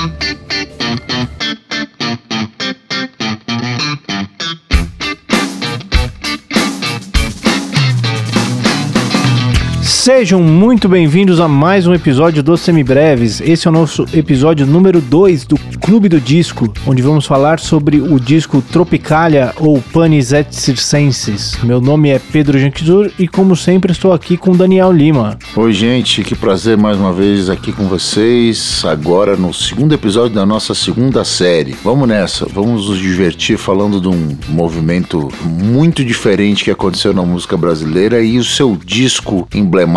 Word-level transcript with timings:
Thank 0.00 0.22
you. 0.24 0.39
Sejam 10.00 10.42
muito 10.42 10.88
bem-vindos 10.88 11.40
a 11.40 11.46
mais 11.46 11.86
um 11.86 11.92
episódio 11.92 12.42
dos 12.42 12.62
Semibreves. 12.62 13.38
Esse 13.42 13.68
é 13.68 13.70
o 13.70 13.74
nosso 13.74 14.06
episódio 14.14 14.66
número 14.66 14.98
2 14.98 15.44
do 15.44 15.58
Clube 15.78 16.08
do 16.08 16.18
Disco, 16.18 16.72
onde 16.86 17.02
vamos 17.02 17.26
falar 17.26 17.60
sobre 17.60 18.00
o 18.00 18.18
disco 18.18 18.62
Tropicalia 18.62 19.52
ou 19.58 19.78
Panis 19.92 20.32
et 20.32 20.54
Circenses. 20.54 21.58
Meu 21.62 21.82
nome 21.82 22.08
é 22.08 22.18
Pedro 22.18 22.58
Janquizur 22.58 23.10
e, 23.18 23.28
como 23.28 23.54
sempre, 23.54 23.92
estou 23.92 24.14
aqui 24.14 24.38
com 24.38 24.56
Daniel 24.56 24.90
Lima. 24.90 25.38
Oi, 25.54 25.70
gente, 25.74 26.24
que 26.24 26.34
prazer 26.34 26.78
mais 26.78 26.96
uma 26.96 27.12
vez 27.12 27.50
aqui 27.50 27.70
com 27.70 27.84
vocês. 27.84 28.82
Agora 28.86 29.36
no 29.36 29.52
segundo 29.52 29.94
episódio 29.94 30.34
da 30.34 30.46
nossa 30.46 30.74
segunda 30.74 31.26
série. 31.26 31.76
Vamos 31.84 32.08
nessa, 32.08 32.46
vamos 32.46 32.88
nos 32.88 32.98
divertir 32.98 33.58
falando 33.58 34.00
de 34.00 34.08
um 34.08 34.34
movimento 34.48 35.28
muito 35.44 36.02
diferente 36.02 36.64
que 36.64 36.70
aconteceu 36.70 37.12
na 37.12 37.22
música 37.22 37.54
brasileira 37.54 38.22
e 38.22 38.38
o 38.38 38.44
seu 38.44 38.78
disco 38.82 39.46
emblemático. 39.54 39.89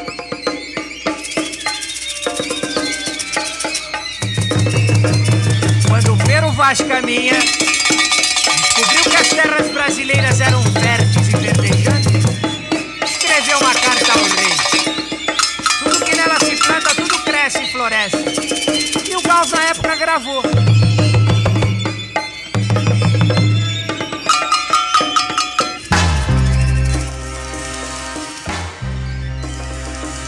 Quando 5.87 6.13
o 6.13 6.17
Pero 6.25 6.51
Vaz 6.51 6.81
caminha, 6.81 7.39
descobriu 7.39 9.03
que 9.09 9.16
as 9.16 9.29
terras 9.29 9.69
brasileiras 9.71 10.41
eram 10.41 10.61
férteis 10.63 11.27
e 11.27 11.37
verdejantes, 11.37 12.23
escreveu 13.05 13.57
uma 13.59 13.73
carta 13.73 14.11
ao 14.13 14.23
rei. 14.23 14.53
Tudo 15.83 16.05
que 16.05 16.16
nela 16.16 16.39
se 16.39 16.55
planta, 16.55 16.95
tudo 16.95 17.23
cresce 17.23 17.63
e 17.63 17.71
floresce. 17.71 18.17
E 19.09 19.16
o 19.16 19.21
Gauss 19.21 19.51
na 19.51 19.63
época 19.63 19.95
gravou. 19.95 20.76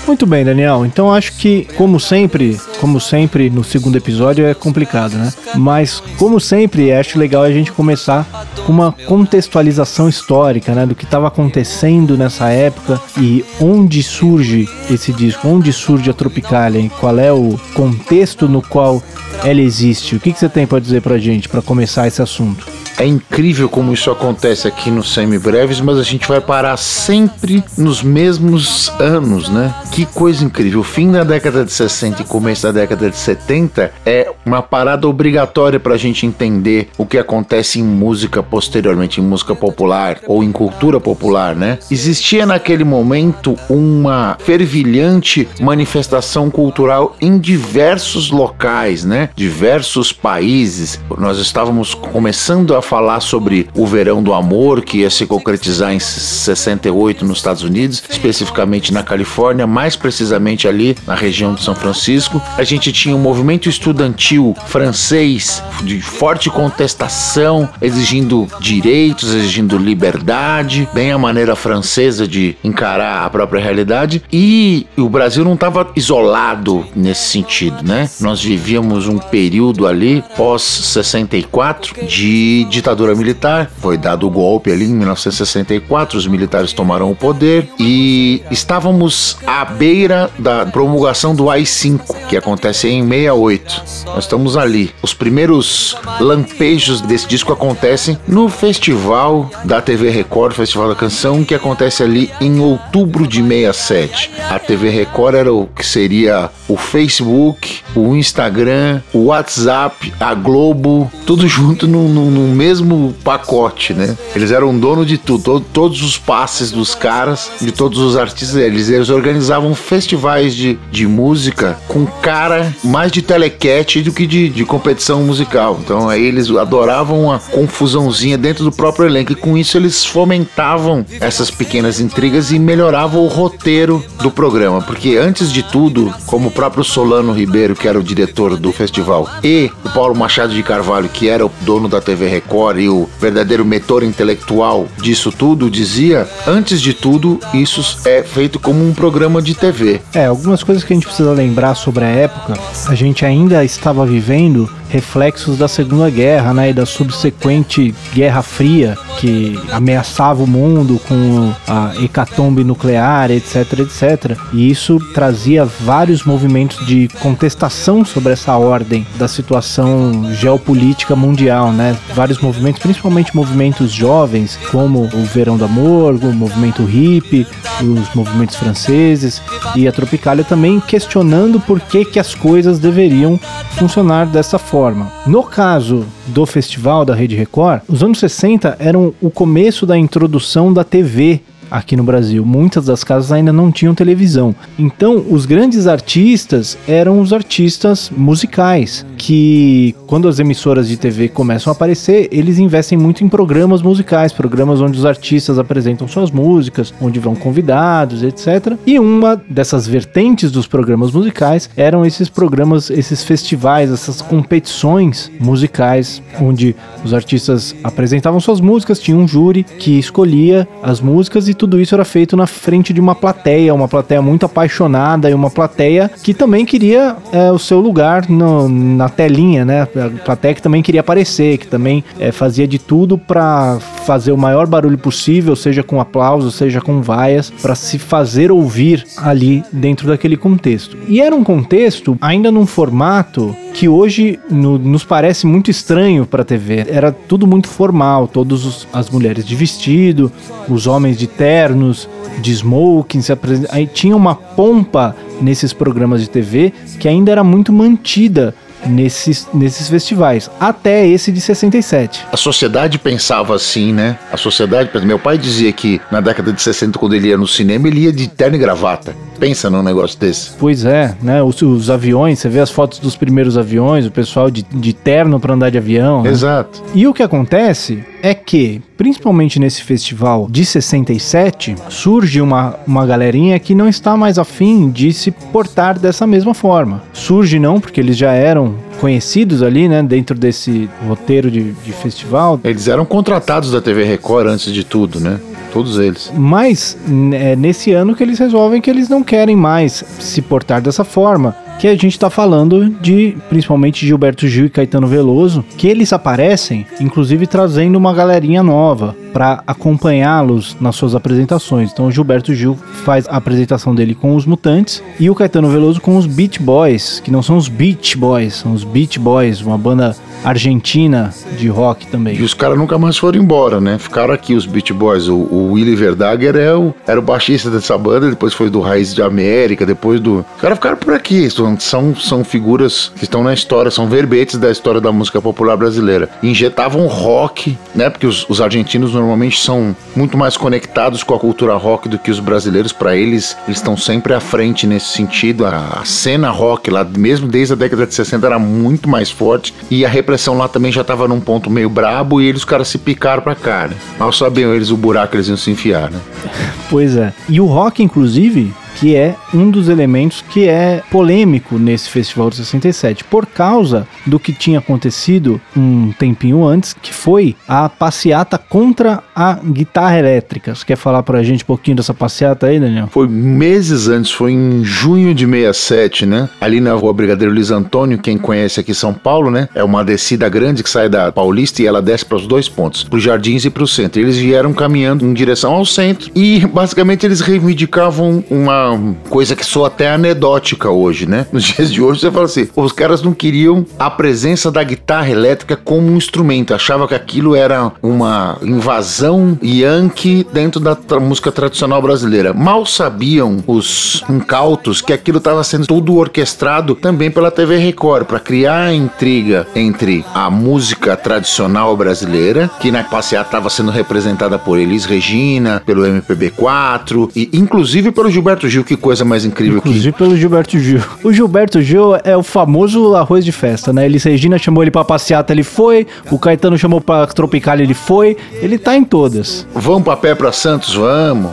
Muito 0.10 0.26
bem, 0.26 0.44
Daniel. 0.44 0.88
Então 0.88 1.14
acho 1.14 1.34
que, 1.34 1.68
como 1.78 2.00
sempre, 2.00 2.60
como 2.82 3.00
sempre 3.00 3.48
no 3.48 3.64
segundo 3.64 3.96
episódio 3.96 4.44
é 4.44 4.56
complicado, 4.56 5.14
né? 5.14 5.32
Mas, 5.54 6.02
como 6.18 6.40
sempre, 6.40 6.92
acho 6.92 7.20
legal 7.20 7.44
a 7.44 7.52
gente 7.52 7.72
começar 7.72 8.26
com 8.66 8.72
uma 8.72 8.92
contextualização 8.92 10.10
histórica, 10.10 10.74
né? 10.74 10.88
Do 10.88 10.96
que 10.96 11.04
estava 11.04 11.28
acontecendo 11.28 12.18
nessa 12.18 12.50
época 12.50 13.00
e 13.20 13.46
onde 13.62 14.02
surge 14.02 14.68
esse 14.90 15.14
disco, 15.14 15.48
onde 15.48 15.72
surge 15.72 16.10
a 16.10 16.14
Tropicalia, 16.14 16.82
e 16.82 16.90
qual 16.90 17.20
é 17.20 17.32
o 17.32 17.60
contexto 17.76 18.50
no 18.50 18.64
qual 18.64 19.04
ela 19.44 19.62
existe. 19.62 20.16
O 20.16 20.20
que, 20.20 20.34
que 20.34 20.40
você 20.40 20.50
tem 20.50 20.66
para 20.66 20.80
dizer 20.80 21.04
pra 21.04 21.20
gente 21.20 21.48
para 21.48 21.62
começar 21.62 22.08
esse 22.08 22.20
assunto? 22.20 22.66
É 23.00 23.06
incrível 23.06 23.70
como 23.70 23.94
isso 23.94 24.12
acontece 24.12 24.68
aqui 24.68 24.92
no 24.92 25.02
Semibreves, 25.02 25.80
mas 25.80 25.98
a 25.98 26.04
gente 26.04 26.28
vai 26.28 26.42
parar 26.42 26.76
sempre 26.76 27.64
nos 27.78 28.04
mesmos 28.04 28.92
anos, 29.00 29.48
né? 29.48 29.74
Que 30.00 30.06
coisa 30.06 30.46
incrível. 30.46 30.80
O 30.80 30.84
fim 30.84 31.12
da 31.12 31.26
década 31.26 31.66
de 31.66 31.74
60 31.74 32.22
e 32.22 32.26
começo 32.26 32.64
da 32.64 32.72
década 32.72 33.10
de 33.10 33.18
70 33.18 33.92
é 34.06 34.32
uma 34.46 34.62
parada 34.62 35.06
obrigatória 35.06 35.78
para 35.78 35.96
a 35.96 35.98
gente 35.98 36.26
entender 36.26 36.88
o 36.98 37.06
que 37.06 37.18
acontece 37.18 37.82
em 37.82 37.84
música 37.84 38.42
posteriormente, 38.42 39.20
em 39.20 39.24
música 39.26 39.54
popular 39.54 40.22
ou 40.26 40.42
em 40.42 40.54
cultura 40.54 41.02
popular, 41.02 41.54
né? 41.54 41.80
Existia 41.92 42.46
naquele 42.46 42.86
momento 42.86 43.58
uma 43.70 44.38
fervilhante 44.40 45.50
manifestação 45.60 46.50
cultural 46.50 47.18
em 47.20 47.38
diversos 47.38 48.32
locais, 48.32 49.04
né? 49.04 49.32
Diversos 49.36 50.14
países. 50.14 50.98
Nós 51.18 51.40
estávamos 51.40 51.94
começando 51.94 52.74
a 52.74 52.82
falar 52.82 53.20
sobre 53.20 53.68
o 53.76 53.86
verão 53.86 54.24
do 54.24 54.34
amor 54.34 54.82
que 54.82 55.00
ia 55.00 55.10
se 55.10 55.26
concretizar 55.26 55.94
em 55.94 56.00
68 56.00 57.26
nos 57.26 57.40
Estados 57.40 57.64
Unidos, 57.64 58.02
especificamente 58.10 58.94
na 58.94 59.04
Califórnia, 59.04 59.68
mais 59.90 59.96
precisamente 59.96 60.68
ali 60.68 60.96
na 61.08 61.16
região 61.16 61.56
de 61.56 61.64
São 61.64 61.74
Francisco. 61.74 62.40
A 62.58 62.64
gente 62.64 62.92
tinha 62.92 63.16
um 63.16 63.20
movimento 63.20 63.68
estudantil 63.68 64.56
francês 64.68 65.64
de 65.82 66.00
forte 66.00 66.48
contestação, 66.50 67.68
exigindo 67.82 68.48
direitos, 68.60 69.34
exigindo 69.34 69.80
liberdade, 69.80 70.88
bem 70.94 71.12
a 71.12 71.18
maneira 71.18 71.56
francesa 71.56 72.28
de 72.28 72.56
encarar 72.64 73.26
a 73.26 73.30
própria 73.32 73.60
realidade. 73.60 74.22
E 74.32 74.86
o 74.96 75.10
Brasil 75.10 75.44
não 75.44 75.56
estava 75.56 75.88
isolado 75.96 76.86
nesse 76.96 77.30
sentido, 77.30 77.84
né? 77.84 78.08
Nós 78.20 78.44
vivíamos 78.44 79.08
um 79.08 79.18
período 79.18 79.88
ali 79.88 80.24
pós 80.38 80.62
64 80.62 82.06
de 82.06 82.66
ditadura 82.70 83.16
militar, 83.16 83.72
foi 83.80 83.98
dado 83.98 84.28
o 84.28 84.30
golpe 84.30 84.72
ali 84.72 84.86
em 84.86 84.94
1964, 84.94 86.16
os 86.16 86.28
militares 86.28 86.74
tomaram 86.74 87.10
o 87.10 87.16
poder 87.16 87.68
e 87.80 88.44
estávamos 88.52 89.38
à 89.48 89.66
beira 89.80 90.30
da 90.38 90.66
promulgação 90.66 91.34
do 91.34 91.50
AI-5, 91.50 92.28
que 92.28 92.36
acontece 92.36 92.90
em 92.90 93.02
68. 93.02 93.84
Nós 94.08 94.26
estamos 94.26 94.58
ali. 94.58 94.92
Os 95.02 95.14
primeiros 95.14 95.96
lampejos 96.20 97.00
desse 97.00 97.26
disco 97.26 97.54
acontecem 97.54 98.18
no 98.28 98.50
festival 98.50 99.50
da 99.64 99.82
TV 99.82 100.10
Record, 100.10 100.54
Festival 100.54 100.90
da 100.90 100.96
Canção, 100.96 101.46
que 101.46 101.56
acontece 101.56 102.04
ali 102.04 102.30
em 102.42 102.60
outubro 102.60 103.26
de 103.26 103.42
67. 103.42 104.32
A 104.50 104.60
TV 104.60 104.90
Record 104.90 105.36
era 105.36 105.54
o 105.54 105.66
que 105.68 105.86
seria 105.86 106.50
o 106.68 106.76
Facebook, 106.76 107.80
o 107.96 108.16
Instagram, 108.16 109.02
o 109.14 109.26
WhatsApp, 109.28 110.14
a 110.20 110.34
Globo, 110.34 111.10
tudo 111.26 111.48
junto 111.48 111.88
no, 111.88 112.10
no, 112.10 112.30
no 112.30 112.54
mesmo 112.54 113.16
pacote, 113.24 113.94
né? 113.94 114.18
Eles 114.36 114.52
eram 114.52 114.78
dono 114.78 115.06
de 115.06 115.18
tudo, 115.18 115.44
todo, 115.44 115.66
todos 115.72 116.04
os 116.04 116.18
passes 116.18 116.70
dos 116.72 116.94
caras, 116.94 117.50
de 117.62 117.72
todos 117.72 118.00
os 118.00 118.18
artistas, 118.18 118.56
eles, 118.58 118.90
eles 118.90 119.10
organizavam 119.10 119.59
festivais 119.76 120.56
de, 120.56 120.78
de 120.92 121.08
música 121.08 121.78
com 121.88 122.06
cara 122.06 122.74
mais 122.84 123.12
de 123.12 123.22
telequete 123.22 124.02
do 124.02 124.12
que 124.12 124.26
de, 124.26 124.50
de 124.50 124.66
competição 124.66 125.24
musical. 125.24 125.80
Então 125.84 126.10
aí 126.10 126.24
eles 126.24 126.50
adoravam 126.50 127.24
uma 127.24 127.40
confusãozinha 127.40 128.38
dentro 128.38 128.64
do 128.64 128.72
próprio 128.72 129.06
elenco 129.06 129.32
e 129.32 129.36
com 129.36 129.58
isso 129.58 129.78
eles 129.78 130.06
fomentavam 130.06 131.06
essas 131.20 131.52
pequenas 131.52 132.00
intrigas 132.00 132.52
e 132.52 132.60
melhoravam 132.60 133.24
o 133.24 133.28
roteiro 133.28 134.04
do 134.22 134.32
programa, 134.32 134.82
porque 134.82 135.18
antes 135.18 135.52
de 135.52 135.64
tudo, 135.64 136.14
como 136.26 136.50
o 136.50 136.52
próprio 136.52 136.84
Solano 136.84 137.34
Ribeiro, 137.34 137.76
que 137.76 137.88
era 137.88 138.00
o 138.00 138.04
diretor 138.04 138.58
do 138.58 138.72
festival, 138.72 139.30
e 139.44 139.72
o 139.84 139.90
Paulo 139.90 140.16
Machado 140.16 140.54
de 140.54 140.64
Carvalho, 140.64 141.10
que 141.10 141.28
era 141.28 141.46
o 141.46 141.52
dono 141.62 141.88
da 141.88 142.02
TV 142.02 142.28
Record 142.28 142.80
e 142.80 142.90
o 142.90 143.10
verdadeiro 143.20 143.66
mentor 143.66 144.04
intelectual 144.04 144.88
disso 145.02 145.32
tudo, 145.32 145.70
dizia: 145.70 146.28
antes 146.48 146.82
de 146.82 146.94
tudo, 146.94 147.40
isso 147.54 148.00
é 148.06 148.24
feito 148.24 148.60
como 148.60 148.88
um 148.88 148.94
programa 148.94 149.42
de 149.42 149.49
TV. 149.56 150.02
É, 150.14 150.26
algumas 150.26 150.64
coisas 150.64 150.84
que 150.84 150.94
a 150.94 150.96
gente 150.96 151.06
precisa 151.06 151.32
lembrar 151.32 151.76
sobre 151.76 152.04
a 152.04 152.10
época, 152.10 152.54
a 152.88 152.96
gente 152.96 153.26
ainda 153.26 153.64
estava 153.64 154.06
vivendo 154.06 154.70
reflexos 154.90 155.58
da 155.58 155.68
Segunda 155.68 156.10
Guerra, 156.10 156.54
né, 156.54 156.72
e 156.72 156.74
da 156.74 156.86
subsequente 156.86 157.94
Guerra 158.14 158.42
Fria 158.42 158.98
que 159.20 159.60
ameaçava 159.72 160.42
o 160.42 160.48
mundo 160.48 161.00
com 161.08 161.54
a 161.68 161.92
hecatombe 162.02 162.64
nuclear, 162.64 163.30
etc, 163.30 163.80
etc. 163.80 164.38
E 164.54 164.70
isso 164.70 164.98
trazia 165.14 165.66
vários 165.66 166.24
movimentos 166.24 166.86
de 166.88 167.10
contestação 167.20 168.06
sobre 168.06 168.32
essa 168.32 168.56
ordem 168.56 169.06
da 169.18 169.28
situação 169.28 170.34
geopolítica 170.34 171.18
mundial, 171.18 171.74
né? 171.74 171.98
Vários 172.14 172.40
movimentos, 172.40 172.82
principalmente 172.82 173.36
movimentos 173.36 173.92
jovens, 173.92 174.58
como 174.72 175.10
o 175.14 175.26
Verão 175.26 175.58
do 175.58 175.66
Amor, 175.66 176.16
o 176.16 176.34
movimento 176.34 176.86
hippie, 176.86 177.46
os 177.82 178.16
movimentos 178.16 178.56
franceses 178.56 179.42
e 179.76 179.86
a 179.86 179.92
Tropicália 179.92 180.46
também 180.46 180.80
questionando 180.80 181.60
por 181.60 181.82
que 181.82 182.06
que 182.06 182.20
as 182.20 182.34
coisas 182.34 182.80
deveriam 182.80 183.38
funcionar 183.72 184.26
dessa 184.26 184.58
forma. 184.58 184.79
No 185.28 185.44
caso 185.44 186.06
do 186.28 186.46
festival 186.46 187.04
da 187.04 187.14
Rede 187.14 187.36
Record, 187.36 187.82
os 187.88 188.04
anos 188.04 188.20
60 188.20 188.78
eram 188.80 189.14
o 189.22 189.30
começo 189.30 189.86
da 189.86 189.98
introdução 189.98 190.72
da 190.72 190.84
TV 190.84 191.42
aqui 191.70 191.96
no 191.96 192.04
Brasil. 192.04 192.46
Muitas 192.46 192.86
das 192.86 193.04
casas 193.04 193.32
ainda 193.32 193.54
não 193.54 193.72
tinham 193.72 193.96
televisão. 193.96 194.56
Então, 194.78 195.24
os 195.30 195.46
grandes 195.46 195.88
artistas 195.88 196.78
eram 196.88 197.20
os 197.20 197.34
artistas 197.34 198.12
musicais, 198.16 199.06
que 199.18 199.96
quando 200.08 200.28
as 200.28 200.40
emissoras 200.40 200.88
de 200.88 200.98
TV 200.98 201.30
começam 201.30 201.72
a 201.72 201.76
aparecer, 201.76 202.28
eles 202.32 202.58
investem 202.58 202.98
muito 202.98 203.24
em 203.24 203.30
programas 203.30 203.82
musicais, 203.82 204.34
programas 204.34 204.82
onde 204.82 204.98
os 204.98 205.06
artistas 205.06 205.60
apresentam 205.60 206.08
suas 206.08 206.32
músicas, 206.32 206.94
onde 207.02 207.20
vão 207.20 207.36
convidados, 207.36 208.24
etc. 208.24 208.78
E 208.86 209.00
uma 209.00 209.42
dessas 209.50 209.88
vertentes 209.88 210.52
dos 210.52 210.68
programas 210.68 211.12
musicais 211.12 211.70
eram 211.76 212.06
esses 212.06 212.30
programas, 212.30 212.90
esses 212.90 213.24
festivais, 213.24 213.92
essas 213.92 214.22
competições 214.22 215.32
musicais, 215.40 216.22
onde 216.42 216.76
os 217.04 217.14
artistas 217.14 217.76
apresentavam 217.84 218.40
suas 218.40 218.60
músicas, 218.60 219.00
tinha 219.00 219.18
um 219.18 219.28
júri 219.28 219.64
que 219.64 220.00
escolhia 220.00 220.68
as 220.82 221.00
músicas 221.02 221.48
e 221.48 221.54
tudo 221.60 221.80
isso 221.80 221.94
era 221.94 222.06
feito 222.06 222.38
na 222.38 222.48
frente 222.48 222.94
de 222.94 223.02
uma 223.02 223.14
plateia, 223.14 223.74
uma 223.74 223.88
plateia 223.88 224.22
muito 224.22 224.46
apaixonada 224.46 225.30
e 225.30 225.34
uma 225.34 225.50
plateia 225.50 226.10
que 226.24 226.34
também 226.34 226.66
queria 226.66 227.18
é, 227.34 227.52
o 227.52 227.60
seu 227.60 227.82
lugar 227.82 228.30
no, 228.30 228.70
na 228.70 229.10
telinha, 229.10 229.66
né? 229.66 229.82
A 229.82 229.88
plateia 230.24 230.56
que 230.56 230.62
também 230.62 230.82
queria 230.82 231.02
aparecer, 231.02 231.58
que 231.58 231.68
também 231.68 232.04
é, 232.18 232.32
fazia 232.32 232.66
de 232.66 232.80
tudo 232.80 233.18
para 233.18 233.78
fazer 234.06 234.32
o 234.32 234.38
maior 234.38 234.66
barulho 234.66 234.98
possível, 234.98 235.56
seja 235.56 235.84
com 235.84 236.00
aplausos, 236.00 236.56
seja 236.56 236.80
com 236.80 237.02
vaias, 237.02 237.50
para 237.50 237.76
se 237.76 238.00
fazer 238.00 238.52
ouvir 238.52 239.06
ali 239.18 239.62
dentro 239.72 240.08
daquele 240.08 240.38
contexto. 240.38 240.98
E 241.08 241.20
era 241.20 241.36
um 241.36 241.44
contexto 241.44 242.18
ainda 242.22 242.50
num 242.50 242.66
formato 242.66 243.54
que 243.80 243.88
hoje 243.88 244.38
no, 244.52 244.78
nos 244.78 245.06
parece 245.06 245.48
muito 245.48 245.72
estranho 245.72 246.26
para 246.26 246.42
a 246.42 246.46
TV. 246.46 246.86
Era 246.90 247.14
tudo 247.14 247.48
muito 247.48 247.70
formal, 247.70 248.28
todas 248.28 248.86
as 248.92 249.10
mulheres 249.10 249.46
de 249.46 249.56
vestido, 249.56 250.30
os 250.68 250.86
homens 250.86 251.18
de 251.18 251.26
ternos, 251.28 252.10
de 252.42 252.52
smoking, 252.52 253.22
se 253.22 253.32
aí 253.70 253.88
tinha 253.88 254.18
uma 254.18 254.36
pompa 254.36 255.16
nesses 255.42 255.72
programas 255.72 256.20
de 256.20 256.30
TV 256.30 256.74
que 257.00 257.08
ainda 257.08 257.32
era 257.32 257.42
muito 257.42 257.72
mantida 257.72 258.54
nesses, 258.86 259.48
nesses 259.54 259.88
festivais, 259.88 260.52
até 260.60 261.08
esse 261.08 261.32
de 261.32 261.40
67. 261.40 262.26
A 262.34 262.38
sociedade 262.38 263.00
pensava 263.00 263.56
assim, 263.56 263.94
né? 263.94 264.20
A 264.30 264.36
sociedade, 264.36 264.90
meu 265.06 265.18
pai 265.20 265.38
dizia 265.38 265.72
que 265.72 266.02
na 266.12 266.20
década 266.20 266.52
de 266.52 266.62
60, 266.62 267.00
quando 267.00 267.16
ele 267.16 267.30
ia 267.30 267.38
no 267.38 267.48
cinema, 267.48 267.88
ele 267.88 268.02
ia 268.02 268.12
de 268.12 268.28
terno 268.28 268.58
e 268.58 268.60
gravata. 268.60 269.16
Pensa 269.40 269.70
num 269.70 269.82
negócio 269.82 270.20
desse. 270.20 270.52
Pois 270.60 270.86
é, 270.86 271.16
né? 271.22 271.42
Os, 271.42 271.62
os 271.62 271.90
aviões, 271.90 272.40
você 272.40 272.50
vê 272.50 272.60
as 272.60 272.70
fotos 272.70 273.00
dos 273.00 273.16
primeiros 273.16 273.58
aviões, 273.58 274.06
o 274.06 274.12
pessoal 274.12 274.52
de, 274.52 274.64
de 274.64 274.94
terno 274.94 275.40
para 275.40 275.54
andar 275.54 275.70
de 275.70 275.78
avião. 275.78 276.24
Né? 276.24 276.30
Exato. 276.30 276.84
E 276.94 277.08
o 277.08 277.14
que 277.14 277.24
acontece 277.24 278.04
é 278.22 278.34
que, 278.34 278.82
principalmente 278.98 279.60
nesse 279.60 279.82
festival 279.84 280.48
de 280.50 280.66
67, 280.66 281.76
surge 281.88 282.42
uma, 282.42 282.76
uma 282.86 283.06
galerinha 283.06 283.58
que 283.60 283.74
não 283.74 283.88
está 283.88 284.18
mais 284.18 284.38
afim 284.38 284.90
de 284.90 285.14
se 285.14 285.32
portar 285.32 285.98
dessa 285.98 286.28
mesma 286.28 286.54
forma. 286.54 287.02
Surge 287.14 287.60
não, 287.60 287.80
porque 287.80 288.00
eles 288.00 288.18
já 288.18 288.34
eram 288.34 288.76
conhecidos 289.00 289.64
ali, 289.64 289.88
né, 289.88 290.04
dentro 290.04 290.38
desse 290.38 290.90
roteiro 291.08 291.50
de, 291.50 291.72
de 291.72 291.94
festival. 291.94 292.60
Eles 292.64 292.88
eram 292.88 293.06
contratados 293.06 293.72
da 293.72 293.80
TV 293.80 294.04
Record 294.04 294.48
antes 294.48 294.74
de 294.74 294.84
tudo, 294.84 295.20
né? 295.20 295.40
Todos 295.72 296.00
eles. 296.00 296.32
Mas 296.36 296.98
é 297.34 297.56
nesse 297.56 297.92
ano 297.92 298.16
que 298.16 298.24
eles 298.24 298.40
resolvem 298.40 298.82
que 298.82 298.90
eles 298.90 299.10
não 299.10 299.24
querem 299.24 299.56
mais 299.56 300.04
se 300.20 300.42
portar 300.42 300.82
dessa 300.82 301.04
forma 301.04 301.56
que 301.80 301.88
a 301.88 301.94
gente 301.94 302.10
está 302.10 302.30
falando 302.30 302.90
de 302.90 303.38
principalmente 303.48 304.06
Gilberto 304.06 304.46
Gil 304.50 304.66
e 304.66 304.70
Caetano 304.70 305.08
Veloso, 305.08 305.64
que 305.78 305.88
eles 305.88 306.12
aparecem, 306.12 306.86
inclusive 307.00 307.48
trazendo 307.48 307.98
uma 307.98 308.14
galerinha 308.14 308.62
nova 308.62 309.16
para 309.32 309.64
acompanhá-los 309.66 310.76
nas 310.82 310.98
suas 310.98 311.16
apresentações. 311.16 311.92
Então 311.94 312.08
o 312.08 312.12
Gilberto 312.12 312.54
Gil 312.54 312.78
faz 313.06 313.26
a 313.30 313.38
apresentação 313.38 313.96
dele 313.96 314.14
com 314.14 314.36
os 314.36 314.46
Mutantes 314.46 315.02
e 315.18 315.30
o 315.30 315.36
Caetano 315.36 315.70
Veloso 315.70 316.02
com 316.02 316.18
os 316.18 316.26
Beach 316.26 316.62
Boys, 316.62 317.22
que 317.24 317.32
não 317.32 317.42
são 317.42 317.56
os 317.56 317.70
Beach 317.70 318.18
Boys, 318.18 318.56
são 318.56 318.74
os 318.74 318.84
Beach 318.84 319.18
Boys, 319.18 319.62
uma 319.62 319.78
banda 319.78 320.14
argentina 320.44 321.34
de 321.58 321.68
rock 321.68 322.08
também. 322.08 322.38
E 322.38 322.44
os 322.44 322.54
caras 322.54 322.78
nunca 322.78 322.98
mais 322.98 323.18
foram 323.18 323.40
embora, 323.40 323.80
né? 323.82 323.98
Ficaram 323.98 324.34
aqui 324.34 324.54
os 324.54 324.66
Beach 324.66 324.94
Boys. 324.94 325.28
O, 325.28 325.36
o 325.36 325.72
Willy 325.74 325.96
Verdager 325.96 326.56
é 326.56 326.74
o, 326.74 326.94
era 327.08 327.20
o 327.20 327.24
baixista 327.24 327.70
dessa 327.70 327.98
banda, 327.98 328.30
depois 328.30 328.54
foi 328.54 328.70
do 328.70 328.80
Raiz 328.80 329.14
de 329.14 329.22
América, 329.22 329.86
depois 329.86 330.20
do. 330.20 330.46
Os 330.56 330.62
caras 330.62 330.78
ficaram 330.78 330.98
por 330.98 331.14
aqui. 331.14 331.50
São, 331.50 332.16
são 332.16 332.44
figuras 332.44 333.12
que 333.16 333.24
estão 333.24 333.44
na 333.44 333.54
história, 333.54 333.92
são 333.92 334.08
verbetes 334.08 334.58
da 334.58 334.72
história 334.72 335.02
da 335.02 335.12
música 335.12 335.42
popular 335.42 335.76
brasileira. 335.78 336.30
Injetavam 336.42 337.08
rock, 337.08 337.78
né? 337.94 338.10
Porque 338.10 338.28
os, 338.28 338.50
os 338.50 338.62
argentinos 338.62 339.14
normalmente 339.14 339.60
são 339.60 339.96
muito 340.16 340.38
mais 340.38 340.58
conectados 340.58 341.24
com 341.24 341.34
a 341.34 341.40
cultura 341.40 341.76
rock 341.76 342.08
do 342.08 342.18
que 342.18 342.32
os 342.32 342.40
brasileiros. 342.40 342.94
Para 342.94 343.16
eles, 343.16 343.58
eles 343.68 343.78
estão 343.78 343.96
sempre 343.98 344.34
à 344.34 344.40
frente 344.40 344.88
nesse 344.88 345.08
sentido. 345.08 345.66
A, 345.66 346.00
a 346.02 346.06
cena 346.06 346.50
rock 346.50 346.90
lá, 346.90 347.04
mesmo 347.04 347.48
desde 347.48 347.74
a 347.74 347.76
década 347.76 348.06
de 348.06 348.14
60, 348.14 348.46
era 348.46 348.60
muito 348.60 349.10
mais 349.10 349.30
forte. 349.30 349.74
E 349.90 350.06
a 350.06 350.10
pressão 350.30 350.56
lá 350.56 350.68
também 350.68 350.92
já 350.92 351.04
tava 351.04 351.28
num 351.28 351.40
ponto 351.40 351.72
meio 351.72 351.90
brabo 351.90 352.40
e 352.40 352.46
eles, 352.46 352.62
os 352.62 352.66
caras, 352.66 352.88
se 352.88 353.00
picaram 353.00 353.42
pra 353.42 353.56
cá, 353.56 353.88
né? 353.88 353.96
Mal 354.20 354.32
sabiam 354.32 354.76
eles 354.76 354.92
o 354.92 354.98
buraco 354.98 355.32
que 355.32 355.38
eles 355.38 355.48
iam 355.48 355.58
se 355.58 355.72
enfiar, 355.72 356.12
né? 356.12 356.20
Pois 356.88 357.16
é. 357.16 357.34
E 357.48 357.60
o 357.62 357.66
rock, 357.66 358.02
inclusive, 358.02 358.74
que 359.00 359.16
é 359.16 359.36
um 359.54 359.72
dos 359.72 359.88
elementos 359.88 360.44
que 360.50 360.68
é 360.68 361.02
polêmico 361.10 361.80
nesse 361.80 362.10
Festival 362.10 362.50
de 362.50 362.58
67, 362.58 363.24
por 363.24 363.46
causa 363.46 364.06
do 364.26 364.40
que 364.40 364.52
tinha 364.52 364.80
acontecido 364.80 365.60
um 365.76 366.12
tempinho 366.12 366.66
antes, 366.66 366.94
que 366.94 367.14
foi 367.14 367.56
a 367.68 367.88
passeata 367.88 368.58
contra 368.58 369.24
a 369.34 369.54
guitarra 369.54 370.20
elétrica. 370.20 370.76
Você 370.76 370.86
quer 370.86 370.98
falar 370.98 371.24
pra 371.24 371.42
gente 371.44 371.64
um 371.64 371.68
pouquinho 371.68 371.98
dessa 371.98 372.14
passeata 372.14 372.68
aí, 372.68 372.80
Daniel? 372.80 373.08
Foi 373.10 373.28
meses 373.28 374.10
antes, 374.10 374.32
foi 374.32 374.52
em 374.52 374.84
junho 374.84 375.34
de 375.34 375.46
67, 375.46 376.26
né? 376.26 376.50
Ali 376.60 376.82
na 376.82 376.94
rua 376.94 377.14
Brigadeiro 377.14 377.54
Luiz 377.54 377.72
Antônio, 377.72 378.18
quem 378.18 378.38
conhece 378.38 378.80
aqui 378.80 378.94
São 378.94 379.14
Paulo, 379.14 379.50
né? 379.50 379.70
É 379.74 379.84
uma 379.84 380.04
descida 380.04 380.50
grande 380.50 380.84
que 380.84 380.90
sai 380.90 381.08
da 381.08 381.32
Paulista 381.32 381.82
e 381.82 381.88
ela 381.88 382.02
desce 382.02 382.26
para 382.26 382.38
os 382.38 382.48
dois 382.48 382.68
pontos, 382.68 383.04
para 383.04 383.18
os 383.18 383.24
Jardins 383.24 383.64
e 383.64 383.70
para 383.70 383.84
o 383.84 383.88
centro. 383.88 384.20
Eles 384.20 384.38
vieram 384.38 384.74
caminhando 384.74 385.26
em 385.26 385.34
direção 385.34 385.74
ao 385.74 385.86
centro 385.86 386.30
e 386.36 386.66
basicamente 386.68 387.26
eles 387.26 387.40
reivindicavam 387.40 388.44
uma 388.50 388.89
coisa 389.30 389.56
que 389.56 389.66
soa 389.66 389.88
até 389.88 390.10
anedótica 390.10 390.90
hoje, 390.90 391.26
né? 391.26 391.46
Nos 391.52 391.64
dias 391.76 391.92
de 391.92 392.02
hoje 392.02 392.22
você 392.22 392.32
fala 392.32 392.46
assim, 392.46 392.68
os 392.76 392.92
caras 392.92 393.22
não 393.22 393.34
queriam 393.34 393.86
a 393.98 394.10
presença 394.10 394.72
da 394.72 394.84
guitarra 394.84 395.30
elétrica 395.30 395.76
como 395.76 396.08
um 396.08 396.16
instrumento, 396.16 396.74
achava 396.74 397.08
que 397.08 397.16
aquilo 397.16 397.56
era 397.56 397.92
uma 398.02 398.58
invasão 398.62 399.58
yankee 399.62 400.46
dentro 400.52 400.80
da 400.80 400.96
tra 400.96 401.20
música 401.20 401.52
tradicional 401.52 402.02
brasileira. 402.02 402.54
Mal 402.54 402.86
sabiam 402.86 403.64
os 403.68 404.24
incautos 404.30 405.02
que 405.02 405.14
aquilo 405.14 405.38
estava 405.38 405.64
sendo 405.64 405.88
tudo 405.88 406.16
orquestrado 406.16 406.96
também 406.96 407.32
pela 407.32 407.52
TV 407.52 407.78
Record 407.78 408.26
para 408.26 408.40
criar 408.40 408.94
intriga 408.94 409.68
entre 409.76 410.26
a 410.34 410.50
música 410.50 411.16
tradicional 411.16 411.96
brasileira, 411.96 412.70
que 412.80 412.92
na 412.92 413.04
passeata 413.04 413.48
estava 413.48 413.70
sendo 413.70 413.92
representada 413.92 414.58
por 414.58 414.78
Elis 414.78 415.06
Regina, 415.06 415.82
pelo 415.86 416.04
MPB4 416.04 417.32
e 417.36 417.50
inclusive 417.54 418.12
pelo 418.12 418.30
Gilberto 418.30 418.70
Gil, 418.70 418.79
que 418.84 418.96
coisa 418.96 419.24
mais 419.24 419.46
incrível 419.46 419.78
inclusive 419.78 420.12
que... 420.12 420.18
pelo 420.18 420.36
Gilberto 420.36 420.78
Gil. 420.80 421.02
O 421.24 421.32
Gilberto 421.32 421.82
Gil 421.82 422.16
é 422.24 422.36
o 422.36 422.44
famoso 422.44 423.16
arroz 423.16 423.44
de 423.44 423.52
festa, 423.52 423.92
né? 423.94 424.06
Elis 424.06 424.24
Regina 424.24 424.58
chamou 424.58 424.84
ele 424.84 424.92
pra 424.92 425.04
passeata, 425.04 425.54
ele 425.54 425.64
foi, 425.64 426.06
o 426.32 426.40
Caetano 426.40 426.78
chamou 426.78 427.02
pra 427.02 427.26
Tropical, 427.28 427.80
ele 427.80 427.94
foi, 427.94 428.38
ele 428.62 428.78
tá 428.78 428.96
em 428.96 429.04
todas. 429.04 429.68
Vamos 429.74 430.04
pra 430.04 430.18
pé 430.18 430.36
pra 430.36 430.52
Santos, 430.52 430.94
vamos. 430.94 431.52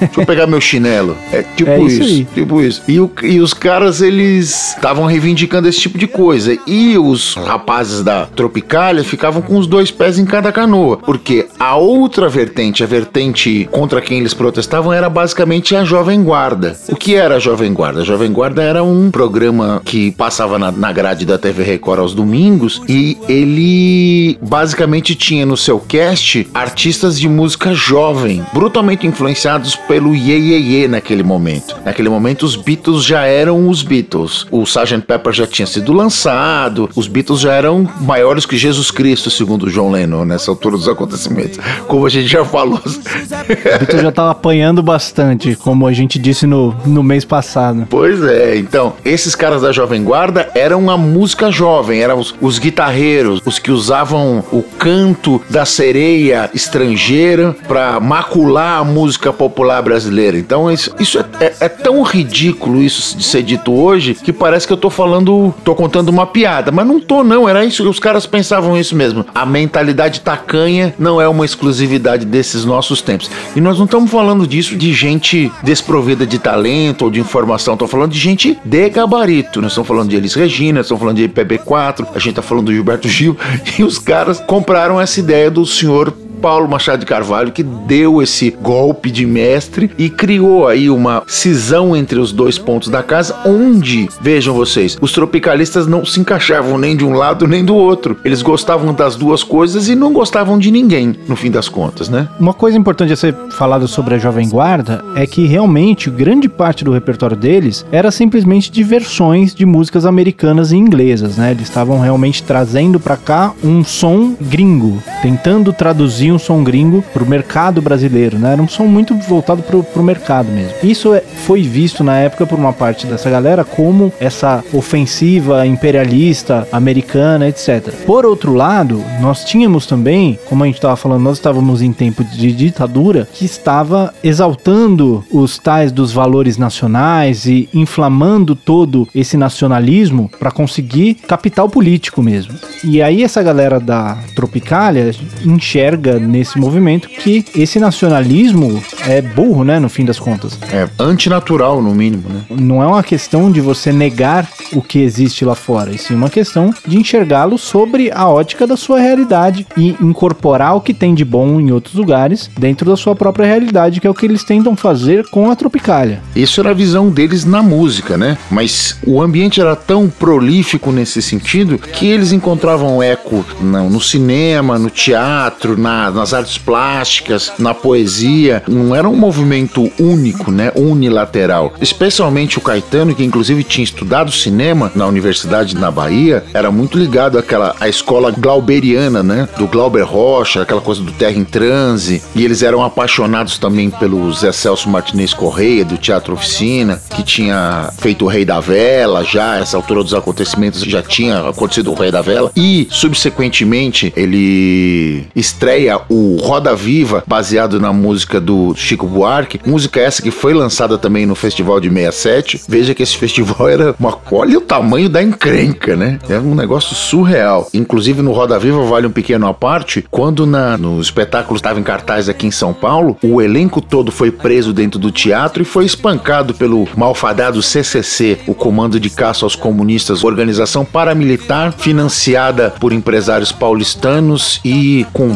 Deixa 0.00 0.20
eu 0.20 0.26
pegar 0.26 0.46
meu 0.46 0.60
chinelo. 0.60 1.16
É 1.32 1.42
tipo 1.56 1.70
é 1.70 1.80
isso, 1.80 2.02
isso 2.02 2.26
tipo 2.34 2.60
isso. 2.60 2.82
E, 2.86 3.00
o, 3.00 3.10
e 3.22 3.40
os 3.40 3.54
caras, 3.54 4.00
eles 4.00 4.74
estavam 4.74 5.06
reivindicando 5.06 5.68
esse 5.68 5.80
tipo 5.80 5.98
de 5.98 6.06
coisa. 6.06 6.56
E 6.66 6.96
os 6.98 7.34
rapazes 7.34 8.02
da 8.02 8.26
Tropicália 8.26 9.04
ficavam 9.04 9.42
com 9.42 9.56
os 9.56 9.66
dois 9.66 9.90
pés 9.90 10.18
em 10.18 10.24
cada 10.24 10.52
canoa. 10.52 10.98
Porque 10.98 11.46
a 11.58 11.76
outra 11.76 12.28
vertente, 12.28 12.82
a 12.82 12.86
vertente 12.86 13.68
contra 13.70 14.00
quem 14.00 14.18
eles 14.18 14.34
protestavam, 14.34 14.92
era 14.92 15.08
basicamente 15.08 15.74
a 15.74 15.84
Jovem 15.84 16.22
Guarda. 16.22 16.63
O 16.88 16.96
que 16.96 17.14
era 17.14 17.36
a 17.36 17.38
Jovem 17.38 17.72
Guarda? 17.72 18.00
A 18.00 18.04
Jovem 18.04 18.32
Guarda 18.32 18.62
era 18.62 18.82
um 18.82 19.10
programa 19.10 19.82
que 19.84 20.10
passava 20.12 20.58
na, 20.58 20.70
na 20.70 20.92
grade 20.92 21.26
da 21.26 21.38
TV 21.38 21.62
Record 21.62 22.00
aos 22.00 22.14
domingos 22.14 22.80
e 22.88 23.16
ele 23.28 24.38
basicamente 24.40 25.14
tinha 25.14 25.44
no 25.44 25.56
seu 25.56 25.78
cast 25.78 26.46
artistas 26.54 27.18
de 27.18 27.28
música 27.28 27.74
jovem, 27.74 28.44
brutalmente 28.52 29.06
influenciados 29.06 29.76
pelo 29.76 30.14
Ye 30.14 30.34
Ye 30.34 30.82
Ye 30.82 30.88
naquele 30.88 31.22
momento. 31.22 31.76
Naquele 31.84 32.08
momento 32.08 32.44
os 32.44 32.56
Beatles 32.56 33.04
já 33.04 33.24
eram 33.24 33.68
os 33.68 33.82
Beatles. 33.82 34.46
O 34.50 34.62
Sgt. 34.62 35.02
Pepper 35.06 35.32
já 35.32 35.46
tinha 35.46 35.66
sido 35.66 35.92
lançado, 35.92 36.88
os 36.94 37.06
Beatles 37.06 37.40
já 37.40 37.52
eram 37.52 37.88
maiores 38.00 38.46
que 38.46 38.56
Jesus 38.56 38.90
Cristo, 38.90 39.30
segundo 39.30 39.70
John 39.70 39.90
Lennon, 39.90 40.24
nessa 40.24 40.50
altura 40.50 40.76
dos 40.76 40.88
acontecimentos. 40.88 41.58
Como 41.86 42.06
a 42.06 42.08
gente 42.08 42.28
já 42.28 42.44
falou. 42.44 42.80
O 42.84 43.78
Beatles 43.78 44.02
já 44.02 44.08
estava 44.08 44.30
apanhando 44.30 44.82
bastante, 44.82 45.56
como 45.56 45.86
a 45.86 45.92
gente 45.92 46.18
disse 46.18 46.46
no, 46.46 46.53
no 46.84 47.02
mês 47.02 47.24
passado. 47.24 47.86
Pois 47.90 48.22
é, 48.22 48.56
então, 48.56 48.94
esses 49.04 49.34
caras 49.34 49.62
da 49.62 49.72
Jovem 49.72 50.02
Guarda 50.02 50.48
eram 50.54 50.88
a 50.90 50.96
música 50.96 51.50
jovem, 51.50 52.00
eram 52.00 52.18
os, 52.18 52.34
os 52.40 52.58
guitarreiros, 52.58 53.40
os 53.44 53.58
que 53.58 53.70
usavam 53.70 54.44
o 54.52 54.62
canto 54.62 55.40
da 55.50 55.64
sereia 55.64 56.50
estrangeira 56.54 57.56
para 57.66 57.98
macular 58.00 58.78
a 58.78 58.84
música 58.84 59.32
popular 59.32 59.82
brasileira. 59.82 60.38
Então, 60.38 60.70
isso, 60.70 60.94
isso 60.98 61.18
é, 61.18 61.24
é, 61.40 61.54
é 61.60 61.68
tão 61.68 62.02
ridículo 62.02 62.82
isso 62.82 63.16
de 63.16 63.24
ser 63.24 63.42
dito 63.42 63.72
hoje 63.72 64.14
que 64.14 64.32
parece 64.32 64.66
que 64.66 64.72
eu 64.72 64.76
tô 64.76 64.90
falando, 64.90 65.54
tô 65.64 65.74
contando 65.74 66.08
uma 66.08 66.26
piada, 66.26 66.70
mas 66.70 66.86
não 66.86 67.00
tô 67.00 67.24
não, 67.24 67.48
era 67.48 67.64
isso, 67.64 67.88
os 67.88 67.98
caras 67.98 68.26
pensavam 68.26 68.78
isso 68.78 68.94
mesmo. 68.94 69.24
A 69.34 69.46
mentalidade 69.46 70.20
tacanha 70.20 70.94
não 70.98 71.20
é 71.20 71.28
uma 71.28 71.44
exclusividade 71.44 72.24
desses 72.24 72.64
nossos 72.64 73.00
tempos. 73.00 73.30
E 73.56 73.60
nós 73.60 73.78
não 73.78 73.84
estamos 73.84 74.10
falando 74.10 74.46
disso 74.46 74.76
de 74.76 74.92
gente 74.92 75.50
desprovida 75.62 76.26
de 76.26 76.33
talento 76.38 77.04
ou 77.04 77.10
de 77.10 77.20
informação, 77.20 77.74
estamos 77.74 77.90
falando 77.90 78.12
de 78.12 78.18
gente 78.18 78.58
de 78.64 78.88
gabarito. 78.88 79.60
Nós 79.60 79.72
estamos 79.72 79.88
falando 79.88 80.08
de 80.08 80.16
Elis 80.16 80.34
Regina, 80.34 80.80
estamos 80.80 81.00
falando 81.00 81.16
de 81.16 81.28
PB4, 81.28 82.08
a 82.14 82.18
gente 82.18 82.30
está 82.30 82.42
falando 82.42 82.66
do 82.66 82.72
Gilberto 82.72 83.08
Gil, 83.08 83.36
e 83.78 83.82
os 83.82 83.98
caras 83.98 84.40
compraram 84.40 85.00
essa 85.00 85.20
ideia 85.20 85.50
do 85.50 85.64
senhor 85.66 86.12
Paulo 86.44 86.68
Machado 86.68 87.00
de 87.00 87.06
Carvalho 87.06 87.52
que 87.52 87.62
deu 87.62 88.20
esse 88.20 88.50
golpe 88.50 89.10
de 89.10 89.24
mestre 89.24 89.90
e 89.96 90.10
criou 90.10 90.68
aí 90.68 90.90
uma 90.90 91.22
cisão 91.26 91.96
entre 91.96 92.18
os 92.18 92.32
dois 92.32 92.58
pontos 92.58 92.90
da 92.90 93.02
casa, 93.02 93.34
onde, 93.46 94.10
vejam 94.20 94.52
vocês, 94.52 94.98
os 95.00 95.10
tropicalistas 95.10 95.86
não 95.86 96.04
se 96.04 96.20
encaixavam 96.20 96.76
nem 96.76 96.94
de 96.98 97.02
um 97.02 97.14
lado 97.14 97.48
nem 97.48 97.64
do 97.64 97.74
outro. 97.74 98.18
Eles 98.22 98.42
gostavam 98.42 98.92
das 98.92 99.16
duas 99.16 99.42
coisas 99.42 99.88
e 99.88 99.94
não 99.94 100.12
gostavam 100.12 100.58
de 100.58 100.70
ninguém, 100.70 101.16
no 101.26 101.34
fim 101.34 101.50
das 101.50 101.66
contas, 101.66 102.10
né? 102.10 102.28
Uma 102.38 102.52
coisa 102.52 102.76
importante 102.76 103.14
a 103.14 103.16
ser 103.16 103.34
falado 103.52 103.88
sobre 103.88 104.16
a 104.16 104.18
Jovem 104.18 104.46
Guarda 104.46 105.02
é 105.16 105.26
que 105.26 105.46
realmente 105.46 106.10
grande 106.10 106.46
parte 106.46 106.84
do 106.84 106.92
repertório 106.92 107.38
deles 107.38 107.86
era 107.90 108.10
simplesmente 108.10 108.70
de 108.70 108.84
versões 108.84 109.54
de 109.54 109.64
músicas 109.64 110.04
americanas 110.04 110.72
e 110.72 110.76
inglesas, 110.76 111.38
né? 111.38 111.52
Eles 111.52 111.62
estavam 111.62 112.00
realmente 112.00 112.42
trazendo 112.42 113.00
para 113.00 113.16
cá 113.16 113.54
um 113.64 113.82
som 113.82 114.34
gringo, 114.38 115.02
tentando 115.22 115.72
traduzir 115.72 116.33
um 116.34 116.38
som 116.38 116.62
gringo 116.62 117.02
pro 117.12 117.26
mercado 117.26 117.80
brasileiro, 117.80 118.38
né? 118.38 118.52
Era 118.52 118.62
um 118.62 118.68
som 118.68 118.84
muito 118.86 119.14
voltado 119.14 119.62
pro, 119.62 119.82
pro 119.82 120.02
mercado 120.02 120.50
mesmo. 120.50 120.74
Isso 120.82 121.14
é, 121.14 121.20
foi 121.20 121.62
visto 121.62 122.02
na 122.02 122.16
época 122.18 122.46
por 122.46 122.58
uma 122.58 122.72
parte 122.72 123.06
dessa 123.06 123.30
galera 123.30 123.64
como 123.64 124.12
essa 124.20 124.62
ofensiva 124.72 125.66
imperialista 125.66 126.66
americana, 126.72 127.48
etc. 127.48 127.92
Por 128.06 128.26
outro 128.26 128.52
lado, 128.54 129.02
nós 129.20 129.44
tínhamos 129.44 129.86
também, 129.86 130.38
como 130.48 130.64
a 130.64 130.66
gente 130.66 130.76
estava 130.76 130.96
falando, 130.96 131.22
nós 131.22 131.36
estávamos 131.36 131.82
em 131.82 131.92
tempo 131.92 132.24
de 132.24 132.52
ditadura 132.52 133.28
que 133.32 133.44
estava 133.44 134.12
exaltando 134.22 135.24
os 135.30 135.58
tais 135.58 135.92
dos 135.92 136.12
valores 136.12 136.58
nacionais 136.58 137.46
e 137.46 137.68
inflamando 137.72 138.54
todo 138.54 139.08
esse 139.14 139.36
nacionalismo 139.36 140.30
para 140.38 140.50
conseguir 140.50 141.14
capital 141.14 141.68
político 141.68 142.22
mesmo. 142.22 142.54
E 142.82 143.02
aí 143.02 143.22
essa 143.22 143.42
galera 143.42 143.78
da 143.80 144.18
Tropicália 144.34 145.10
enxerga 145.44 146.18
nesse 146.24 146.58
movimento 146.58 147.08
que 147.08 147.44
esse 147.54 147.78
nacionalismo 147.78 148.82
é 149.06 149.20
burro, 149.20 149.64
né, 149.64 149.78
no 149.78 149.88
fim 149.88 150.04
das 150.04 150.18
contas. 150.18 150.58
É 150.72 150.88
antinatural, 150.98 151.82
no 151.82 151.94
mínimo, 151.94 152.28
né? 152.28 152.42
Não 152.50 152.82
é 152.82 152.86
uma 152.86 153.02
questão 153.02 153.50
de 153.50 153.60
você 153.60 153.92
negar 153.92 154.48
o 154.72 154.82
que 154.82 155.00
existe 155.00 155.44
lá 155.44 155.54
fora, 155.54 155.92
e 155.92 155.98
sim 155.98 156.14
uma 156.14 156.30
questão 156.30 156.72
de 156.86 156.98
enxergá-lo 156.98 157.58
sobre 157.58 158.10
a 158.12 158.28
ótica 158.28 158.66
da 158.66 158.76
sua 158.76 159.00
realidade 159.00 159.66
e 159.76 159.96
incorporar 160.00 160.76
o 160.76 160.80
que 160.80 160.94
tem 160.94 161.14
de 161.14 161.24
bom 161.24 161.60
em 161.60 161.70
outros 161.70 161.94
lugares 161.94 162.50
dentro 162.58 162.90
da 162.90 162.96
sua 162.96 163.14
própria 163.14 163.46
realidade, 163.46 164.00
que 164.00 164.06
é 164.06 164.10
o 164.10 164.14
que 164.14 164.26
eles 164.26 164.44
tentam 164.44 164.76
fazer 164.76 165.28
com 165.28 165.50
a 165.50 165.56
Tropicália. 165.56 166.20
Isso 166.34 166.60
era 166.60 166.70
a 166.70 166.74
visão 166.74 167.10
deles 167.10 167.44
na 167.44 167.62
música, 167.62 168.16
né? 168.16 168.36
Mas 168.50 168.96
o 169.06 169.20
ambiente 169.20 169.60
era 169.60 169.76
tão 169.76 170.08
prolífico 170.08 170.90
nesse 170.90 171.20
sentido 171.20 171.78
que 171.78 172.06
eles 172.06 172.32
encontravam 172.32 173.02
eco 173.02 173.44
no, 173.60 173.90
no 173.90 174.00
cinema, 174.00 174.78
no 174.78 174.90
teatro, 174.90 175.76
na, 175.78 176.10
nas 176.14 176.32
artes 176.32 176.58
plásticas, 176.58 177.52
na 177.58 177.74
poesia. 177.74 178.62
Não 178.68 178.94
era 178.94 179.08
um 179.08 179.16
movimento 179.16 179.90
único, 179.98 180.50
né? 180.50 180.72
Unilateral. 180.74 181.74
Especialmente 181.80 182.58
o 182.58 182.60
Caetano, 182.60 183.14
que 183.14 183.24
inclusive 183.24 183.64
tinha 183.64 183.84
estudado 183.84 184.30
cinema 184.30 184.90
na 184.94 185.06
universidade 185.06 185.74
na 185.74 185.90
Bahia, 185.90 186.44
era 186.52 186.70
muito 186.70 186.98
ligado 186.98 187.38
àquela 187.38 187.74
à 187.80 187.88
escola 187.88 188.30
glauberiana, 188.30 189.22
né? 189.22 189.48
Do 189.58 189.66
Glauber 189.66 190.04
Rocha, 190.04 190.62
aquela 190.62 190.80
coisa 190.80 191.02
do 191.02 191.12
Terra 191.12 191.36
em 191.36 191.44
Transe. 191.44 192.22
E 192.34 192.44
eles 192.44 192.62
eram 192.62 192.82
apaixonados 192.82 193.58
também 193.58 193.90
pelo 193.90 194.32
Zé 194.32 194.52
Celso 194.52 194.88
Martinez 194.88 195.34
Correia, 195.34 195.84
do 195.84 195.96
Teatro 195.96 196.34
Oficina, 196.34 197.00
que 197.14 197.22
tinha 197.22 197.90
feito 197.98 198.24
o 198.24 198.28
Rei 198.28 198.44
da 198.44 198.60
Vela 198.60 199.24
já, 199.24 199.58
essa 199.58 199.76
altura 199.76 200.02
dos 200.02 200.14
acontecimentos 200.14 200.82
já 200.82 201.02
tinha 201.02 201.48
acontecido 201.48 201.90
o 201.90 201.94
Rei 201.94 202.10
da 202.10 202.22
Vela. 202.22 202.50
E, 202.56 202.86
subsequentemente, 202.90 204.12
ele 204.16 205.26
estreia 205.34 205.93
o 206.08 206.36
Roda 206.40 206.74
Viva, 206.74 207.22
baseado 207.26 207.80
na 207.80 207.92
música 207.92 208.40
do 208.40 208.74
Chico 208.74 209.06
Buarque, 209.06 209.60
música 209.66 210.00
essa 210.00 210.22
que 210.22 210.30
foi 210.30 210.54
lançada 210.54 210.98
também 210.98 211.26
no 211.26 211.34
festival 211.34 211.80
de 211.80 211.88
67. 211.88 212.62
Veja 212.68 212.94
que 212.94 213.02
esse 213.02 213.16
festival 213.18 213.68
era 213.68 213.94
uma. 213.98 214.18
Olha 214.30 214.58
o 214.58 214.60
tamanho 214.60 215.08
da 215.08 215.22
encrenca, 215.22 215.96
né? 215.96 216.18
É 216.28 216.38
um 216.38 216.54
negócio 216.54 216.94
surreal. 216.94 217.68
Inclusive 217.72 218.22
no 218.22 218.32
Roda 218.32 218.58
Viva 218.58 218.82
vale 218.84 219.06
um 219.06 219.10
pequeno 219.10 219.46
à 219.46 219.54
parte, 219.54 220.04
quando 220.10 220.46
na, 220.46 220.76
no 220.76 221.00
espetáculo 221.00 221.56
estava 221.56 221.78
em 221.78 221.82
cartaz 221.82 222.28
aqui 222.28 222.46
em 222.46 222.50
São 222.50 222.72
Paulo, 222.72 223.16
o 223.22 223.40
elenco 223.40 223.80
todo 223.80 224.10
foi 224.10 224.30
preso 224.30 224.72
dentro 224.72 224.98
do 224.98 225.10
teatro 225.10 225.62
e 225.62 225.66
foi 225.66 225.84
espancado 225.84 226.54
pelo 226.54 226.88
malfadado 226.96 227.62
CCC, 227.62 228.40
o 228.46 228.54
Comando 228.54 228.98
de 228.98 229.10
Caça 229.10 229.44
aos 229.44 229.56
Comunistas, 229.56 230.24
organização 230.24 230.84
paramilitar 230.84 231.72
financiada 231.72 232.74
por 232.78 232.92
empresários 232.92 233.52
paulistanos 233.52 234.60
e 234.64 235.06
com 235.12 235.30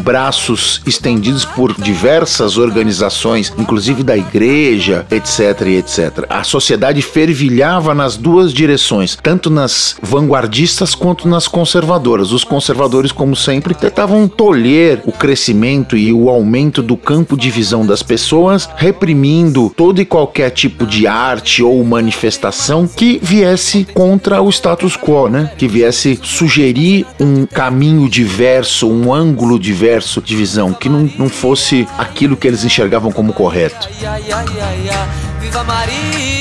braços 0.48 0.80
estendidos 0.86 1.44
por 1.44 1.74
diversas 1.74 2.56
organizações, 2.56 3.52
inclusive 3.58 4.02
da 4.02 4.16
igreja, 4.16 5.06
etc, 5.10 5.60
etc. 5.66 6.24
A 6.28 6.42
sociedade 6.42 7.02
fervilhava 7.02 7.94
nas 7.94 8.16
duas 8.16 8.52
direções, 8.52 9.16
tanto 9.22 9.50
nas 9.50 9.96
vanguardistas 10.02 10.94
quanto 10.94 11.28
nas 11.28 11.46
conservadoras. 11.46 12.32
Os 12.32 12.44
conservadores, 12.44 13.12
como 13.12 13.36
sempre, 13.36 13.74
tentavam 13.74 14.26
tolher 14.26 15.02
o 15.04 15.12
crescimento 15.12 15.96
e 15.96 16.12
o 16.12 16.30
aumento 16.30 16.82
do 16.82 16.96
campo 16.96 17.36
de 17.36 17.50
visão 17.50 17.84
das 17.84 18.02
pessoas, 18.02 18.68
reprimindo 18.76 19.72
todo 19.76 20.00
e 20.00 20.04
qualquer 20.04 20.50
tipo 20.50 20.86
de 20.86 21.06
arte 21.06 21.62
ou 21.62 21.82
manifestação 21.84 22.88
que 22.88 23.18
viesse 23.22 23.86
contra 23.92 24.40
o 24.40 24.48
status 24.48 24.96
quo, 24.96 25.28
né? 25.28 25.50
Que 25.58 25.68
viesse 25.68 26.18
sugerir 26.22 27.06
um 27.20 27.44
caminho 27.44 28.08
diverso, 28.08 28.88
um 28.88 29.12
ângulo 29.12 29.58
diverso 29.58 30.22
de 30.22 30.37
visão, 30.38 30.72
que 30.72 30.88
não, 30.88 31.10
não 31.18 31.28
fosse 31.28 31.88
aquilo 31.98 32.36
que 32.36 32.46
eles 32.46 32.62
enxergavam 32.62 33.10
como 33.10 33.32
correto. 33.32 33.88
Viva 35.40 35.64
Maria! 35.64 36.37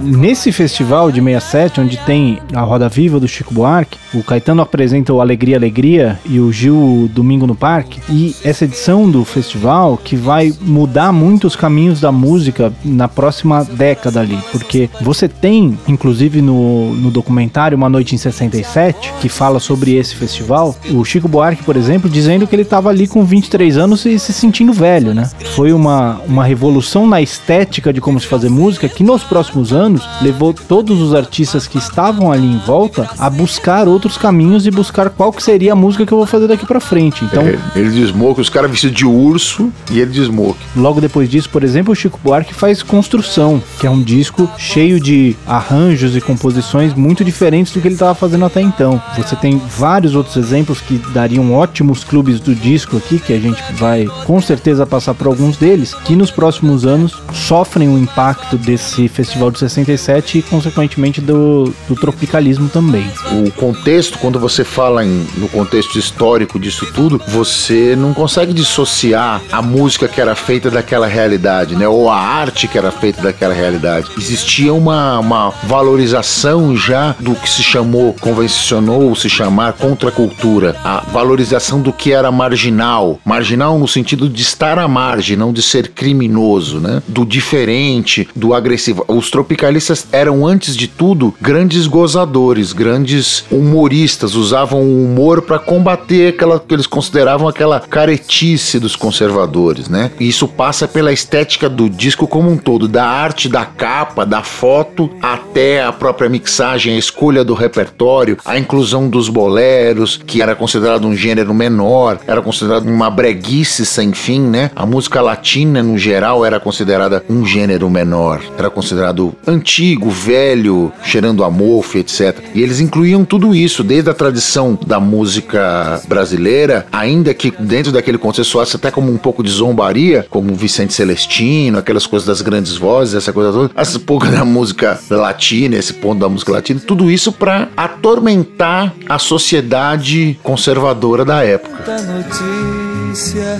Nesse 0.00 0.52
festival 0.52 1.10
de 1.10 1.20
67, 1.20 1.80
onde 1.80 1.96
tem 1.98 2.40
a 2.52 2.60
Roda 2.60 2.88
Viva 2.88 3.18
do 3.18 3.28
Chico 3.28 3.52
Buarque, 3.52 3.98
o 4.14 4.22
Caetano 4.22 4.62
apresenta 4.62 5.12
o 5.12 5.20
Alegria 5.20 5.56
Alegria 5.56 6.18
e 6.24 6.40
o 6.40 6.52
Gil 6.52 7.10
Domingo 7.12 7.46
no 7.46 7.54
Parque. 7.54 8.00
E 8.08 8.34
essa 8.44 8.64
edição 8.64 9.10
do 9.10 9.24
festival 9.24 9.96
que 9.96 10.16
vai 10.16 10.52
mudar 10.60 11.12
muito 11.12 11.46
os 11.46 11.56
caminhos 11.56 12.00
da 12.00 12.12
música 12.12 12.72
na 12.84 13.08
próxima 13.08 13.64
década 13.64 14.20
ali. 14.20 14.38
Porque 14.52 14.88
você 15.00 15.28
tem, 15.28 15.78
inclusive 15.86 16.40
no, 16.40 16.94
no 16.94 17.10
documentário 17.10 17.76
Uma 17.76 17.88
Noite 17.88 18.14
em 18.14 18.18
67, 18.18 19.12
que 19.20 19.28
fala 19.28 19.60
sobre 19.60 19.94
esse 19.94 20.14
festival, 20.14 20.76
o 20.90 21.04
Chico 21.04 21.28
Buarque, 21.28 21.62
por 21.62 21.76
exemplo, 21.76 22.08
dizendo 22.08 22.46
que 22.46 22.54
ele 22.54 22.62
estava 22.62 22.88
ali 22.88 23.06
com 23.06 23.24
23 23.24 23.76
anos 23.76 24.04
e 24.04 24.18
se 24.18 24.32
sentindo 24.32 24.72
velho, 24.72 25.14
né? 25.14 25.28
Foi 25.54 25.72
uma, 25.72 26.20
uma 26.26 26.44
revolução 26.44 27.06
na 27.06 27.20
estética 27.20 27.92
de 27.92 28.00
como 28.00 28.20
se 28.20 28.26
fazer 28.26 28.48
música 28.48 28.88
que 28.88 29.02
nos 29.02 29.22
próximos 29.24 29.72
anos 29.86 30.02
levou 30.20 30.52
todos 30.52 31.00
os 31.00 31.14
artistas 31.14 31.66
que 31.66 31.78
estavam 31.78 32.32
ali 32.32 32.46
em 32.46 32.58
volta 32.58 33.08
a 33.18 33.30
buscar 33.30 33.86
outros 33.86 34.18
caminhos 34.18 34.66
e 34.66 34.70
buscar 34.70 35.10
qual 35.10 35.32
que 35.32 35.42
seria 35.42 35.72
a 35.72 35.76
música 35.76 36.04
que 36.04 36.12
eu 36.12 36.18
vou 36.18 36.26
fazer 36.26 36.48
daqui 36.48 36.66
para 36.66 36.80
frente. 36.80 37.24
Então, 37.24 37.42
é, 37.42 37.58
ele 37.74 37.90
de 37.90 38.06
Smoke, 38.06 38.40
os 38.40 38.48
caras 38.48 38.70
vestidos 38.70 38.96
de 38.96 39.06
urso 39.06 39.72
e 39.90 40.00
ele 40.00 40.10
de 40.10 40.24
Smoke. 40.24 40.58
Logo 40.74 41.00
depois 41.00 41.28
disso, 41.28 41.48
por 41.48 41.62
exemplo, 41.62 41.92
o 41.92 41.96
Chico 41.96 42.18
Buarque 42.22 42.52
faz 42.52 42.82
Construção, 42.82 43.62
que 43.78 43.86
é 43.86 43.90
um 43.90 44.02
disco 44.02 44.50
cheio 44.58 45.00
de 45.00 45.36
arranjos 45.46 46.16
e 46.16 46.20
composições 46.20 46.94
muito 46.94 47.24
diferentes 47.24 47.72
do 47.72 47.80
que 47.80 47.88
ele 47.88 47.94
estava 47.94 48.14
fazendo 48.14 48.44
até 48.44 48.60
então. 48.60 49.00
Você 49.16 49.36
tem 49.36 49.60
vários 49.78 50.14
outros 50.14 50.36
exemplos 50.36 50.80
que 50.80 51.00
dariam 51.12 51.52
ótimos 51.54 52.04
clubes 52.04 52.40
do 52.40 52.54
disco 52.54 52.96
aqui, 52.96 53.18
que 53.18 53.32
a 53.32 53.38
gente 53.38 53.62
vai 53.74 54.06
com 54.24 54.40
certeza 54.40 54.86
passar 54.86 55.14
por 55.14 55.26
alguns 55.26 55.56
deles, 55.56 55.94
que 56.04 56.16
nos 56.16 56.30
próximos 56.30 56.84
anos 56.84 57.16
sofrem 57.32 57.88
o 57.88 57.98
impacto 57.98 58.56
desse 58.56 58.96
esse 58.96 59.08
festival 59.08 59.50
de 59.50 59.58
67 59.84 60.38
e, 60.38 60.42
consequentemente, 60.42 61.20
do, 61.20 61.72
do 61.88 61.94
tropicalismo 61.94 62.68
também. 62.68 63.06
O 63.32 63.50
contexto, 63.52 64.18
quando 64.18 64.38
você 64.38 64.64
fala 64.64 65.04
em, 65.04 65.26
no 65.36 65.48
contexto 65.48 65.98
histórico 65.98 66.58
disso 66.58 66.86
tudo, 66.92 67.20
você 67.28 67.94
não 67.96 68.14
consegue 68.14 68.52
dissociar 68.52 69.42
a 69.50 69.62
música 69.62 70.08
que 70.08 70.20
era 70.20 70.34
feita 70.34 70.70
daquela 70.70 71.06
realidade, 71.06 71.76
né? 71.76 71.88
Ou 71.88 72.10
a 72.10 72.18
arte 72.18 72.68
que 72.68 72.78
era 72.78 72.90
feita 72.90 73.22
daquela 73.22 73.54
realidade. 73.54 74.08
Existia 74.16 74.72
uma, 74.72 75.18
uma 75.18 75.50
valorização 75.64 76.76
já 76.76 77.14
do 77.18 77.34
que 77.34 77.48
se 77.48 77.62
chamou, 77.62 78.14
convencionou 78.20 79.14
se 79.14 79.28
chamar 79.28 79.72
contracultura. 79.74 80.76
A 80.84 81.00
valorização 81.00 81.80
do 81.80 81.92
que 81.92 82.12
era 82.12 82.30
marginal. 82.30 83.18
Marginal 83.24 83.78
no 83.78 83.88
sentido 83.88 84.28
de 84.28 84.42
estar 84.42 84.78
à 84.78 84.88
margem, 84.88 85.36
não 85.36 85.52
de 85.52 85.62
ser 85.62 85.88
criminoso, 85.88 86.80
né? 86.80 87.02
Do 87.06 87.24
diferente, 87.24 88.28
do 88.34 88.54
agressivo 88.54 89.04
os 89.08 89.30
tropicalistas 89.30 89.65
eram, 90.12 90.46
antes 90.46 90.76
de 90.76 90.86
tudo, 90.86 91.34
grandes 91.40 91.86
gozadores, 91.86 92.72
grandes 92.72 93.44
humoristas, 93.50 94.34
usavam 94.34 94.80
o 94.80 95.04
humor 95.04 95.42
para 95.42 95.58
combater 95.58 96.28
aquela 96.28 96.58
que 96.58 96.74
eles 96.74 96.86
consideravam 96.86 97.48
aquela 97.48 97.80
caretice 97.80 98.78
dos 98.78 98.96
conservadores, 98.96 99.88
né? 99.88 100.10
E 100.18 100.28
isso 100.28 100.48
passa 100.48 100.86
pela 100.86 101.12
estética 101.12 101.68
do 101.68 101.88
disco 101.88 102.26
como 102.26 102.50
um 102.50 102.56
todo, 102.56 102.88
da 102.88 103.06
arte 103.06 103.48
da 103.48 103.64
capa, 103.64 104.24
da 104.24 104.42
foto, 104.42 105.10
até 105.20 105.82
a 105.82 105.92
própria 105.92 106.28
mixagem, 106.28 106.94
a 106.94 106.98
escolha 106.98 107.44
do 107.44 107.54
repertório, 107.54 108.36
a 108.44 108.58
inclusão 108.58 109.08
dos 109.08 109.28
boleros, 109.28 110.20
que 110.26 110.42
era 110.42 110.54
considerado 110.54 111.06
um 111.06 111.14
gênero 111.14 111.52
menor, 111.54 112.18
era 112.26 112.40
considerado 112.40 112.86
uma 112.86 113.10
breguice 113.10 113.84
sem 113.84 114.12
fim, 114.12 114.40
né? 114.40 114.70
A 114.74 114.86
música 114.86 115.20
latina, 115.20 115.82
no 115.82 115.98
geral, 115.98 116.44
era 116.44 116.60
considerada 116.60 117.24
um 117.28 117.44
gênero 117.44 117.88
menor. 117.90 118.40
Era 118.58 118.70
considerado 118.70 119.34
antigo, 119.56 120.10
velho, 120.10 120.92
cheirando 121.02 121.42
a 121.44 121.50
mofo, 121.50 121.98
etc. 121.98 122.38
E 122.54 122.62
eles 122.62 122.80
incluíam 122.80 123.24
tudo 123.24 123.54
isso, 123.54 123.82
desde 123.82 124.10
a 124.10 124.14
tradição 124.14 124.78
da 124.86 125.00
música 125.00 126.00
brasileira, 126.08 126.86
ainda 126.92 127.32
que 127.34 127.50
dentro 127.58 127.92
daquele 127.92 128.18
contexto 128.18 128.56
até 128.60 128.90
como 128.90 129.12
um 129.12 129.16
pouco 129.16 129.42
de 129.42 129.50
zombaria, 129.50 130.26
como 130.30 130.54
Vicente 130.54 130.92
Celestino, 130.92 131.78
aquelas 131.78 132.06
coisas 132.06 132.26
das 132.26 132.40
grandes 132.40 132.76
vozes, 132.76 133.14
essa 133.14 133.32
coisa 133.32 133.52
toda, 133.52 133.70
essa 133.74 133.98
pouco 133.98 134.26
da 134.26 134.44
música 134.44 134.98
latina, 135.10 135.76
esse 135.76 135.92
ponto 135.94 136.20
da 136.20 136.28
música 136.28 136.52
latina, 136.52 136.80
tudo 136.86 137.10
isso 137.10 137.32
para 137.32 137.68
atormentar 137.76 138.94
a 139.08 139.18
sociedade 139.18 140.38
conservadora 140.42 141.24
da 141.24 141.44
época. 141.44 141.76
Notícia, 141.86 143.58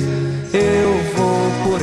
eu 0.52 1.00
vou 1.16 1.75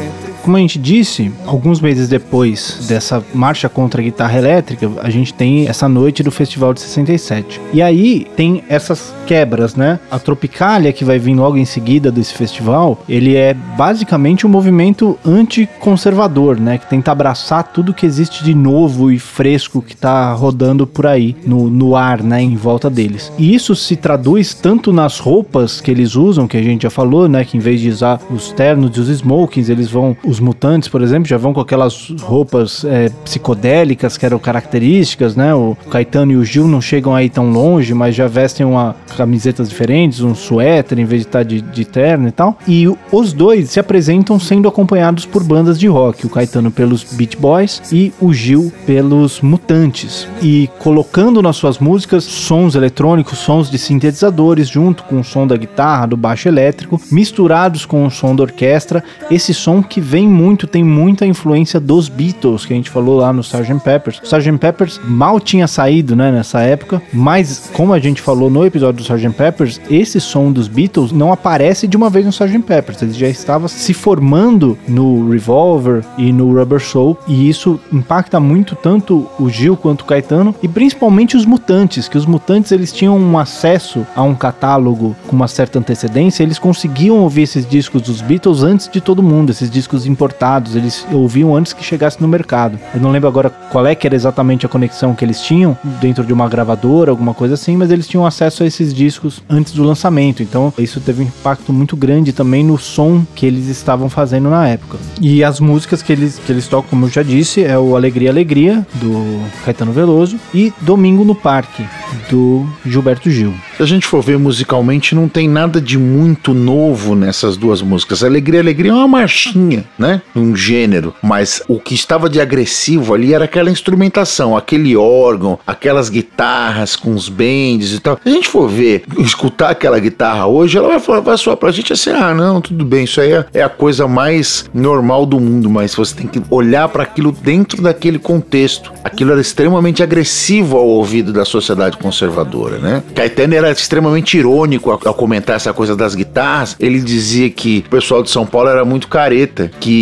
como 0.44 0.58
a 0.58 0.60
gente 0.60 0.78
disse, 0.78 1.32
alguns 1.46 1.80
meses 1.80 2.10
depois 2.10 2.86
dessa 2.86 3.24
marcha 3.34 3.70
contra 3.70 4.02
a 4.02 4.04
guitarra 4.04 4.38
elétrica, 4.38 4.92
a 5.02 5.10
gente 5.10 5.34
tem 5.34 5.70
essa 5.70 5.88
noite 5.88 6.22
do 6.22 6.32
Festival 6.32 6.74
de 6.74 6.82
67. 6.82 7.62
E 7.72 7.82
aí 7.82 8.28
tem 8.36 8.62
essas 8.68 9.14
quebras, 9.26 9.76
né? 9.76 10.00
A 10.12 10.20
Tropicália, 10.20 10.92
que 10.92 11.06
vai 11.06 11.18
vir 11.18 11.34
logo 11.34 11.58
em 11.58 11.64
seguida 11.64 12.12
desse 12.12 12.34
festival, 12.34 13.02
ele 13.08 13.38
é 13.38 13.54
basicamente 13.54 14.46
um 14.46 14.50
movimento 14.50 15.18
anticonservador, 15.26 16.60
né? 16.60 16.78
Que 16.78 16.90
tenta 16.90 17.12
abraçar 17.12 17.64
tudo 17.64 17.94
que 17.94 18.06
existe 18.06 18.44
de 18.44 18.54
novo 18.54 19.12
e 19.12 19.18
fresco 19.18 19.82
que 19.82 19.96
tá 19.96 20.34
rodando 20.34 20.86
por 20.86 21.08
aí, 21.08 21.38
no, 21.46 21.70
no 21.70 21.96
ar, 21.96 22.22
né? 22.22 22.42
Em 22.42 22.58
volta 22.58 22.90
deles. 22.90 23.32
E 23.38 23.56
isso 23.56 23.76
se 23.78 23.96
traduz 23.96 24.54
tanto 24.54 24.92
nas 24.92 25.20
roupas 25.20 25.80
que 25.80 25.90
eles 25.90 26.16
usam, 26.18 26.48
que 26.48 26.58
a 26.58 26.62
gente 26.62 26.84
já 26.84 26.90
falou, 26.90 27.30
né? 27.30 27.46
Que 27.46 27.56
em 27.56 27.62
vez 27.62 27.80
de 27.80 27.90
usar 27.90 28.20
os 28.30 28.52
ternos 28.52 28.98
e 28.98 29.00
os 29.00 29.08
smokings, 29.08 29.70
eles 29.70 29.90
vão 29.90 30.18
os 30.34 30.40
mutantes, 30.40 30.90
por 30.90 31.02
exemplo, 31.02 31.28
já 31.28 31.38
vão 31.38 31.54
com 31.54 31.62
aquelas 31.62 32.10
roupas 32.22 32.84
é, 32.84 33.10
psicodélicas 33.24 34.18
que 34.18 34.26
eram 34.26 34.40
características, 34.40 35.36
né? 35.36 35.54
O 35.54 35.78
Caetano 35.90 36.32
e 36.32 36.36
o 36.36 36.44
Gil 36.44 36.68
não 36.68 36.82
chegam 36.82 37.16
aí 37.16 37.30
tão 37.30 37.52
longe, 37.52 37.94
mas 37.94 38.16
já 38.16 38.28
vestem 38.28 38.66
uma 38.66 38.96
camisetas 39.16 39.70
diferentes, 39.70 40.22
um 40.22 40.34
suéter 40.34 40.98
em 40.98 41.06
vez 41.06 41.22
de 41.22 41.28
estar 41.28 41.40
tá 41.40 41.44
de, 41.44 41.62
de 41.62 41.86
terno 41.86 42.28
e 42.28 42.32
tal. 42.32 42.58
E 42.68 42.88
os 43.12 43.32
dois 43.32 43.70
se 43.70 43.80
apresentam 43.80 44.40
sendo 44.40 44.68
acompanhados 44.68 45.26
por 45.26 45.44
bandas 45.44 45.80
de 45.80 45.88
rock, 45.88 46.26
o 46.26 46.30
Caetano 46.30 46.72
pelos 46.72 47.04
Beach 47.04 47.38
Boys 47.38 47.82
e 47.92 48.12
o 48.20 48.34
Gil 48.34 48.72
pelos 48.86 49.40
Mutantes. 49.42 50.28
E 50.42 50.68
colocando 50.80 51.42
nas 51.42 51.56
suas 51.56 51.78
músicas 51.78 52.24
sons 52.24 52.74
eletrônicos, 52.74 53.38
sons 53.38 53.70
de 53.70 53.78
sintetizadores, 53.78 54.68
junto 54.68 55.04
com 55.04 55.20
o 55.20 55.24
som 55.24 55.46
da 55.46 55.56
guitarra, 55.56 56.08
do 56.08 56.18
baixo 56.18 56.48
elétrico, 56.48 57.00
misturados 57.12 57.86
com 57.86 58.06
o 58.06 58.10
som 58.10 58.36
da 58.36 58.44
orquestra, 58.44 59.04
esse 59.30 59.54
som 59.54 59.84
que 59.84 60.02
vem 60.02 60.23
tem 60.24 60.30
muito, 60.30 60.68
tem 60.68 60.84
muita 60.86 61.26
influência 61.26 61.82
dos 61.82 62.08
Beatles, 62.08 62.66
que 62.66 62.72
a 62.72 62.76
gente 62.78 62.90
falou 62.90 63.18
lá 63.18 63.34
no 63.34 63.42
Sgt. 63.42 63.84
Peppers. 63.84 64.20
O 64.20 64.24
Sgt. 64.24 64.58
Peppers 64.58 65.02
mal 65.04 65.38
tinha 65.38 65.68
saído, 65.68 66.16
né, 66.16 66.32
nessa 66.32 66.62
época, 66.62 67.02
mas 67.12 67.70
como 67.74 67.92
a 67.92 68.00
gente 68.00 68.22
falou 68.22 68.50
no 68.50 68.66
episódio 68.66 69.04
do 69.04 69.16
Sgt. 69.16 69.36
Peppers, 69.36 69.82
esse 69.90 70.22
som 70.22 70.50
dos 70.50 70.70
Beatles 70.70 71.12
não 71.12 71.34
aparece 71.34 71.90
de 71.90 71.98
uma 71.98 72.10
vez 72.10 72.24
no 72.24 72.32
Sgt. 72.32 72.60
Peppers, 72.60 73.02
ele 73.02 73.12
já 73.12 73.28
estava 73.28 73.68
se 73.68 73.94
formando 73.94 74.78
no 74.88 75.30
Revolver 75.30 76.06
e 76.18 76.32
no 76.32 76.58
Rubber 76.58 76.80
Soul, 76.80 77.18
e 77.28 77.50
isso 77.50 77.78
impacta 77.92 78.40
muito 78.40 78.78
tanto 78.78 79.28
o 79.38 79.50
Gil 79.50 79.76
quanto 79.76 80.04
o 80.04 80.06
Caetano, 80.06 80.56
e 80.64 80.70
principalmente 80.70 81.36
os 81.36 81.46
Mutantes, 81.46 82.08
que 82.08 82.18
os 82.18 82.26
Mutantes 82.26 82.72
eles 82.72 82.94
tinham 82.94 83.18
um 83.18 83.38
acesso 83.38 84.08
a 84.16 84.24
um 84.24 84.36
catálogo 84.36 85.14
com 85.28 85.36
uma 85.36 85.50
certa 85.50 85.80
antecedência, 85.80 86.44
eles 86.44 86.58
conseguiam 86.58 87.18
ouvir 87.18 87.42
esses 87.42 87.68
discos 87.68 88.02
dos 88.04 88.22
Beatles 88.22 88.64
antes 88.64 88.88
de 88.88 89.02
todo 89.02 89.22
mundo, 89.22 89.50
esses 89.50 89.70
discos 89.70 90.06
importados, 90.14 90.76
eles 90.76 91.06
ouviam 91.12 91.56
antes 91.56 91.74
que 91.74 91.84
chegasse 91.84 92.22
no 92.22 92.28
mercado. 92.28 92.80
Eu 92.94 93.02
não 93.02 93.12
lembro 93.12 93.28
agora 93.28 93.50
qual 93.50 93.86
é 93.86 93.96
que 93.96 94.08
era 94.08 94.16
exatamente 94.16 94.66
a 94.66 94.70
conexão 94.70 95.14
que 95.14 95.26
eles 95.26 95.42
tinham 95.42 95.78
dentro 96.00 96.24
de 96.24 96.32
uma 96.32 96.48
gravadora, 96.48 97.12
alguma 97.12 97.34
coisa 97.34 97.56
assim, 97.56 97.76
mas 97.76 97.92
eles 97.92 98.08
tinham 98.08 98.26
acesso 98.26 98.64
a 98.64 98.66
esses 98.66 98.94
discos 98.94 99.44
antes 99.50 99.74
do 99.74 99.84
lançamento. 99.84 100.42
Então, 100.42 100.74
isso 100.78 101.02
teve 101.02 101.24
um 101.24 101.26
impacto 101.26 101.74
muito 101.74 101.98
grande 101.98 102.32
também 102.32 102.64
no 102.64 102.78
som 102.78 103.26
que 103.36 103.46
eles 103.46 103.68
estavam 103.68 104.10
fazendo 104.10 104.50
na 104.50 104.68
época. 104.68 104.98
E 105.20 105.44
as 105.44 105.60
músicas 105.60 106.02
que 106.02 106.14
eles, 106.14 106.40
que 106.40 106.52
eles 106.52 106.68
tocam, 106.68 106.92
como 106.92 107.06
eu 107.06 107.10
já 107.10 107.24
disse, 107.24 107.64
é 107.64 107.78
o 107.78 107.96
Alegria 107.96 108.30
Alegria, 108.30 108.86
do 108.96 109.42
Caetano 109.66 109.92
Veloso, 109.92 110.38
e 110.54 110.72
Domingo 110.82 111.24
no 111.24 111.34
Parque, 111.34 111.84
do 112.30 112.66
Gilberto 112.86 113.30
Gil. 113.30 113.54
Se 113.78 113.84
a 113.84 113.86
gente 113.86 114.06
for 114.06 114.22
ver 114.22 114.38
musicalmente, 114.38 115.16
não 115.16 115.28
tem 115.28 115.50
nada 115.50 115.82
de 115.82 115.98
muito 115.98 116.54
novo 116.54 117.16
nessas 117.16 117.58
duas 117.58 117.82
músicas. 117.82 118.24
Alegria, 118.24 118.60
Alegria 118.60 118.92
é 118.92 118.94
uma 118.94 119.08
marchinha, 119.08 119.86
né? 120.04 120.22
Um 120.36 120.54
gênero. 120.54 121.16
Mas 121.22 121.64
o 121.68 121.80
que 121.80 121.96
estava 121.96 122.30
de 122.30 122.42
agressivo 122.42 123.14
ali 123.14 123.34
era 123.34 123.46
aquela 123.46 123.72
instrumentação, 123.72 124.56
aquele 124.58 124.98
órgão, 124.98 125.58
aquelas 125.66 126.10
guitarras 126.10 126.98
com 126.98 127.14
os 127.14 127.30
bends 127.30 127.94
e 127.94 128.00
tal. 128.02 128.20
Se 128.22 128.30
a 128.30 128.32
gente 128.32 128.50
for 128.50 128.68
ver, 128.68 129.04
escutar 129.18 129.70
aquela 129.70 129.98
guitarra 130.00 130.46
hoje, 130.46 130.78
ela 130.78 130.90
vai, 130.90 131.00
falar, 131.00 131.22
vai 131.22 131.38
soar 131.38 131.56
pra 131.56 131.72
gente 131.72 131.94
assim: 131.94 132.10
ah, 132.10 132.34
não, 132.34 132.60
tudo 132.60 132.84
bem, 132.84 133.06
isso 133.06 133.22
aí 133.22 133.32
é, 133.32 133.46
é 133.54 133.64
a 133.64 133.70
coisa 133.70 134.08
mais 134.08 134.66
normal 134.74 135.26
do 135.26 135.40
mundo, 135.40 135.70
mas 135.70 135.96
você 135.96 136.14
tem 136.14 136.28
que 136.28 136.42
olhar 136.50 136.90
para 136.90 137.04
aquilo 137.04 137.32
dentro 137.32 137.82
daquele 137.82 138.20
contexto. 138.20 138.92
Aquilo 139.04 139.32
era 139.32 139.40
extremamente 139.40 140.04
agressivo 140.04 140.78
ao 140.78 140.86
ouvido 140.86 141.32
da 141.32 141.46
sociedade 141.46 141.96
conservadora, 141.96 142.78
né? 142.78 143.04
Caetano 143.16 143.56
era 143.56 143.72
extremamente 143.72 144.38
irônico 144.38 144.92
ao, 144.92 145.00
ao 145.06 145.14
comentar 145.14 145.56
essa 145.56 145.72
coisa 145.72 145.96
das 145.96 146.14
guitarras. 146.14 146.76
Ele 146.78 147.00
dizia 147.00 147.50
que 147.50 147.86
o 147.88 147.90
pessoal 147.90 148.22
de 148.22 148.30
São 148.30 148.46
Paulo 148.46 148.68
era 148.68 148.84
muito 148.84 149.08
careta, 149.08 149.72
que 149.80 149.93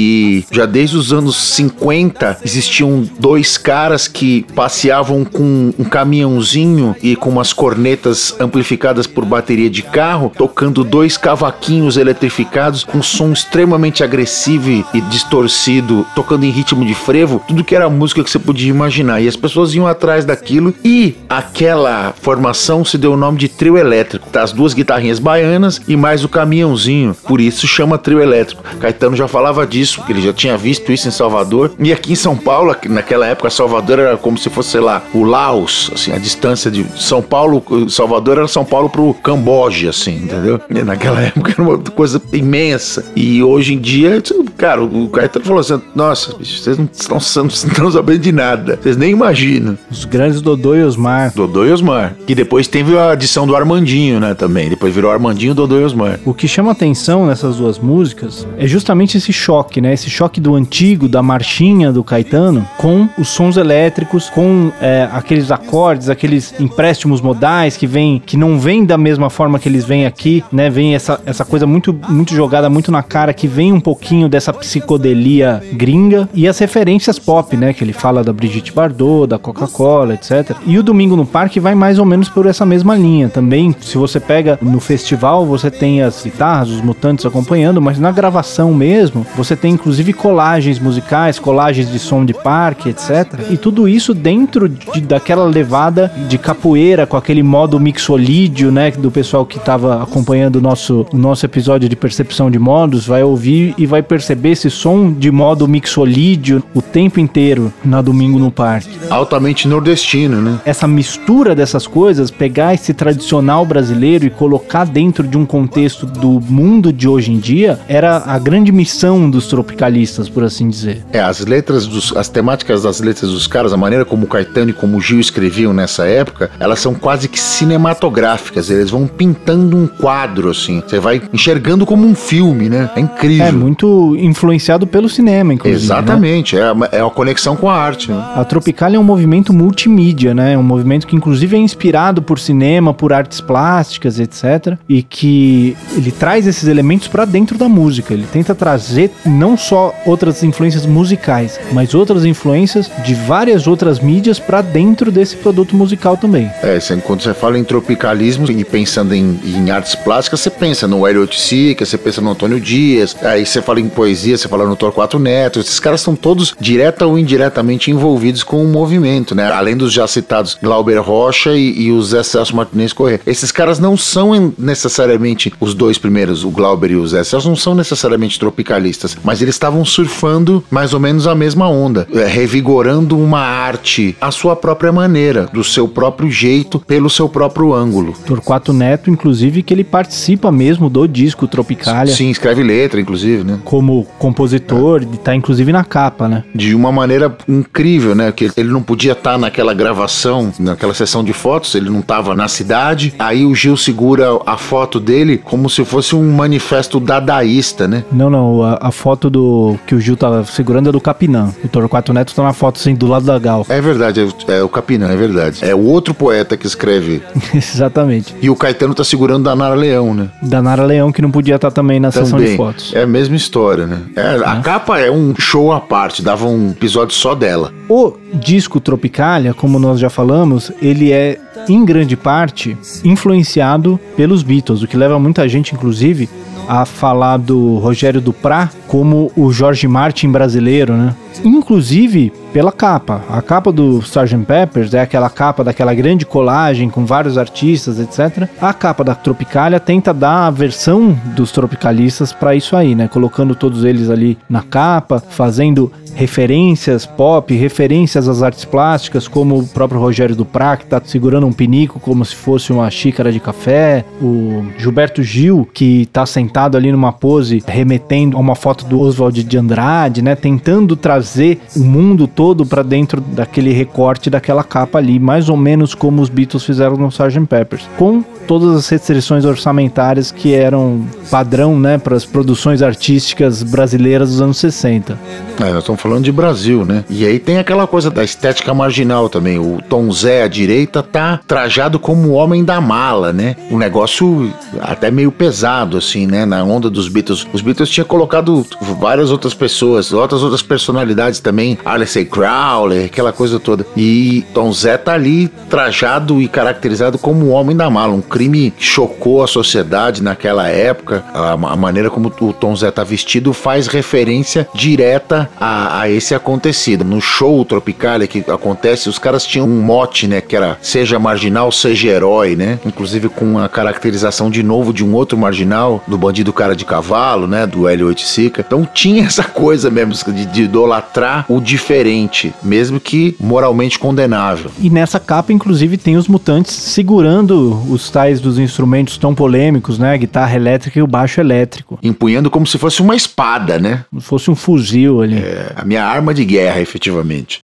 já 0.51 0.65
desde 0.65 0.97
os 0.97 1.11
anos 1.13 1.35
50 1.55 2.39
existiam 2.43 3.07
dois 3.19 3.57
caras 3.57 4.07
que 4.07 4.45
passeavam 4.55 5.23
com 5.23 5.73
um 5.77 5.83
caminhãozinho 5.83 6.95
e 7.01 7.15
com 7.15 7.29
umas 7.29 7.53
cornetas 7.53 8.35
amplificadas 8.39 9.07
por 9.07 9.25
bateria 9.25 9.69
de 9.69 9.83
carro, 9.83 10.31
tocando 10.35 10.83
dois 10.83 11.17
cavaquinhos 11.17 11.97
eletrificados 11.97 12.83
com 12.83 13.01
som 13.01 13.31
extremamente 13.31 14.03
agressivo 14.03 14.85
e 14.93 15.01
distorcido, 15.09 16.05
tocando 16.15 16.45
em 16.45 16.49
ritmo 16.49 16.85
de 16.85 16.93
frevo, 16.93 17.41
tudo 17.47 17.63
que 17.63 17.75
era 17.75 17.89
música 17.89 18.23
que 18.23 18.29
você 18.29 18.39
podia 18.39 18.69
imaginar. 18.69 19.21
E 19.21 19.27
as 19.27 19.35
pessoas 19.35 19.73
iam 19.73 19.87
atrás 19.87 20.25
daquilo 20.25 20.73
e 20.83 21.15
aquela 21.29 22.13
formação 22.21 22.83
se 22.85 22.97
deu 22.97 23.13
o 23.13 23.17
nome 23.17 23.37
de 23.37 23.47
trio 23.47 23.77
elétrico. 23.77 24.29
Tá, 24.29 24.43
as 24.43 24.51
duas 24.51 24.73
guitarrinhas 24.73 25.19
baianas 25.19 25.81
e 25.87 25.95
mais 25.95 26.23
o 26.23 26.29
caminhãozinho. 26.29 27.15
Por 27.25 27.41
isso 27.41 27.67
chama 27.67 27.97
trio 27.97 28.21
elétrico. 28.21 28.63
Caetano 28.79 29.15
já 29.15 29.27
falava 29.27 29.65
disso, 29.65 29.80
que 29.85 30.11
ele 30.11 30.21
já 30.21 30.33
tinha 30.33 30.57
visto 30.57 30.91
isso 30.91 31.07
em 31.07 31.11
Salvador. 31.11 31.71
E 31.79 31.91
aqui 31.91 32.13
em 32.13 32.15
São 32.15 32.35
Paulo, 32.35 32.75
naquela 32.89 33.25
época, 33.25 33.49
Salvador 33.49 33.99
era 33.99 34.17
como 34.17 34.37
se 34.37 34.49
fosse, 34.49 34.71
sei 34.71 34.81
lá, 34.81 35.03
o 35.13 35.23
Laos, 35.23 35.91
assim, 35.93 36.11
a 36.11 36.17
distância 36.17 36.69
de 36.69 36.85
São 36.97 37.21
Paulo, 37.21 37.63
Salvador 37.89 38.37
era 38.37 38.47
São 38.47 38.65
Paulo 38.65 38.89
pro 38.89 39.13
Camboja, 39.15 39.89
assim, 39.89 40.15
entendeu? 40.15 40.59
E 40.69 40.83
naquela 40.83 41.21
época 41.21 41.51
era 41.51 41.61
uma 41.61 41.77
coisa 41.77 42.21
imensa. 42.33 43.05
E 43.15 43.43
hoje 43.43 43.73
em 43.73 43.79
dia, 43.79 44.21
cara, 44.57 44.83
o 44.83 45.09
Caetano 45.09 45.45
falou 45.45 45.59
assim: 45.59 45.81
nossa, 45.95 46.35
vocês 46.37 46.77
não 46.77 46.89
estão, 46.91 47.17
não 47.35 47.47
estão 47.47 47.91
sabendo 47.91 48.19
de 48.19 48.31
nada. 48.31 48.79
Vocês 48.81 48.97
nem 48.97 49.11
imaginam. 49.11 49.77
Os 49.89 50.05
grandes 50.05 50.41
Dodô 50.41 50.75
e 50.75 50.83
Osmar. 50.83 51.33
Dodô 51.35 51.65
e 51.65 51.71
Osmar. 51.71 52.15
Que 52.25 52.35
depois 52.35 52.67
teve 52.67 52.97
a 52.97 53.11
adição 53.11 53.45
do 53.47 53.55
Armandinho, 53.55 54.19
né, 54.19 54.33
também. 54.33 54.69
Depois 54.69 54.93
virou 54.93 55.11
Armandinho, 55.11 55.53
Dodô 55.53 55.79
e 55.79 55.83
Osmar. 55.83 56.19
O 56.25 56.33
que 56.33 56.47
chama 56.47 56.71
atenção 56.71 57.25
nessas 57.25 57.57
duas 57.57 57.79
músicas 57.79 58.47
é 58.57 58.67
justamente 58.67 59.17
esse 59.17 59.33
choque, 59.33 59.60
né? 59.81 59.93
Esse 59.93 60.09
choque 60.09 60.39
do 60.39 60.55
antigo, 60.55 61.07
da 61.07 61.21
marchinha 61.21 61.91
do 61.91 62.03
Caetano, 62.03 62.65
com 62.77 63.07
os 63.17 63.29
sons 63.29 63.57
elétricos, 63.57 64.29
com 64.29 64.71
é, 64.81 65.07
aqueles 65.11 65.51
acordes, 65.51 66.09
aqueles 66.09 66.53
empréstimos 66.59 67.21
modais 67.21 67.77
que 67.77 67.85
vem, 67.85 68.21
que 68.25 68.37
não 68.37 68.59
vem 68.59 68.85
da 68.85 68.97
mesma 68.97 69.29
forma 69.29 69.59
que 69.59 69.69
eles 69.69 69.85
vêm 69.85 70.05
aqui, 70.05 70.43
né? 70.51 70.69
Vem 70.69 70.95
essa, 70.95 71.19
essa 71.25 71.45
coisa 71.45 71.67
muito, 71.67 71.95
muito 72.09 72.33
jogada, 72.33 72.69
muito 72.69 72.91
na 72.91 73.03
cara, 73.03 73.33
que 73.33 73.47
vem 73.47 73.71
um 73.73 73.79
pouquinho 73.79 74.27
dessa 74.27 74.53
psicodelia 74.53 75.61
gringa 75.73 76.29
e 76.33 76.47
as 76.47 76.57
referências 76.59 77.19
pop, 77.19 77.55
né? 77.55 77.73
Que 77.73 77.83
ele 77.83 77.93
fala 77.93 78.23
da 78.23 78.33
Brigitte 78.33 78.71
Bardot, 78.71 79.27
da 79.27 79.37
Coca-Cola, 79.37 80.13
etc. 80.13 80.55
E 80.65 80.77
o 80.77 80.83
Domingo 80.83 81.15
no 81.15 81.25
Parque 81.25 81.59
vai 81.59 81.75
mais 81.75 81.99
ou 81.99 82.05
menos 82.05 82.29
por 82.29 82.45
essa 82.45 82.65
mesma 82.65 82.95
linha. 82.95 83.29
Também, 83.29 83.75
se 83.81 83.97
você 83.97 84.19
pega 84.19 84.57
no 84.61 84.79
festival, 84.79 85.45
você 85.45 85.69
tem 85.69 86.01
as 86.01 86.23
guitarras, 86.23 86.69
os 86.69 86.81
mutantes 86.81 87.25
acompanhando, 87.25 87.81
mas 87.81 87.99
na 87.99 88.11
gravação 88.11 88.73
mesmo, 88.73 89.25
você 89.35 89.50
tem 89.55 89.73
inclusive 89.73 90.13
colagens 90.13 90.79
musicais, 90.79 91.39
colagens 91.39 91.91
de 91.91 91.99
som 91.99 92.25
de 92.25 92.33
parque, 92.33 92.89
etc. 92.89 93.39
E 93.49 93.57
tudo 93.57 93.87
isso 93.87 94.13
dentro 94.13 94.67
de, 94.67 95.01
daquela 95.01 95.45
levada 95.45 96.11
de 96.27 96.37
capoeira, 96.37 97.05
com 97.05 97.17
aquele 97.17 97.43
modo 97.43 97.79
mixolídio, 97.79 98.71
né? 98.71 98.91
Do 98.91 99.11
pessoal 99.11 99.45
que 99.45 99.57
estava 99.57 100.01
acompanhando 100.01 100.57
o 100.57 100.61
nosso, 100.61 101.05
o 101.13 101.17
nosso 101.17 101.45
episódio 101.45 101.87
de 101.87 101.95
percepção 101.95 102.49
de 102.49 102.59
modos, 102.59 103.07
vai 103.07 103.23
ouvir 103.23 103.73
e 103.77 103.85
vai 103.85 104.01
perceber 104.01 104.51
esse 104.51 104.69
som 104.69 105.11
de 105.11 105.31
modo 105.31 105.67
mixolídio 105.67 106.63
o 106.73 106.81
tempo 106.81 107.19
inteiro 107.19 107.73
na 107.83 108.01
Domingo 108.01 108.39
no 108.39 108.51
Parque. 108.51 108.89
Altamente 109.09 109.67
nordestino, 109.67 110.41
né? 110.41 110.59
Essa 110.65 110.87
mistura 110.87 111.55
dessas 111.55 111.87
coisas, 111.87 112.31
pegar 112.31 112.73
esse 112.73 112.93
tradicional 112.93 113.65
brasileiro 113.65 114.25
e 114.25 114.29
colocar 114.29 114.85
dentro 114.85 115.27
de 115.27 115.37
um 115.37 115.45
contexto 115.45 116.05
do 116.05 116.41
mundo 116.41 116.91
de 116.91 117.07
hoje 117.07 117.31
em 117.31 117.39
dia, 117.39 117.79
era 117.87 118.23
a 118.25 118.37
grande 118.37 118.71
missão 118.71 119.29
dos 119.41 119.47
tropicalistas, 119.47 120.29
por 120.29 120.43
assim 120.43 120.69
dizer. 120.69 121.03
É, 121.11 121.19
as 121.19 121.39
letras, 121.39 121.87
dos, 121.87 122.15
as 122.15 122.29
temáticas 122.29 122.83
das 122.83 123.01
letras 123.01 123.31
dos 123.31 123.47
caras, 123.47 123.73
a 123.73 123.77
maneira 123.77 124.05
como 124.05 124.25
o 124.25 124.27
Caetano 124.27 124.69
e 124.69 124.73
como 124.73 124.97
o 124.97 125.01
Gil 125.01 125.19
escreviam 125.19 125.73
nessa 125.73 126.05
época, 126.05 126.51
elas 126.59 126.79
são 126.79 126.93
quase 126.93 127.27
que 127.27 127.39
cinematográficas. 127.39 128.69
Eles 128.69 128.89
vão 128.91 129.07
pintando 129.07 129.75
um 129.75 129.87
quadro, 129.87 130.49
assim. 130.49 130.81
Você 130.85 130.99
vai 130.99 131.21
enxergando 131.33 131.85
como 131.85 132.05
um 132.05 132.15
filme, 132.15 132.69
né? 132.69 132.89
É 132.95 132.99
incrível. 132.99 133.45
É 133.45 133.51
muito 133.51 134.15
influenciado 134.17 134.85
pelo 134.85 135.09
cinema, 135.09 135.53
inclusive. 135.53 135.79
né? 135.79 135.85
Exatamente, 135.85 136.55
né? 136.55 136.61
é, 136.91 136.97
é 136.97 137.01
a 137.01 137.09
conexão 137.09 137.55
com 137.55 137.69
a 137.69 137.75
arte. 137.75 138.11
Né? 138.11 138.23
A 138.35 138.43
Tropical 138.45 138.93
é 138.93 138.99
um 138.99 139.03
movimento 139.03 139.51
multimídia, 139.53 140.33
né? 140.33 140.53
É 140.53 140.57
um 140.57 140.63
movimento 140.63 141.07
que 141.07 141.15
inclusive 141.15 141.55
é 141.55 141.59
inspirado 141.59 142.21
por 142.21 142.39
cinema, 142.39 142.93
por 142.93 143.11
artes 143.11 143.41
plásticas, 143.41 144.19
etc. 144.19 144.77
E 144.87 145.01
que 145.01 145.75
ele 145.95 146.11
traz 146.11 146.45
esses 146.45 146.67
elementos 146.67 147.07
para 147.07 147.25
dentro 147.25 147.57
da 147.57 147.67
música. 147.67 148.13
Ele 148.13 148.27
tenta 148.31 148.53
trazer 148.53 149.11
não 149.31 149.57
só 149.57 149.95
outras 150.05 150.43
influências 150.43 150.85
musicais, 150.85 151.59
mas 151.71 151.93
outras 151.93 152.25
influências 152.25 152.89
de 153.05 153.13
várias 153.13 153.67
outras 153.67 153.99
mídias 153.99 154.39
para 154.39 154.61
dentro 154.61 155.11
desse 155.11 155.35
produto 155.37 155.75
musical 155.75 156.17
também. 156.17 156.51
É, 156.61 156.79
quando 157.03 157.23
você 157.23 157.33
fala 157.33 157.57
em 157.57 157.63
tropicalismo 157.63 158.49
e 158.51 158.63
pensando 158.63 159.13
em, 159.13 159.39
em 159.43 159.71
artes 159.71 159.95
plásticas, 159.95 160.39
você 160.41 160.49
pensa 160.49 160.87
no 160.87 161.07
Hélio 161.07 161.21
Oiticica, 161.21 161.85
você 161.85 161.97
pensa 161.97 162.21
no 162.21 162.31
Antônio 162.31 162.59
Dias, 162.59 163.15
aí 163.21 163.45
você 163.45 163.61
fala 163.61 163.79
em 163.79 163.87
poesia, 163.87 164.37
você 164.37 164.47
fala 164.47 164.67
no 164.67 164.75
Torquato 164.75 165.17
Neto. 165.17 165.59
Esses 165.59 165.79
caras 165.79 166.01
são 166.01 166.15
todos 166.15 166.55
direta 166.59 167.05
ou 167.05 167.17
indiretamente 167.17 167.91
envolvidos 167.91 168.43
com 168.43 168.63
o 168.63 168.67
movimento, 168.67 169.33
né? 169.33 169.51
Além 169.51 169.77
dos 169.77 169.93
já 169.93 170.07
citados 170.07 170.57
Glauber 170.61 170.99
Rocha 170.99 171.51
e, 171.51 171.83
e 171.83 171.91
o 171.91 172.01
Zé 172.01 172.23
Celso 172.23 172.55
Martinez 172.55 172.93
Corrêa. 172.93 173.21
Esses 173.25 173.51
caras 173.51 173.79
não 173.79 173.95
são 173.95 174.53
necessariamente 174.57 175.53
os 175.59 175.73
dois 175.73 175.97
primeiros, 175.97 176.43
o 176.43 176.49
Glauber 176.49 176.91
e 176.91 176.95
o 176.95 177.07
Zé 177.07 177.23
Celso, 177.23 177.49
não 177.49 177.55
são 177.55 177.75
necessariamente 177.75 178.39
tropicalistas, 178.39 179.15
mas 179.23 179.41
eles 179.41 179.55
estavam 179.55 179.83
surfando 179.85 180.63
mais 180.69 180.93
ou 180.93 180.99
menos 180.99 181.27
a 181.27 181.35
mesma 181.35 181.69
onda, 181.69 182.07
é, 182.13 182.25
revigorando 182.25 183.17
uma 183.17 183.39
arte 183.39 184.15
à 184.19 184.31
sua 184.31 184.55
própria 184.55 184.91
maneira, 184.91 185.47
do 185.53 185.63
seu 185.63 185.87
próprio 185.87 186.29
jeito, 186.29 186.79
pelo 186.79 187.09
seu 187.09 187.27
próprio 187.29 187.73
ângulo. 187.73 188.13
Torquato 188.25 188.73
Neto, 188.73 189.09
inclusive, 189.09 189.63
que 189.63 189.73
ele 189.73 189.83
participa 189.83 190.51
mesmo 190.51 190.89
do 190.89 191.07
disco 191.07 191.47
Tropicália. 191.47 192.13
Sim, 192.13 192.29
escreve 192.29 192.63
letra, 192.63 192.99
inclusive, 192.99 193.43
né? 193.43 193.59
Como 193.63 194.05
compositor, 194.17 195.03
é. 195.03 195.17
tá 195.17 195.35
inclusive 195.35 195.71
na 195.71 195.83
capa, 195.83 196.27
né? 196.27 196.43
De 196.53 196.73
uma 196.73 196.91
maneira 196.91 197.35
incrível, 197.47 198.15
né? 198.15 198.31
Que 198.31 198.51
ele 198.57 198.69
não 198.69 198.81
podia 198.81 199.13
estar 199.13 199.33
tá 199.33 199.37
naquela 199.37 199.73
gravação, 199.73 200.51
naquela 200.59 200.93
sessão 200.93 201.23
de 201.23 201.33
fotos, 201.33 201.75
ele 201.75 201.89
não 201.89 201.99
estava 201.99 202.35
na 202.35 202.47
cidade. 202.47 203.13
Aí 203.19 203.45
o 203.45 203.53
Gil 203.53 203.77
segura 203.77 204.39
a 204.45 204.57
foto 204.57 204.99
dele 204.99 205.37
como 205.37 205.69
se 205.69 205.83
fosse 205.83 206.15
um 206.15 206.31
manifesto 206.31 206.99
dadaísta, 206.99 207.87
né? 207.87 208.03
Não, 208.11 208.29
não, 208.29 208.63
a, 208.63 208.79
a 208.81 208.91
foto 208.91 209.10
do 209.15 209.77
que 209.85 209.95
o 209.95 209.99
Gil 209.99 210.15
tava 210.15 210.43
segurando 210.43 210.89
é 210.89 210.91
do 210.91 211.01
Capinã. 211.01 211.53
O 211.63 211.67
Torquato 211.67 212.13
Neto 212.13 212.33
tá 212.33 212.43
na 212.43 212.53
foto 212.53 212.77
assim 212.79 212.95
do 212.95 213.07
lado 213.07 213.25
da 213.25 213.37
Gal. 213.37 213.65
É 213.69 213.81
verdade, 213.81 214.21
é, 214.47 214.57
é 214.57 214.63
o 214.63 214.69
Capinã, 214.69 215.09
é 215.09 215.15
verdade. 215.15 215.63
É 215.63 215.73
o 215.75 215.83
outro 215.83 216.13
poeta 216.13 216.57
que 216.57 216.65
escreve. 216.65 217.21
Exatamente. 217.53 218.35
E 218.41 218.49
o 218.49 218.55
Caetano 218.55 218.93
tá 218.93 219.03
segurando 219.03 219.43
Danara 219.43 219.75
Leão, 219.75 220.13
né? 220.13 220.29
Danara 220.41 220.83
Leão 220.83 221.11
que 221.11 221.21
não 221.21 221.31
podia 221.31 221.55
estar 221.55 221.69
tá 221.69 221.75
também 221.75 221.99
na 221.99 222.11
também. 222.11 222.25
sessão 222.25 222.39
de 222.39 222.55
fotos. 222.55 222.93
É 222.93 223.03
a 223.03 223.07
mesma 223.07 223.35
história, 223.35 223.85
né? 223.85 224.01
É, 224.15 224.21
a 224.45 224.57
é. 224.57 224.61
capa 224.61 224.99
é 224.99 225.11
um 225.11 225.33
show 225.37 225.71
à 225.71 225.79
parte, 225.79 226.21
dava 226.21 226.47
um 226.47 226.71
episódio 226.71 227.15
só 227.15 227.35
dela. 227.35 227.73
O 227.89 228.13
disco 228.33 228.79
Tropicália, 228.79 229.53
como 229.53 229.79
nós 229.79 229.99
já 229.99 230.09
falamos, 230.09 230.71
ele 230.81 231.11
é 231.11 231.37
em 231.67 231.83
grande 231.83 232.15
parte 232.15 232.77
influenciado 233.03 233.99
pelos 234.15 234.43
Beatles, 234.43 234.81
o 234.81 234.87
que 234.87 234.97
leva 234.97 235.19
muita 235.19 235.47
gente, 235.47 235.73
inclusive, 235.73 236.29
a 236.67 236.85
falar 236.85 237.37
do 237.37 237.77
Rogério 237.77 238.21
Duprat 238.21 238.71
como 238.91 239.31
o 239.37 239.53
George 239.53 239.87
Martin 239.87 240.29
brasileiro, 240.29 240.91
né? 240.91 241.15
Inclusive 241.45 242.33
pela 242.51 242.73
capa. 242.73 243.21
A 243.29 243.41
capa 243.41 243.71
do 243.71 243.99
Sgt. 243.99 244.45
Peppers 244.45 244.93
é 244.93 244.99
aquela 244.99 245.29
capa 245.29 245.63
daquela 245.63 245.93
grande 245.93 246.25
colagem 246.25 246.89
com 246.89 247.05
vários 247.05 247.37
artistas, 247.37 247.97
etc. 247.97 248.49
A 248.59 248.73
capa 248.73 249.01
da 249.01 249.15
Tropicália 249.15 249.79
tenta 249.79 250.13
dar 250.13 250.47
a 250.47 250.51
versão 250.51 251.17
dos 251.35 251.53
tropicalistas 251.53 252.33
para 252.33 252.53
isso 252.53 252.75
aí, 252.75 252.93
né? 252.93 253.07
Colocando 253.07 253.55
todos 253.55 253.85
eles 253.85 254.09
ali 254.09 254.37
na 254.49 254.61
capa, 254.61 255.21
fazendo 255.21 255.89
referências 256.13 257.05
pop, 257.05 257.53
referências 257.55 258.27
às 258.27 258.43
artes 258.43 258.65
plásticas, 258.65 259.27
como 259.27 259.59
o 259.59 259.67
próprio 259.67 259.99
Rogério 259.99 260.35
Duprat, 260.35 260.81
que 260.81 260.85
tá 260.85 261.01
segurando 261.03 261.47
um 261.47 261.53
pinico 261.53 262.01
como 262.01 262.23
se 262.25 262.35
fosse 262.35 262.73
uma 262.73 262.89
xícara 262.89 263.31
de 263.31 263.39
café, 263.39 264.03
o 264.21 264.65
Gilberto 264.77 265.23
Gil, 265.23 265.67
que 265.73 266.07
tá 266.11 266.25
sentado 266.25 266.75
ali 266.75 266.91
numa 266.91 267.13
pose 267.13 267.63
remetendo 267.65 268.35
a 268.35 268.39
uma 268.39 268.55
foto 268.55 268.80
do 268.83 268.99
Oswald 268.99 269.43
de 269.43 269.57
Andrade, 269.57 270.21
né, 270.21 270.35
tentando 270.35 270.95
trazer 270.95 271.59
o 271.75 271.83
mundo 271.83 272.27
todo 272.27 272.65
para 272.65 272.83
dentro 272.83 273.21
daquele 273.21 273.71
recorte 273.71 274.29
daquela 274.29 274.63
capa 274.63 274.97
ali, 274.97 275.19
mais 275.19 275.49
ou 275.49 275.57
menos 275.57 275.93
como 275.93 276.21
os 276.21 276.29
Beatles 276.29 276.63
fizeram 276.63 276.95
no 276.97 277.07
Sgt. 277.07 277.45
Peppers, 277.47 277.89
com 277.97 278.23
todas 278.47 278.75
as 278.75 278.89
restrições 278.89 279.45
orçamentárias 279.45 280.31
que 280.31 280.53
eram 280.53 281.05
padrão, 281.29 281.79
né, 281.79 281.97
para 281.97 282.15
as 282.15 282.25
produções 282.25 282.81
artísticas 282.81 283.63
brasileiras 283.63 284.29
dos 284.29 284.41
anos 284.41 284.57
60. 284.57 285.17
É, 285.59 285.69
nós 285.69 285.79
estamos 285.79 286.01
falando 286.01 286.23
de 286.23 286.31
Brasil, 286.31 286.85
né? 286.85 287.03
E 287.09 287.25
aí 287.25 287.39
tem 287.39 287.57
aquela 287.57 287.85
coisa 287.85 288.09
da 288.09 288.23
estética 288.23 288.73
marginal 288.73 289.29
também. 289.29 289.59
O 289.59 289.79
Tom 289.87 290.11
Zé 290.11 290.43
à 290.43 290.47
direita 290.47 291.03
tá 291.03 291.39
trajado 291.45 291.99
como 291.99 292.29
o 292.29 292.31
homem 292.33 292.63
da 292.63 292.81
mala, 292.81 293.31
né? 293.31 293.55
Um 293.69 293.77
negócio 293.77 294.51
até 294.81 295.11
meio 295.11 295.31
pesado, 295.31 295.97
assim, 295.97 296.25
né? 296.25 296.45
Na 296.45 296.63
onda 296.63 296.89
dos 296.89 297.07
Beatles. 297.07 297.45
Os 297.53 297.61
Beatles 297.61 297.89
tinham 297.89 298.07
colocado 298.07 298.65
várias 298.99 299.31
outras 299.31 299.53
pessoas, 299.53 300.11
outras 300.11 300.41
outras 300.41 300.61
personalidades 300.61 301.39
também. 301.39 301.77
Alessia 301.85 302.25
Crowley, 302.25 303.05
aquela 303.05 303.31
coisa 303.31 303.59
toda. 303.59 303.85
E 303.95 304.43
Tom 304.53 304.71
Zé 304.71 304.97
tá 304.97 305.13
ali 305.13 305.47
trajado 305.69 306.41
e 306.41 306.47
caracterizado 306.47 307.17
como 307.17 307.45
o 307.45 307.49
homem 307.49 307.75
da 307.75 307.89
mala. 307.89 308.13
Um 308.13 308.21
crime 308.31 308.73
chocou 308.79 309.43
a 309.43 309.47
sociedade 309.47 310.23
naquela 310.23 310.69
época. 310.69 311.23
A, 311.33 311.51
a 311.51 311.75
maneira 311.75 312.09
como 312.09 312.31
o 312.39 312.53
Tom 312.53 312.73
Zé 312.73 312.89
tá 312.89 313.03
vestido 313.03 313.51
faz 313.51 313.87
referência 313.87 314.67
direta 314.73 315.49
a, 315.59 316.01
a 316.01 316.09
esse 316.09 316.33
acontecido. 316.33 317.03
No 317.03 317.19
show 317.19 317.65
Tropicália 317.65 318.27
que 318.27 318.39
acontece, 318.49 319.09
os 319.09 319.19
caras 319.19 319.45
tinham 319.45 319.67
um 319.67 319.81
mote, 319.81 320.27
né? 320.27 320.39
Que 320.39 320.55
era 320.55 320.77
seja 320.81 321.19
marginal, 321.19 321.71
seja 321.71 322.07
herói, 322.07 322.55
né? 322.55 322.79
Inclusive 322.85 323.27
com 323.27 323.59
a 323.59 323.67
caracterização 323.67 324.49
de 324.49 324.63
novo 324.63 324.93
de 324.93 325.03
um 325.03 325.13
outro 325.13 325.37
marginal, 325.37 326.01
do 326.07 326.17
bandido 326.17 326.53
cara 326.53 326.75
de 326.75 326.85
cavalo, 326.85 327.47
né? 327.47 327.67
Do 327.67 327.81
L8 327.81 328.19
Sica. 328.19 328.63
Então 328.65 328.87
tinha 328.93 329.25
essa 329.27 329.43
coisa 329.43 329.91
mesmo 329.91 330.13
de, 330.33 330.45
de 330.45 330.63
idolatrar 330.63 331.45
o 331.49 331.59
diferente, 331.59 332.53
mesmo 332.63 332.99
que 332.99 333.35
moralmente 333.39 333.99
condenável. 333.99 334.71
E 334.79 334.89
nessa 334.89 335.19
capa, 335.19 335.51
inclusive, 335.51 335.97
tem 335.97 336.15
os 336.15 336.29
mutantes 336.29 336.73
segurando 336.73 337.81
os 337.89 338.09
tais 338.21 338.39
dos 338.39 338.59
instrumentos 338.59 339.17
tão 339.17 339.33
polêmicos, 339.33 339.97
né? 339.97 340.13
A 340.13 340.17
guitarra 340.17 340.55
elétrica 340.55 340.99
e 340.99 341.01
o 341.01 341.07
baixo 341.07 341.41
elétrico. 341.41 341.97
Empunhando 342.03 342.51
como 342.51 342.67
se 342.67 342.77
fosse 342.77 343.01
uma 343.01 343.15
espada, 343.15 343.79
né? 343.79 344.05
Como 344.11 344.21
se 344.21 344.27
fosse 344.27 344.51
um 344.51 344.55
fuzil 344.55 345.23
ali. 345.23 345.37
É, 345.37 345.71
a 345.75 345.83
minha 345.83 346.05
arma 346.05 346.31
de 346.31 346.45
guerra, 346.45 346.79
efetivamente. 346.79 347.61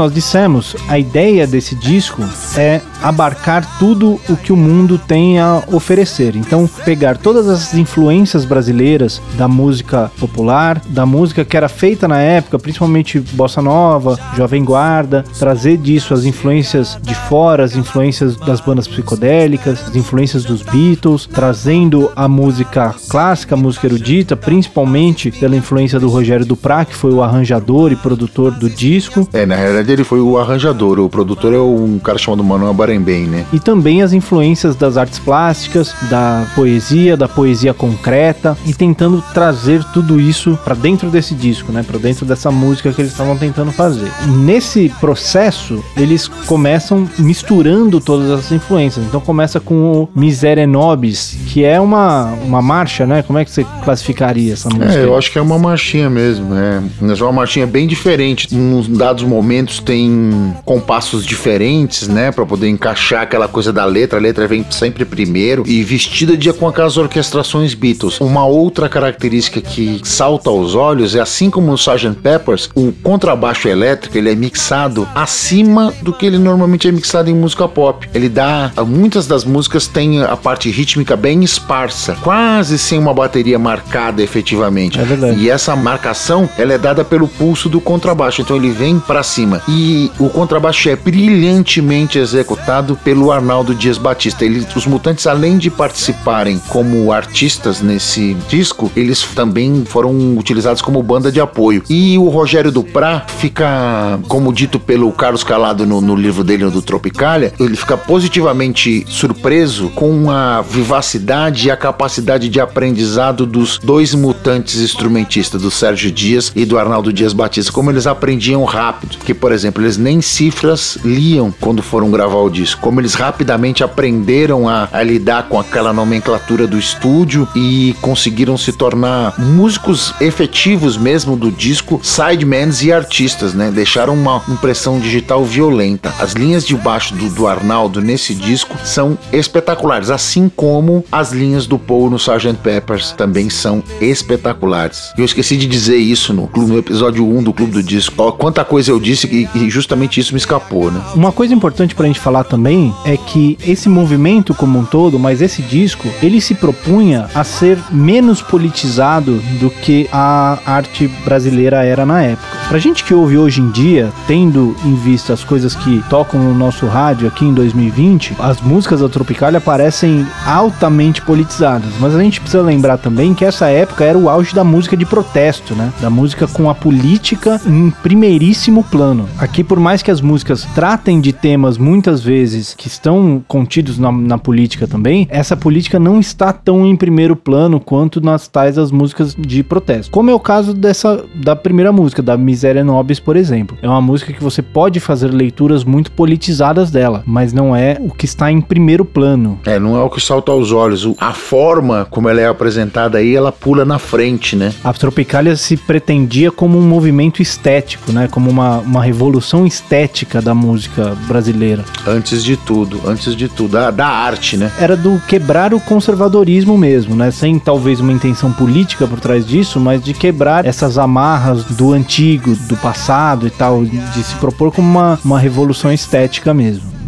Nós 0.00 0.14
dissemos, 0.14 0.74
a 0.88 0.98
ideia 0.98 1.46
desse 1.46 1.74
disco 1.74 2.22
é 2.56 2.80
abarcar 3.02 3.78
tudo 3.78 4.20
o 4.28 4.36
que 4.36 4.52
o 4.52 4.56
mundo 4.56 4.98
tem 4.98 5.38
a 5.38 5.62
oferecer. 5.72 6.36
Então, 6.36 6.68
pegar 6.84 7.16
todas 7.16 7.48
as 7.48 7.74
influências 7.74 8.44
brasileiras 8.44 9.20
da 9.36 9.48
música 9.48 10.10
popular, 10.18 10.82
da 10.88 11.06
música 11.06 11.44
que 11.44 11.56
era 11.56 11.68
feita 11.68 12.06
na 12.06 12.18
época, 12.18 12.58
principalmente 12.58 13.18
bossa 13.18 13.62
nova, 13.62 14.18
jovem 14.36 14.64
guarda, 14.64 15.24
trazer 15.38 15.76
disso 15.76 16.12
as 16.12 16.24
influências 16.24 16.98
de 17.02 17.14
fora, 17.14 17.64
as 17.64 17.74
influências 17.74 18.36
das 18.36 18.60
bandas 18.60 18.86
psicodélicas, 18.86 19.88
as 19.88 19.96
influências 19.96 20.44
dos 20.44 20.62
Beatles, 20.62 21.26
trazendo 21.26 22.10
a 22.14 22.28
música 22.28 22.94
clássica, 23.08 23.54
a 23.54 23.58
música 23.58 23.86
erudita, 23.86 24.36
principalmente 24.36 25.30
pela 25.30 25.56
influência 25.56 25.98
do 25.98 26.08
Rogério 26.08 26.44
Duprat, 26.44 26.88
que 26.88 26.94
foi 26.94 27.12
o 27.12 27.22
arranjador 27.22 27.92
e 27.92 27.96
produtor 27.96 28.52
do 28.52 28.68
disco. 28.68 29.28
É, 29.32 29.46
na 29.46 29.56
realidade 29.56 29.90
ele 29.92 30.04
foi 30.04 30.20
o 30.20 30.38
arranjador, 30.38 30.98
o 30.98 31.08
produtor 31.08 31.54
é 31.54 31.58
um 31.58 31.98
cara 31.98 32.18
chamado 32.18 32.39
Manuel 32.42 32.74
Barembem, 32.74 33.26
né? 33.26 33.46
E 33.52 33.58
também 33.58 34.02
as 34.02 34.12
influências 34.12 34.76
das 34.76 34.96
artes 34.96 35.18
plásticas, 35.18 35.94
da 36.08 36.46
poesia, 36.54 37.16
da 37.16 37.28
poesia 37.28 37.74
concreta 37.74 38.56
e 38.66 38.74
tentando 38.74 39.22
trazer 39.32 39.82
tudo 39.92 40.20
isso 40.20 40.58
para 40.64 40.74
dentro 40.74 41.10
desse 41.10 41.34
disco, 41.34 41.72
né? 41.72 41.82
Para 41.82 41.98
dentro 41.98 42.24
dessa 42.24 42.50
música 42.50 42.92
que 42.92 43.00
eles 43.00 43.12
estavam 43.12 43.36
tentando 43.36 43.72
fazer. 43.72 44.10
Nesse 44.26 44.88
processo, 45.00 45.82
eles 45.96 46.28
começam 46.28 47.08
misturando 47.18 48.00
todas 48.00 48.30
as 48.30 48.52
influências. 48.52 49.04
Então 49.04 49.20
começa 49.20 49.60
com 49.60 49.74
o 50.02 50.08
Miserere 50.14 50.66
Nobis, 50.66 51.36
que 51.46 51.64
é 51.64 51.80
uma, 51.80 52.32
uma 52.44 52.62
marcha, 52.62 53.06
né? 53.06 53.22
Como 53.22 53.38
é 53.38 53.44
que 53.44 53.50
você 53.50 53.64
classificaria 53.84 54.52
essa 54.52 54.68
música? 54.68 54.98
É, 54.98 55.04
eu 55.04 55.16
acho 55.16 55.30
que 55.30 55.38
é 55.38 55.42
uma 55.42 55.58
marchinha 55.58 56.10
mesmo, 56.10 56.54
é. 56.54 56.82
Mas 57.00 57.20
é 57.20 57.24
uma 57.24 57.32
marchinha 57.32 57.66
bem 57.66 57.86
diferente. 57.86 58.48
Em 58.54 58.80
dados 58.96 59.24
momentos 59.24 59.80
tem 59.80 60.54
compassos 60.64 61.24
diferentes, 61.24 62.08
né? 62.08 62.29
Pra 62.32 62.46
poder 62.46 62.68
encaixar 62.68 63.22
aquela 63.22 63.48
coisa 63.48 63.72
da 63.72 63.84
letra. 63.84 64.18
A 64.18 64.22
letra 64.22 64.46
vem 64.46 64.64
sempre 64.70 65.04
primeiro 65.04 65.64
e 65.66 65.82
vestida 65.82 66.36
de 66.36 66.50
com 66.52 66.68
aquelas 66.68 66.96
orquestrações 66.96 67.74
Beatles. 67.74 68.20
Uma 68.20 68.44
outra 68.44 68.88
característica 68.88 69.60
que 69.60 70.00
salta 70.04 70.50
aos 70.50 70.74
olhos 70.74 71.14
é 71.14 71.20
assim 71.20 71.48
como 71.50 71.68
no 71.68 71.74
Sgt. 71.74 72.16
Peppers, 72.22 72.68
o 72.74 72.92
contrabaixo 72.92 73.68
elétrico 73.68 74.18
ele 74.18 74.30
é 74.30 74.34
mixado 74.34 75.08
acima 75.14 75.92
do 76.02 76.12
que 76.12 76.26
ele 76.26 76.38
normalmente 76.38 76.88
é 76.88 76.92
mixado 76.92 77.30
em 77.30 77.34
música 77.34 77.66
pop. 77.68 78.08
Ele 78.14 78.28
dá 78.28 78.72
muitas 78.86 79.26
das 79.26 79.44
músicas 79.44 79.86
têm 79.86 80.22
a 80.22 80.36
parte 80.36 80.70
rítmica 80.70 81.16
bem 81.16 81.42
esparsa, 81.44 82.16
quase 82.22 82.78
sem 82.78 82.98
uma 82.98 83.14
bateria 83.14 83.58
marcada 83.58 84.22
efetivamente. 84.22 84.98
É 84.98 85.04
verdade. 85.04 85.38
E 85.38 85.50
essa 85.50 85.74
marcação 85.76 86.48
ela 86.58 86.72
é 86.72 86.78
dada 86.78 87.04
pelo 87.04 87.28
pulso 87.28 87.68
do 87.68 87.80
contrabaixo, 87.80 88.42
então 88.42 88.56
ele 88.56 88.70
vem 88.70 88.98
para 88.98 89.22
cima. 89.22 89.62
E 89.68 90.10
o 90.18 90.28
contrabaixo 90.28 90.88
é 90.88 90.96
brilhantemente 90.96 92.18
executado 92.20 92.96
pelo 93.02 93.32
Arnaldo 93.32 93.74
Dias 93.74 93.98
Batista. 93.98 94.44
Ele, 94.44 94.66
os 94.74 94.86
Mutantes, 94.86 95.26
além 95.26 95.58
de 95.58 95.70
participarem 95.70 96.60
como 96.68 97.12
artistas 97.12 97.80
nesse 97.80 98.34
disco, 98.48 98.90
eles 98.96 99.22
também 99.22 99.84
foram 99.84 100.36
utilizados 100.36 100.82
como 100.82 101.02
banda 101.02 101.30
de 101.32 101.40
apoio. 101.40 101.82
E 101.88 102.16
o 102.18 102.28
Rogério 102.28 102.70
Duprat 102.70 103.30
fica, 103.30 104.18
como 104.28 104.52
dito 104.52 104.78
pelo 104.78 105.10
Carlos 105.12 105.44
Calado 105.44 105.86
no, 105.86 106.00
no 106.00 106.14
livro 106.14 106.44
dele, 106.44 106.60
do 106.70 106.82
Tropicália, 106.82 107.52
ele 107.58 107.76
fica 107.76 107.96
positivamente 107.96 109.04
surpreso 109.08 109.88
com 109.90 110.30
a 110.30 110.60
vivacidade 110.60 111.68
e 111.68 111.70
a 111.70 111.76
capacidade 111.76 112.48
de 112.48 112.60
aprendizado 112.60 113.46
dos 113.46 113.78
dois 113.78 114.14
mutantes 114.14 114.80
instrumentistas, 114.80 115.62
do 115.62 115.70
Sérgio 115.70 116.10
Dias 116.10 116.52
e 116.54 116.64
do 116.64 116.78
Arnaldo 116.78 117.12
Dias 117.12 117.32
Batista, 117.32 117.72
como 117.72 117.90
eles 117.90 118.06
aprendiam 118.06 118.64
rápido. 118.64 119.16
Que, 119.24 119.32
por 119.32 119.52
exemplo, 119.52 119.82
eles 119.82 119.96
nem 119.96 120.20
cifras 120.20 120.98
liam 121.04 121.52
quando 121.60 121.82
foram 121.82 122.09
gravar 122.10 122.38
o 122.38 122.50
disco, 122.50 122.80
como 122.80 123.00
eles 123.00 123.14
rapidamente 123.14 123.84
aprenderam 123.84 124.68
a, 124.68 124.88
a 124.92 125.02
lidar 125.02 125.48
com 125.48 125.58
aquela 125.58 125.92
nomenclatura 125.92 126.66
do 126.66 126.78
estúdio 126.78 127.46
e 127.54 127.94
conseguiram 128.00 128.56
se 128.56 128.72
tornar 128.72 129.38
músicos 129.38 130.14
efetivos 130.20 130.96
mesmo 130.96 131.36
do 131.36 131.50
disco, 131.50 132.00
sidemans 132.02 132.82
e 132.82 132.92
artistas, 132.92 133.54
né? 133.54 133.70
Deixaram 133.70 134.14
uma 134.14 134.42
impressão 134.48 134.98
digital 134.98 135.44
violenta. 135.44 136.12
As 136.18 136.32
linhas 136.32 136.66
de 136.66 136.74
baixo 136.76 137.14
do, 137.14 137.28
do 137.28 137.46
Arnaldo 137.46 138.00
nesse 138.00 138.34
disco 138.34 138.76
são 138.84 139.18
espetaculares, 139.32 140.10
assim 140.10 140.50
como 140.54 141.04
as 141.10 141.32
linhas 141.32 141.66
do 141.66 141.78
Paul 141.78 142.10
no 142.10 142.16
Sgt. 142.16 142.54
Peppers 142.62 143.12
também 143.12 143.48
são 143.48 143.82
espetaculares. 144.00 145.12
Eu 145.16 145.24
esqueci 145.24 145.56
de 145.56 145.66
dizer 145.66 145.96
isso 145.96 146.32
no, 146.32 146.50
no 146.54 146.78
episódio 146.78 147.26
1 147.26 147.42
do 147.42 147.52
Clube 147.52 147.72
do 147.72 147.82
Disco. 147.82 148.14
Ó, 148.18 148.32
quanta 148.32 148.64
coisa 148.64 148.90
eu 148.90 149.00
disse 149.00 149.26
e, 149.26 149.48
e 149.58 149.70
justamente 149.70 150.20
isso 150.20 150.32
me 150.32 150.38
escapou, 150.38 150.90
né? 150.90 151.00
Uma 151.14 151.32
coisa 151.32 151.54
importante 151.54 151.94
pra 152.00 152.06
gente 152.06 152.18
falar 152.18 152.44
também 152.44 152.94
é 153.04 153.14
que 153.14 153.58
esse 153.62 153.86
movimento 153.86 154.54
como 154.54 154.78
um 154.78 154.86
todo, 154.86 155.18
mas 155.18 155.42
esse 155.42 155.60
disco, 155.60 156.08
ele 156.22 156.40
se 156.40 156.54
propunha 156.54 157.28
a 157.34 157.44
ser 157.44 157.78
menos 157.90 158.40
politizado 158.40 159.36
do 159.60 159.68
que 159.68 160.08
a 160.10 160.58
arte 160.64 161.08
brasileira 161.26 161.84
era 161.84 162.06
na 162.06 162.22
época. 162.22 162.48
Pra 162.70 162.78
gente 162.78 163.04
que 163.04 163.12
ouve 163.12 163.36
hoje 163.36 163.60
em 163.60 163.70
dia, 163.70 164.10
tendo 164.26 164.74
em 164.82 164.94
vista 164.94 165.34
as 165.34 165.44
coisas 165.44 165.74
que 165.74 166.02
tocam 166.08 166.40
no 166.40 166.54
nosso 166.54 166.86
rádio 166.86 167.28
aqui 167.28 167.44
em 167.44 167.52
2020, 167.52 168.34
as 168.38 168.62
músicas 168.62 169.00
da 169.00 169.08
Tropicália 169.08 169.60
parecem 169.60 170.26
altamente 170.46 171.20
politizadas, 171.20 171.90
mas 172.00 172.14
a 172.14 172.22
gente 172.22 172.40
precisa 172.40 172.62
lembrar 172.62 172.96
também 172.96 173.34
que 173.34 173.44
essa 173.44 173.68
época 173.68 174.04
era 174.04 174.16
o 174.16 174.30
auge 174.30 174.54
da 174.54 174.64
música 174.64 174.96
de 174.96 175.04
protesto, 175.04 175.74
né? 175.74 175.92
Da 176.00 176.08
música 176.08 176.46
com 176.46 176.70
a 176.70 176.74
política 176.74 177.60
em 177.66 177.90
primeiríssimo 177.90 178.82
plano. 178.84 179.28
Aqui, 179.38 179.62
por 179.62 179.78
mais 179.78 180.00
que 180.00 180.10
as 180.10 180.22
músicas 180.22 180.66
tratem 180.74 181.20
de 181.20 181.34
temas 181.34 181.76
muitas 181.90 182.22
vezes 182.22 182.72
que 182.72 182.86
estão 182.86 183.42
contidos 183.48 183.98
na, 183.98 184.12
na 184.12 184.38
política 184.38 184.86
também, 184.86 185.26
essa 185.28 185.56
política 185.56 185.98
não 185.98 186.20
está 186.20 186.52
tão 186.52 186.86
em 186.86 186.94
primeiro 186.94 187.34
plano 187.34 187.80
quanto 187.80 188.20
nas 188.20 188.46
tais 188.46 188.78
as 188.78 188.92
músicas 188.92 189.34
de 189.34 189.64
protesto. 189.64 190.12
Como 190.12 190.30
é 190.30 190.34
o 190.34 190.38
caso 190.38 190.72
dessa 190.72 191.24
da 191.34 191.56
primeira 191.56 191.90
música, 191.90 192.22
da 192.22 192.36
Miséria 192.36 192.84
Nobis, 192.84 193.18
por 193.18 193.36
exemplo. 193.36 193.76
É 193.82 193.88
uma 193.88 194.00
música 194.00 194.32
que 194.32 194.42
você 194.42 194.62
pode 194.62 195.00
fazer 195.00 195.32
leituras 195.32 195.82
muito 195.82 196.12
politizadas 196.12 196.92
dela, 196.92 197.24
mas 197.26 197.52
não 197.52 197.74
é 197.74 197.96
o 198.00 198.14
que 198.14 198.24
está 198.24 198.52
em 198.52 198.60
primeiro 198.60 199.04
plano. 199.04 199.58
É, 199.64 199.78
não 199.78 199.96
é 199.96 200.02
o 200.02 200.10
que 200.10 200.20
salta 200.20 200.52
aos 200.52 200.70
olhos. 200.70 201.08
A 201.18 201.32
forma 201.32 202.06
como 202.08 202.28
ela 202.28 202.40
é 202.40 202.46
apresentada 202.46 203.18
aí, 203.18 203.34
ela 203.34 203.50
pula 203.50 203.84
na 203.84 203.98
frente, 203.98 204.54
né? 204.54 204.72
A 204.84 204.92
Tropicália 204.92 205.56
se 205.56 205.76
pretendia 205.76 206.52
como 206.52 206.78
um 206.78 206.82
movimento 206.82 207.42
estético, 207.42 208.12
né? 208.12 208.28
Como 208.30 208.48
uma, 208.48 208.78
uma 208.78 209.02
revolução 209.02 209.66
estética 209.66 210.40
da 210.40 210.54
música 210.54 211.16
brasileira. 211.26 211.79
Antes 212.06 212.42
de 212.42 212.56
tudo, 212.56 213.00
antes 213.06 213.34
de 213.34 213.48
tudo, 213.48 213.72
da, 213.72 213.90
da 213.90 214.06
arte, 214.06 214.56
né? 214.56 214.70
Era 214.78 214.96
do 214.96 215.20
quebrar 215.26 215.74
o 215.74 215.80
conservadorismo 215.80 216.76
mesmo, 216.76 217.14
né? 217.14 217.30
Sem 217.30 217.58
talvez 217.58 218.00
uma 218.00 218.12
intenção 218.12 218.52
política 218.52 219.06
por 219.06 219.20
trás 219.20 219.46
disso, 219.46 219.78
mas 219.80 220.02
de 220.02 220.14
quebrar 220.14 220.64
essas 220.64 220.98
amarras 220.98 221.64
do 221.64 221.92
antigo, 221.92 222.54
do 222.68 222.76
passado 222.76 223.46
e 223.46 223.50
tal, 223.50 223.84
de 223.84 224.22
se 224.22 224.34
propor 224.36 224.72
como 224.72 224.88
uma, 224.88 225.18
uma 225.24 225.38
revolução 225.38 225.92
estética 225.92 226.52
mesmo. 226.52 226.99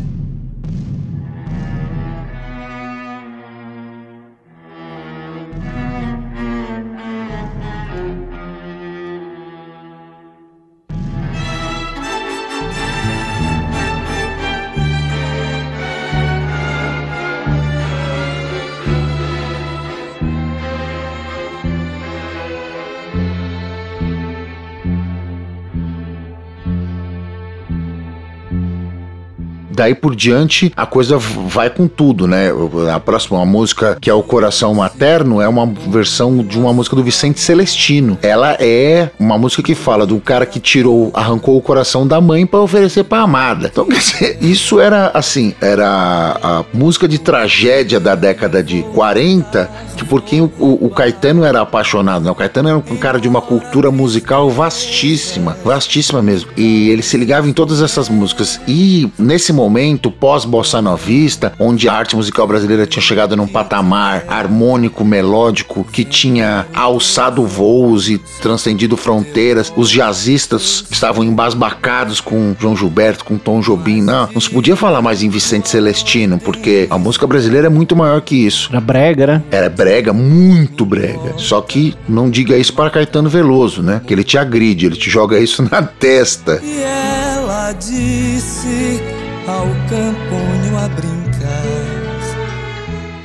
Daí 29.82 29.96
por 29.96 30.14
diante, 30.14 30.72
a 30.76 30.86
coisa 30.86 31.18
vai 31.18 31.68
com 31.68 31.88
tudo, 31.88 32.28
né? 32.28 32.50
A 32.94 33.00
próxima 33.00 33.44
música, 33.44 33.98
que 34.00 34.08
é 34.08 34.14
O 34.14 34.22
Coração 34.22 34.72
Materno, 34.74 35.40
é 35.40 35.48
uma 35.48 35.66
versão 35.66 36.38
de 36.38 36.56
uma 36.56 36.72
música 36.72 36.94
do 36.94 37.02
Vicente 37.02 37.40
Celestino. 37.40 38.16
Ela 38.22 38.56
é 38.60 39.10
uma 39.18 39.36
música 39.36 39.60
que 39.60 39.74
fala 39.74 40.04
um 40.04 40.20
cara 40.20 40.46
que 40.46 40.60
tirou, 40.60 41.10
arrancou 41.14 41.56
o 41.56 41.60
coração 41.60 42.06
da 42.06 42.20
mãe 42.20 42.46
para 42.46 42.60
oferecer 42.60 43.02
pra 43.02 43.22
amada. 43.22 43.68
Então, 43.72 43.84
quer 43.90 43.98
dizer, 43.98 44.38
isso 44.40 44.78
era 44.78 45.10
assim, 45.14 45.52
era 45.60 46.38
a 46.40 46.64
música 46.72 47.08
de 47.08 47.18
tragédia 47.18 47.98
da 47.98 48.14
década 48.14 48.62
de 48.62 48.82
40, 48.94 49.68
que 49.96 50.04
por 50.04 50.22
quem 50.22 50.42
o, 50.42 50.52
o- 50.60 50.86
o 50.86 50.90
Caetano 50.90 51.42
era 51.42 51.60
apaixonado, 51.60 52.24
né? 52.24 52.30
O 52.30 52.36
Caetano 52.36 52.68
era 52.68 52.78
um 52.78 52.96
cara 52.96 53.18
de 53.20 53.26
uma 53.26 53.40
cultura 53.40 53.90
musical 53.90 54.48
vastíssima, 54.48 55.56
vastíssima 55.64 56.22
mesmo. 56.22 56.50
E 56.56 56.88
ele 56.90 57.02
se 57.02 57.16
ligava 57.16 57.48
em 57.48 57.52
todas 57.52 57.82
essas 57.82 58.08
músicas. 58.08 58.60
E 58.68 59.10
nesse 59.18 59.52
momento, 59.72 60.10
pós-bossa 60.10 60.82
novista, 60.82 61.54
onde 61.58 61.88
a 61.88 61.94
arte 61.94 62.14
musical 62.14 62.46
brasileira 62.46 62.86
tinha 62.86 63.02
chegado 63.02 63.34
num 63.34 63.46
patamar 63.46 64.24
harmônico, 64.28 65.02
melódico, 65.02 65.82
que 65.90 66.04
tinha 66.04 66.66
alçado 66.74 67.46
voos 67.46 68.10
e 68.10 68.18
transcendido 68.42 68.98
fronteiras, 68.98 69.72
os 69.74 69.88
jazzistas 69.88 70.84
estavam 70.90 71.24
embasbacados 71.24 72.20
com 72.20 72.54
João 72.60 72.76
Gilberto, 72.76 73.24
com 73.24 73.38
Tom 73.38 73.60
Jobim. 73.60 74.02
Não, 74.02 74.28
não 74.34 74.40
se 74.40 74.50
podia 74.50 74.76
falar 74.76 75.00
mais 75.00 75.22
em 75.22 75.30
Vicente 75.30 75.70
Celestino, 75.70 76.38
porque 76.38 76.86
a 76.90 76.98
música 76.98 77.26
brasileira 77.26 77.68
é 77.68 77.70
muito 77.70 77.96
maior 77.96 78.20
que 78.20 78.36
isso. 78.36 78.68
Era 78.70 78.80
brega, 78.80 79.26
né? 79.26 79.42
Era 79.50 79.70
brega, 79.70 80.12
muito 80.12 80.84
brega. 80.84 81.32
Só 81.38 81.62
que 81.62 81.94
não 82.06 82.28
diga 82.28 82.58
isso 82.58 82.74
para 82.74 82.90
Caetano 82.90 83.30
Veloso, 83.30 83.82
né? 83.82 84.02
Que 84.06 84.12
ele 84.12 84.22
te 84.22 84.36
agride, 84.36 84.84
ele 84.84 84.96
te 84.96 85.08
joga 85.08 85.38
isso 85.38 85.66
na 85.70 85.82
testa. 85.82 86.60
E 86.62 86.82
ela 86.82 87.72
disse 87.72 89.21
ao 89.46 89.66
camponho 89.88 90.78
a 90.78 90.88
brincar. 90.88 91.31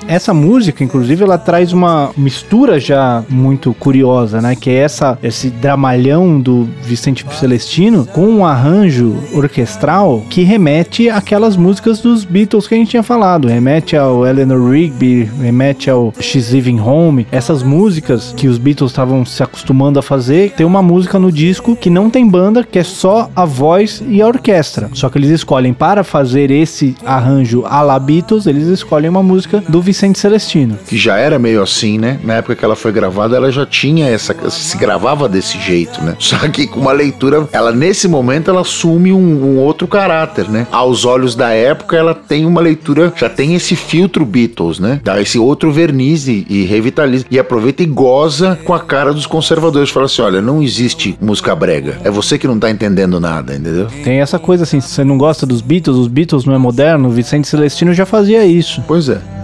Essa 0.08 0.34
música, 0.34 0.84
inclusive, 0.84 1.24
ela 1.24 1.38
traz 1.38 1.74
uma 1.74 2.12
mistura 2.15 2.80
já 2.80 3.24
muito 3.28 3.74
curiosa, 3.74 4.41
né? 4.41 4.56
Que 4.56 4.70
é 4.70 4.76
essa, 4.76 5.20
esse 5.22 5.50
dramalhão 5.50 6.39
do 6.39 6.67
Vicente 6.82 7.26
Celestino 7.38 8.06
com 8.06 8.26
um 8.26 8.46
arranjo 8.46 9.15
orquestral 9.34 10.24
que 10.30 10.43
remete 10.43 11.10
àquelas 11.10 11.58
músicas 11.58 12.00
dos 12.00 12.24
Beatles 12.24 12.67
que 12.67 12.76
a 12.76 12.78
gente 12.78 12.91
tinha 12.91 13.04
falado. 13.04 13.50
Remete 13.50 13.98
ao 13.98 14.26
Eleanor 14.26 14.72
Rigby, 14.72 15.30
remete 15.41 15.89
ao 15.89 16.13
She's 16.22 16.52
Living 16.52 16.80
Home. 16.80 17.28
Essas 17.30 17.62
músicas 17.62 18.34
que 18.36 18.48
os 18.48 18.58
Beatles 18.58 18.91
estavam 18.91 19.26
se 19.26 19.43
acostumando 19.43 20.00
a 20.00 20.02
fazer. 20.02 20.54
Tem 20.54 20.65
uma 20.65 20.82
música 20.82 21.20
no 21.20 21.32
disco 21.32 21.76
que 21.76 21.89
não 21.89 22.10
tem 22.10 22.26
banda, 22.28 22.63
que 22.63 22.80
é 22.80 22.84
só 22.84 23.30
a 23.36 23.43
voz 23.43 24.02
e 24.08 24.22
a 24.22 24.28
orquestra. 24.28 24.89
Só 24.93 25.10
que 25.10 25.17
eles 25.17 25.32
escolhem 25.32 25.74
para 25.74 26.02
fazer 26.02 26.50
esse 26.50 26.96
arranjo 27.06 27.65
à 27.65 27.82
la 27.82 28.00
Beatles, 28.00 28.48
eles 28.48 28.67
escolhem 28.67 29.10
uma 29.10 29.22
música 29.22 29.62
do 29.67 29.82
Vicente 29.82 29.96
Celestino. 30.19 30.77
Que 30.88 30.97
já 30.97 31.17
era 31.17 31.39
meio 31.39 31.62
assim, 31.62 31.97
né? 31.97 32.19
Na 32.23 32.36
época 32.36 32.55
que 32.55 32.65
ela 32.65 32.75
foi 32.75 32.91
gravada, 32.91 33.36
ela 33.36 33.51
já 33.51 33.65
tinha 33.65 34.07
essa. 34.07 34.36
se 34.49 34.77
gravava 34.77 35.27
desse 35.27 35.60
jeito, 35.60 36.01
né? 36.03 36.15
Só 36.19 36.38
que 36.49 36.67
com 36.67 36.79
uma 36.79 36.91
leitura, 36.91 37.47
ela 37.51 37.71
nesse 37.71 38.07
momento 38.07 38.49
ela 38.49 38.62
assume 38.62 39.12
um, 39.12 39.17
um 39.17 39.57
outro 39.57 39.88
caráter, 39.88 40.49
né? 40.49 40.67
Aos 40.71 41.05
olhos 41.05 41.36
da 41.36 41.49
época, 41.49 41.95
ela 41.95 42.13
tem 42.13 42.45
uma 42.45 42.62
leitura, 42.62 43.13
já 43.15 43.29
tem 43.29 43.55
esse 43.55 43.75
filtro 43.75 44.25
Beatles, 44.25 44.79
né? 44.79 44.99
Dá 45.03 45.21
esse 45.21 45.39
outro 45.39 45.71
verniz 45.71 46.27
e, 46.27 46.45
e 46.49 46.63
revitaliza. 46.65 47.25
E 47.29 47.39
aproveita 47.39 47.83
e 47.83 47.86
goza 47.86 48.57
com 48.63 48.73
a 48.73 48.79
cara 48.79 49.13
dos 49.13 49.25
conservadores. 49.25 49.89
Fala 49.89 50.05
assim: 50.05 50.21
olha, 50.21 50.41
não 50.41 50.62
existe 50.62 51.17
música 51.21 51.55
brega. 51.55 51.99
É 52.03 52.12
você 52.12 52.38
que 52.38 52.47
não 52.47 52.60
tá 52.60 52.69
entendendo 52.69 53.19
nada, 53.19 53.55
entendeu? 53.55 53.88
Tem 54.03 54.19
essa 54.19 54.39
coisa 54.39 54.63
assim, 54.63 54.79
se 54.79 54.89
você 54.89 55.03
não 55.03 55.17
gosta 55.17 55.45
dos 55.45 55.62
Beatles, 55.62 55.97
os 55.97 56.07
Beatles 56.07 56.45
não 56.45 56.53
é 56.53 56.57
moderno, 56.57 57.07
o 57.07 57.12
Vicente 57.12 57.47
Celestino 57.47 57.93
já 57.93 58.05
fazia 58.05 58.45
isso. 58.45 58.83
Pois 58.88 59.10
é. 59.10 59.37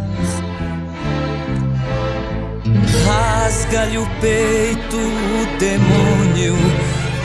O 4.04 4.08
peito 4.20 4.98
o 4.98 5.58
demônio, 5.58 6.56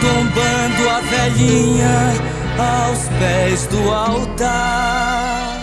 tombando 0.00 0.88
a 0.88 1.00
velhinha 1.00 2.14
aos 2.56 3.08
pés 3.18 3.66
do 3.66 3.90
altar. 3.90 5.58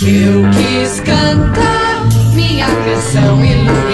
Eu 0.00 0.42
quis 0.52 1.00
cantar 1.00 1.67
minha 2.58 2.66
canção 2.66 3.44
iluminada 3.44 3.87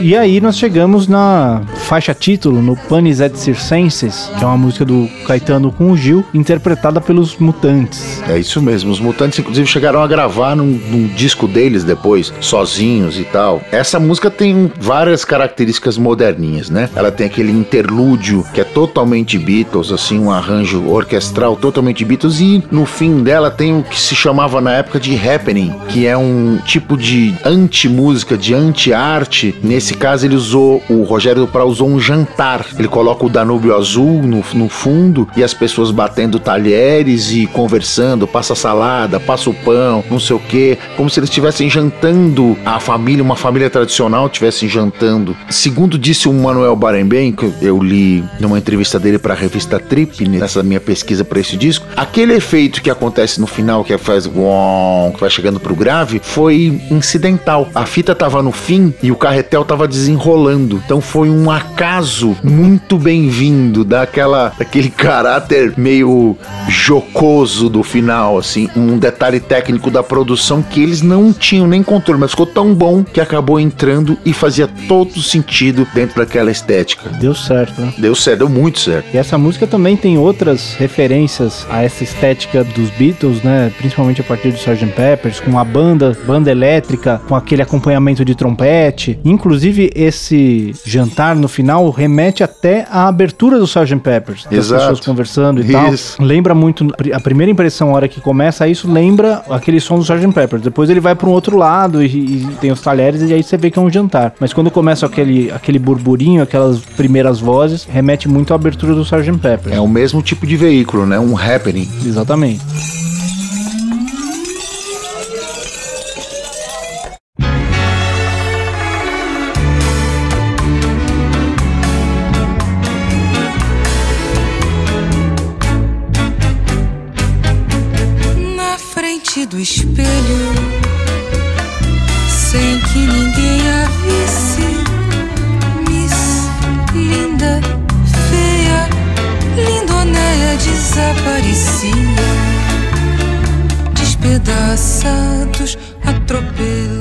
e 0.00 0.16
aí 0.16 0.40
nós 0.40 0.56
chegamos 0.56 1.06
na 1.06 1.62
faixa 1.76 2.14
título 2.14 2.62
no 2.62 2.76
Panis 2.76 3.20
et 3.20 3.36
Circenses, 3.36 4.30
que 4.38 4.44
é 4.44 4.46
uma 4.46 4.56
música 4.56 4.84
do 4.84 5.08
Caetano 5.26 5.70
com 5.70 5.90
o 5.90 5.96
Gil, 5.96 6.24
interpretada 6.32 7.00
pelos 7.00 7.36
Mutantes. 7.36 8.22
É 8.28 8.38
isso 8.38 8.62
mesmo. 8.62 8.90
Os 8.90 9.00
Mutantes, 9.00 9.38
inclusive, 9.38 9.66
chegaram 9.66 10.02
a 10.02 10.06
gravar 10.06 10.56
num, 10.56 10.66
num 10.66 11.06
disco 11.08 11.46
deles 11.46 11.84
depois, 11.84 12.32
sozinhos 12.40 13.18
e 13.18 13.24
tal. 13.24 13.60
Essa 13.70 13.98
música 13.98 14.30
tem 14.30 14.72
várias 14.80 15.24
características 15.24 15.98
moderninhas, 15.98 16.70
né? 16.70 16.88
Ela 16.94 17.10
tem 17.10 17.26
aquele 17.26 17.52
interlúdio 17.52 18.44
que 18.54 18.60
é 18.60 18.64
totalmente 18.64 19.38
Beatles, 19.38 19.92
assim, 19.92 20.18
um 20.18 20.30
arranjo 20.30 20.88
orquestral 20.88 21.56
totalmente 21.56 22.04
Beatles, 22.04 22.40
e 22.40 22.62
no 22.70 22.86
fim 22.86 23.22
dela 23.22 23.50
tem 23.50 23.76
o 23.78 23.82
que 23.82 24.00
se 24.00 24.14
chamava 24.14 24.60
na 24.60 24.72
época 24.72 24.98
de 24.98 25.14
happening, 25.16 25.74
que 25.88 26.06
é 26.06 26.16
um 26.16 26.58
tipo 26.64 26.96
de 26.96 27.34
anti-música, 27.44 28.36
de 28.36 28.54
anti-arte. 28.54 29.54
Nesse 29.62 29.89
caso, 29.94 30.26
ele 30.26 30.34
usou, 30.34 30.82
o 30.88 31.02
Rogério 31.02 31.42
Duprat 31.42 31.66
usou 31.66 31.88
um 31.88 31.98
jantar. 31.98 32.66
Ele 32.78 32.88
coloca 32.88 33.24
o 33.24 33.28
Danúbio 33.28 33.74
Azul 33.74 34.22
no, 34.22 34.44
no 34.54 34.68
fundo 34.68 35.28
e 35.36 35.42
as 35.42 35.54
pessoas 35.54 35.90
batendo 35.90 36.38
talheres 36.38 37.32
e 37.32 37.46
conversando, 37.46 38.26
passa 38.26 38.54
salada, 38.54 39.18
passa 39.18 39.50
o 39.50 39.54
pão, 39.54 40.04
não 40.10 40.20
sei 40.20 40.36
o 40.36 40.38
que, 40.38 40.78
como 40.96 41.08
se 41.08 41.20
eles 41.20 41.30
estivessem 41.30 41.68
jantando 41.68 42.56
a 42.64 42.80
família, 42.80 43.22
uma 43.22 43.36
família 43.36 43.70
tradicional 43.70 44.26
estivessem 44.26 44.68
jantando. 44.68 45.36
Segundo 45.48 45.98
disse 45.98 46.28
o 46.28 46.32
Manuel 46.32 46.76
Barenben, 46.76 47.32
que 47.32 47.52
eu 47.62 47.82
li 47.82 48.24
numa 48.38 48.58
entrevista 48.58 48.98
dele 48.98 49.18
para 49.18 49.34
a 49.34 49.36
revista 49.36 49.78
Trip, 49.78 50.26
nessa 50.28 50.62
minha 50.62 50.80
pesquisa 50.80 51.24
para 51.24 51.40
esse 51.40 51.56
disco, 51.56 51.86
aquele 51.96 52.34
efeito 52.34 52.82
que 52.82 52.90
acontece 52.90 53.40
no 53.40 53.46
final, 53.46 53.84
que 53.84 53.96
faz 53.98 54.26
uom, 54.26 55.12
que 55.14 55.20
vai 55.20 55.30
chegando 55.30 55.60
pro 55.60 55.74
grave, 55.74 56.20
foi 56.22 56.80
incidental. 56.90 57.68
A 57.74 57.84
fita 57.86 58.14
tava 58.14 58.42
no 58.42 58.52
fim 58.52 58.94
e 59.02 59.10
o 59.10 59.16
carretel 59.16 59.64
tava 59.64 59.79
desenrolando. 59.86 60.80
Então 60.84 61.00
foi 61.00 61.30
um 61.30 61.50
acaso 61.50 62.36
muito 62.42 62.98
bem-vindo 62.98 63.84
daquela 63.84 64.52
daquele 64.58 64.90
caráter 64.90 65.74
meio 65.76 66.36
jocoso 66.68 67.68
do 67.68 67.82
final, 67.82 68.38
assim, 68.38 68.68
um 68.76 68.98
detalhe 68.98 69.40
técnico 69.40 69.90
da 69.90 70.02
produção 70.02 70.62
que 70.62 70.82
eles 70.82 71.02
não 71.02 71.32
tinham 71.32 71.66
nem 71.66 71.82
controle, 71.82 72.20
mas 72.20 72.30
ficou 72.30 72.46
tão 72.46 72.74
bom 72.74 73.02
que 73.04 73.20
acabou 73.20 73.58
entrando 73.58 74.18
e 74.24 74.32
fazia 74.32 74.68
todo 74.88 75.20
sentido 75.22 75.86
dentro 75.94 76.16
daquela 76.18 76.50
estética. 76.50 77.10
Deu 77.18 77.34
certo, 77.34 77.80
né? 77.80 77.92
Deu 77.98 78.14
certo, 78.14 78.40
deu 78.40 78.48
muito 78.48 78.80
certo. 78.80 79.06
E 79.14 79.18
essa 79.18 79.38
música 79.38 79.66
também 79.66 79.96
tem 79.96 80.18
outras 80.18 80.74
referências 80.74 81.66
a 81.70 81.82
essa 81.82 82.02
estética 82.02 82.64
dos 82.64 82.90
Beatles, 82.90 83.42
né? 83.42 83.72
Principalmente 83.78 84.20
a 84.20 84.24
partir 84.24 84.50
do 84.50 84.56
Sgt. 84.56 84.86
Peppers, 84.94 85.40
com 85.40 85.58
a 85.58 85.64
banda, 85.64 86.16
banda 86.26 86.50
elétrica, 86.50 87.20
com 87.28 87.34
aquele 87.34 87.62
acompanhamento 87.62 88.24
de 88.24 88.34
trompete. 88.34 89.18
Inclusive, 89.24 89.69
esse 89.94 90.74
jantar 90.84 91.36
no 91.36 91.48
final 91.48 91.88
remete 91.90 92.42
até 92.42 92.86
à 92.90 93.08
abertura 93.08 93.58
do 93.58 93.64
Sgt. 93.64 93.96
Peppers. 93.96 94.44
Das 94.44 94.52
Exato. 94.52 94.80
pessoas 94.82 95.00
conversando 95.00 95.60
e 95.60 95.92
Isso. 95.92 96.16
tal. 96.16 96.26
Lembra 96.26 96.54
muito, 96.54 96.86
a 97.12 97.20
primeira 97.20 97.50
impressão, 97.50 97.90
a 97.90 97.92
hora 97.92 98.08
que 98.08 98.20
começa 98.20 98.66
isso, 98.66 98.90
lembra 98.90 99.42
aquele 99.50 99.80
som 99.80 99.96
do 99.98 100.02
Sgt. 100.02 100.32
Peppers. 100.32 100.62
Depois 100.62 100.90
ele 100.90 101.00
vai 101.00 101.14
para 101.14 101.28
um 101.28 101.32
outro 101.32 101.56
lado 101.56 102.02
e, 102.02 102.06
e 102.06 102.48
tem 102.60 102.70
os 102.70 102.80
talheres 102.80 103.22
e 103.22 103.32
aí 103.32 103.42
você 103.42 103.56
vê 103.56 103.70
que 103.70 103.78
é 103.78 103.82
um 103.82 103.90
jantar. 103.90 104.34
Mas 104.40 104.52
quando 104.52 104.70
começa 104.70 105.06
aquele, 105.06 105.50
aquele 105.50 105.78
burburinho, 105.78 106.42
aquelas 106.42 106.80
primeiras 106.80 107.40
vozes, 107.40 107.84
remete 107.84 108.28
muito 108.28 108.52
à 108.52 108.56
abertura 108.56 108.94
do 108.94 109.02
Sgt. 109.02 109.38
Peppers. 109.38 109.74
É 109.76 109.80
o 109.80 109.88
mesmo 109.88 110.22
tipo 110.22 110.46
de 110.46 110.56
veículo, 110.56 111.06
né? 111.06 111.18
Um 111.18 111.36
happening. 111.36 111.88
Exatamente. 112.04 112.60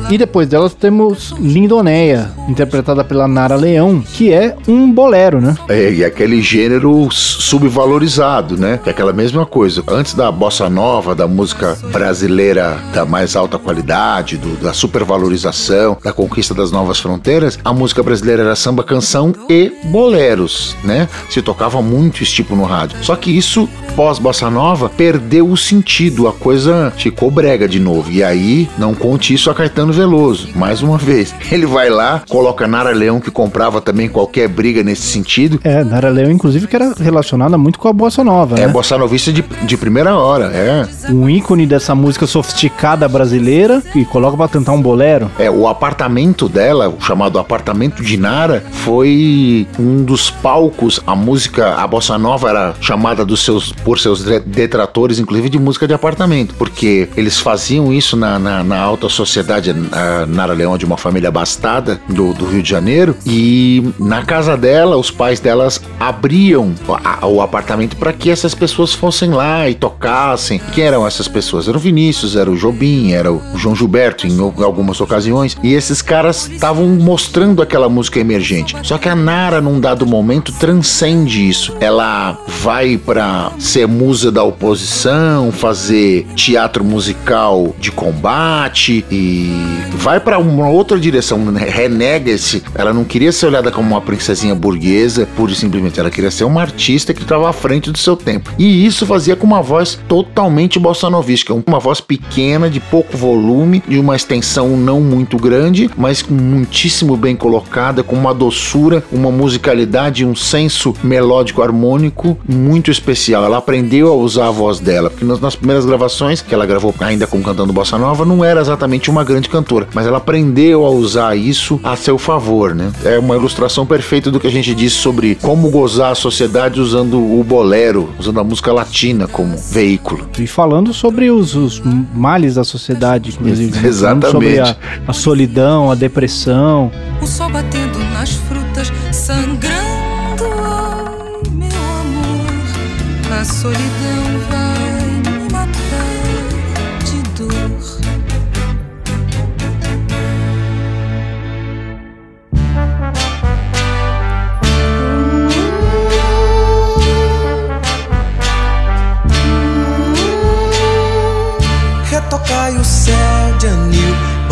E 0.09 0.17
depois 0.17 0.47
delas 0.47 0.73
temos 0.73 1.35
Lindonéia, 1.39 2.31
interpretada 2.47 3.03
pela 3.03 3.27
Nara 3.27 3.55
Leão, 3.55 4.01
que 4.01 4.33
é 4.33 4.55
um 4.67 4.91
bolero, 4.91 5.39
né? 5.39 5.55
É, 5.67 5.91
e 5.93 6.03
aquele 6.03 6.41
gênero 6.41 7.07
subvalorizado, 7.11 8.57
né? 8.57 8.79
Que 8.83 8.89
é 8.89 8.91
aquela 8.91 9.13
mesma 9.13 9.45
coisa. 9.45 9.83
Antes 9.87 10.15
da 10.15 10.31
bossa 10.31 10.67
nova, 10.67 11.13
da 11.13 11.27
música 11.27 11.77
brasileira 11.91 12.79
da 12.91 13.05
mais 13.05 13.35
alta 13.35 13.59
qualidade, 13.59 14.35
do- 14.37 14.57
da 14.57 14.73
supervalorização, 14.73 15.95
da 16.03 16.11
conquista 16.11 16.55
das 16.55 16.71
novas 16.71 16.99
fronteiras, 16.99 17.59
a 17.63 17.71
música 17.71 18.01
brasileira 18.01 18.41
era 18.41 18.55
samba 18.55 18.83
canção 18.83 19.31
e 19.47 19.71
boleros, 19.85 20.75
né? 20.83 21.07
Se 21.29 21.39
tocava 21.39 21.83
muito 21.83 22.23
esse 22.23 22.31
tipo 22.31 22.55
no 22.55 22.63
rádio. 22.63 22.97
Só 23.03 23.15
que 23.15 23.29
isso, 23.29 23.69
pós 23.95 24.17
bossa 24.17 24.49
nova, 24.49 24.89
perdeu 24.89 25.47
o 25.47 25.55
sentido. 25.55 26.27
A 26.27 26.33
coisa 26.33 26.91
ficou 26.97 27.29
brega 27.29 27.67
de 27.67 27.79
novo. 27.79 28.09
E 28.09 28.23
aí, 28.23 28.67
não 28.75 28.95
conte 28.95 29.35
isso 29.35 29.51
a 29.51 29.53
Caetano 29.53 29.98
Veloso. 29.99 30.47
Mais 30.55 30.81
uma 30.81 30.97
vez, 30.97 31.35
ele 31.51 31.65
vai 31.65 31.89
lá, 31.89 32.23
coloca 32.29 32.65
Nara 32.67 32.91
Leão, 32.91 33.19
que 33.19 33.29
comprava 33.29 33.81
também 33.81 34.07
qualquer 34.07 34.47
briga 34.47 34.81
nesse 34.81 35.01
sentido, 35.03 35.59
É, 35.63 35.83
Nara 35.83 36.09
Leão, 36.09 36.31
inclusive, 36.31 36.67
que 36.67 36.75
era 36.75 36.93
relacionada 36.97 37.57
muito 37.57 37.77
com 37.77 37.87
a 37.89 37.93
bossa 37.93 38.23
nova, 38.23 38.55
É 38.57 38.65
né? 38.65 38.67
bossa 38.69 38.97
novista 38.97 39.31
de, 39.33 39.41
de 39.41 39.75
primeira 39.77 40.15
hora, 40.17 40.45
é. 40.53 40.87
Um 41.11 41.29
ícone 41.29 41.65
dessa 41.65 41.93
música 41.93 42.25
sofisticada 42.25 43.07
brasileira 43.09 43.83
e 43.93 44.05
coloca 44.05 44.37
pra 44.37 44.47
cantar 44.47 44.71
um 44.71 44.81
bolero. 44.81 45.29
É, 45.37 45.51
o 45.51 45.67
apartamento 45.67 46.47
dela, 46.47 46.87
o 46.87 47.01
chamado 47.01 47.37
apartamento 47.37 48.01
de 48.01 48.15
Nara, 48.17 48.63
foi 48.71 49.67
um 49.77 50.03
dos 50.03 50.29
palcos. 50.29 50.99
A 51.05 51.15
música, 51.15 51.75
a 51.75 51.85
bossa 51.85 52.17
nova 52.17 52.49
era 52.49 52.73
chamada 52.79 53.25
dos 53.25 53.43
seus, 53.43 53.71
por 53.73 53.99
seus 53.99 54.23
de- 54.23 54.39
detratores, 54.39 55.19
inclusive 55.19 55.49
de 55.49 55.59
música 55.59 55.85
de 55.87 55.93
apartamento, 55.93 56.55
porque 56.57 57.09
eles 57.17 57.37
faziam 57.39 57.91
isso 57.91 58.15
na, 58.15 58.39
na, 58.39 58.63
na 58.63 58.79
alta 58.79 59.09
sociedade. 59.09 59.75
A 59.91 60.25
Nara 60.25 60.53
Leão 60.53 60.77
de 60.77 60.85
uma 60.85 60.97
família 60.97 61.29
abastada 61.29 61.99
do, 62.09 62.33
do 62.33 62.45
Rio 62.45 62.61
de 62.63 62.69
Janeiro, 62.69 63.15
e 63.25 63.91
na 63.99 64.23
casa 64.23 64.55
dela, 64.57 64.97
os 64.97 65.09
pais 65.11 65.39
delas 65.39 65.81
abriam 65.99 66.73
a- 67.03 67.25
o 67.27 67.41
apartamento 67.41 67.95
para 67.97 68.13
que 68.13 68.29
essas 68.29 68.53
pessoas 68.53 68.93
fossem 68.93 69.29
lá 69.31 69.69
e 69.69 69.75
tocassem. 69.75 70.59
Quem 70.73 70.83
eram 70.85 71.05
essas 71.05 71.27
pessoas? 71.27 71.67
Era 71.67 71.77
o 71.77 71.79
Vinícius, 71.79 72.35
era 72.35 72.49
o 72.49 72.55
Jobim, 72.57 73.11
era 73.11 73.31
o 73.31 73.41
João 73.55 73.75
Gilberto 73.75 74.27
em 74.27 74.39
al- 74.39 74.53
algumas 74.63 74.99
ocasiões. 75.01 75.57
E 75.63 75.73
esses 75.73 76.01
caras 76.01 76.49
estavam 76.49 76.87
mostrando 76.87 77.61
aquela 77.61 77.89
música 77.89 78.19
emergente. 78.19 78.75
Só 78.83 78.97
que 78.97 79.09
a 79.09 79.15
Nara, 79.15 79.61
num 79.61 79.79
dado 79.79 80.05
momento, 80.05 80.51
transcende 80.53 81.47
isso. 81.47 81.75
Ela 81.79 82.37
vai 82.47 82.97
para 82.97 83.51
ser 83.59 83.87
musa 83.87 84.31
da 84.31 84.43
oposição, 84.43 85.51
fazer 85.51 86.25
teatro 86.35 86.83
musical 86.83 87.75
de 87.79 87.91
combate 87.91 89.05
e 89.11 89.78
vai 89.95 90.19
para 90.19 90.39
uma 90.39 90.69
outra 90.69 90.99
direção, 90.99 91.37
né? 91.39 91.65
renega-se. 91.67 92.63
Ela 92.73 92.93
não 92.93 93.03
queria 93.03 93.31
ser 93.31 93.47
olhada 93.47 93.71
como 93.71 93.89
uma 93.89 94.01
princesinha 94.01 94.55
burguesa, 94.55 95.27
pura 95.35 95.51
e 95.51 95.55
simplesmente. 95.55 95.99
Ela 95.99 96.09
queria 96.09 96.31
ser 96.31 96.43
uma 96.43 96.61
artista 96.61 97.13
que 97.13 97.21
estava 97.21 97.49
à 97.49 97.53
frente 97.53 97.91
do 97.91 97.97
seu 97.97 98.15
tempo. 98.15 98.51
E 98.57 98.85
isso 98.85 99.05
fazia 99.05 99.35
com 99.35 99.45
uma 99.45 99.61
voz 99.61 99.99
totalmente 100.07 100.79
bossa 100.79 101.09
novística, 101.09 101.53
uma 101.53 101.79
voz 101.79 102.01
pequena, 102.01 102.69
de 102.69 102.79
pouco 102.79 103.17
volume, 103.17 103.83
de 103.87 103.99
uma 103.99 104.15
extensão 104.15 104.77
não 104.77 105.01
muito 105.01 105.37
grande, 105.37 105.89
mas 105.97 106.23
muitíssimo 106.23 107.15
bem 107.15 107.35
colocada, 107.35 108.03
com 108.03 108.15
uma 108.15 108.33
doçura, 108.33 109.03
uma 109.11 109.31
musicalidade, 109.31 110.25
um 110.25 110.35
senso 110.35 110.93
melódico 111.03 111.61
harmônico 111.61 112.37
muito 112.47 112.91
especial. 112.91 113.43
Ela 113.43 113.57
aprendeu 113.57 114.11
a 114.11 114.15
usar 114.15 114.47
a 114.47 114.51
voz 114.51 114.79
dela, 114.79 115.09
porque 115.09 115.25
nas, 115.25 115.39
nas 115.39 115.55
primeiras 115.55 115.85
gravações 115.85 116.41
que 116.41 116.53
ela 116.53 116.65
gravou 116.65 116.93
ainda 116.99 117.27
com 117.27 117.41
cantando 117.41 117.73
bossa 117.73 117.97
nova, 117.97 118.25
não 118.25 118.43
era 118.43 118.61
exatamente 118.61 119.09
uma 119.09 119.23
grande 119.23 119.49
cantora, 119.49 119.68
mas 119.93 120.07
ela 120.07 120.17
aprendeu 120.17 120.85
a 120.85 120.89
usar 120.89 121.35
isso 121.35 121.79
a 121.83 121.95
seu 121.95 122.17
favor, 122.17 122.73
né? 122.73 122.91
É 123.03 123.19
uma 123.19 123.35
ilustração 123.35 123.85
perfeita 123.85 124.31
do 124.31 124.39
que 124.39 124.47
a 124.47 124.51
gente 124.51 124.73
disse 124.73 124.95
sobre 124.95 125.35
como 125.35 125.69
gozar 125.69 126.11
a 126.11 126.15
sociedade 126.15 126.79
usando 126.79 127.17
o 127.17 127.43
bolero, 127.43 128.09
usando 128.17 128.39
a 128.39 128.43
música 128.43 128.71
latina 128.71 129.27
como 129.27 129.57
veículo. 129.57 130.27
E 130.37 130.47
falando 130.47 130.93
sobre 130.93 131.29
os, 131.29 131.55
os 131.55 131.81
males 132.13 132.55
da 132.55 132.63
sociedade, 132.63 133.31
inclusive. 133.31 133.79
né? 133.79 133.87
Exatamente. 133.87 134.31
Sobre 134.31 134.59
a, 134.59 134.75
a 135.07 135.13
solidão, 135.13 135.91
a 135.91 135.95
depressão. 135.95 136.91
O 137.21 137.27
sol 137.27 137.49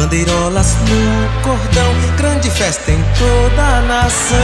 palmas 0.09 0.75
no 0.89 1.41
cordão, 1.41 1.93
grande 2.17 2.49
festa 2.49 2.91
em 2.91 3.03
toda 3.17 3.61
a 3.61 3.81
nação. 3.81 4.37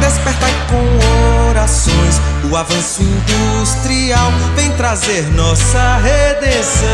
Despertai 0.00 0.52
com 0.68 1.50
orações, 1.50 2.20
o 2.50 2.56
avanço 2.56 3.02
industrial 3.02 4.30
vem 4.54 4.70
trazer 4.72 5.22
nossa 5.34 5.96
redenção. 5.96 6.88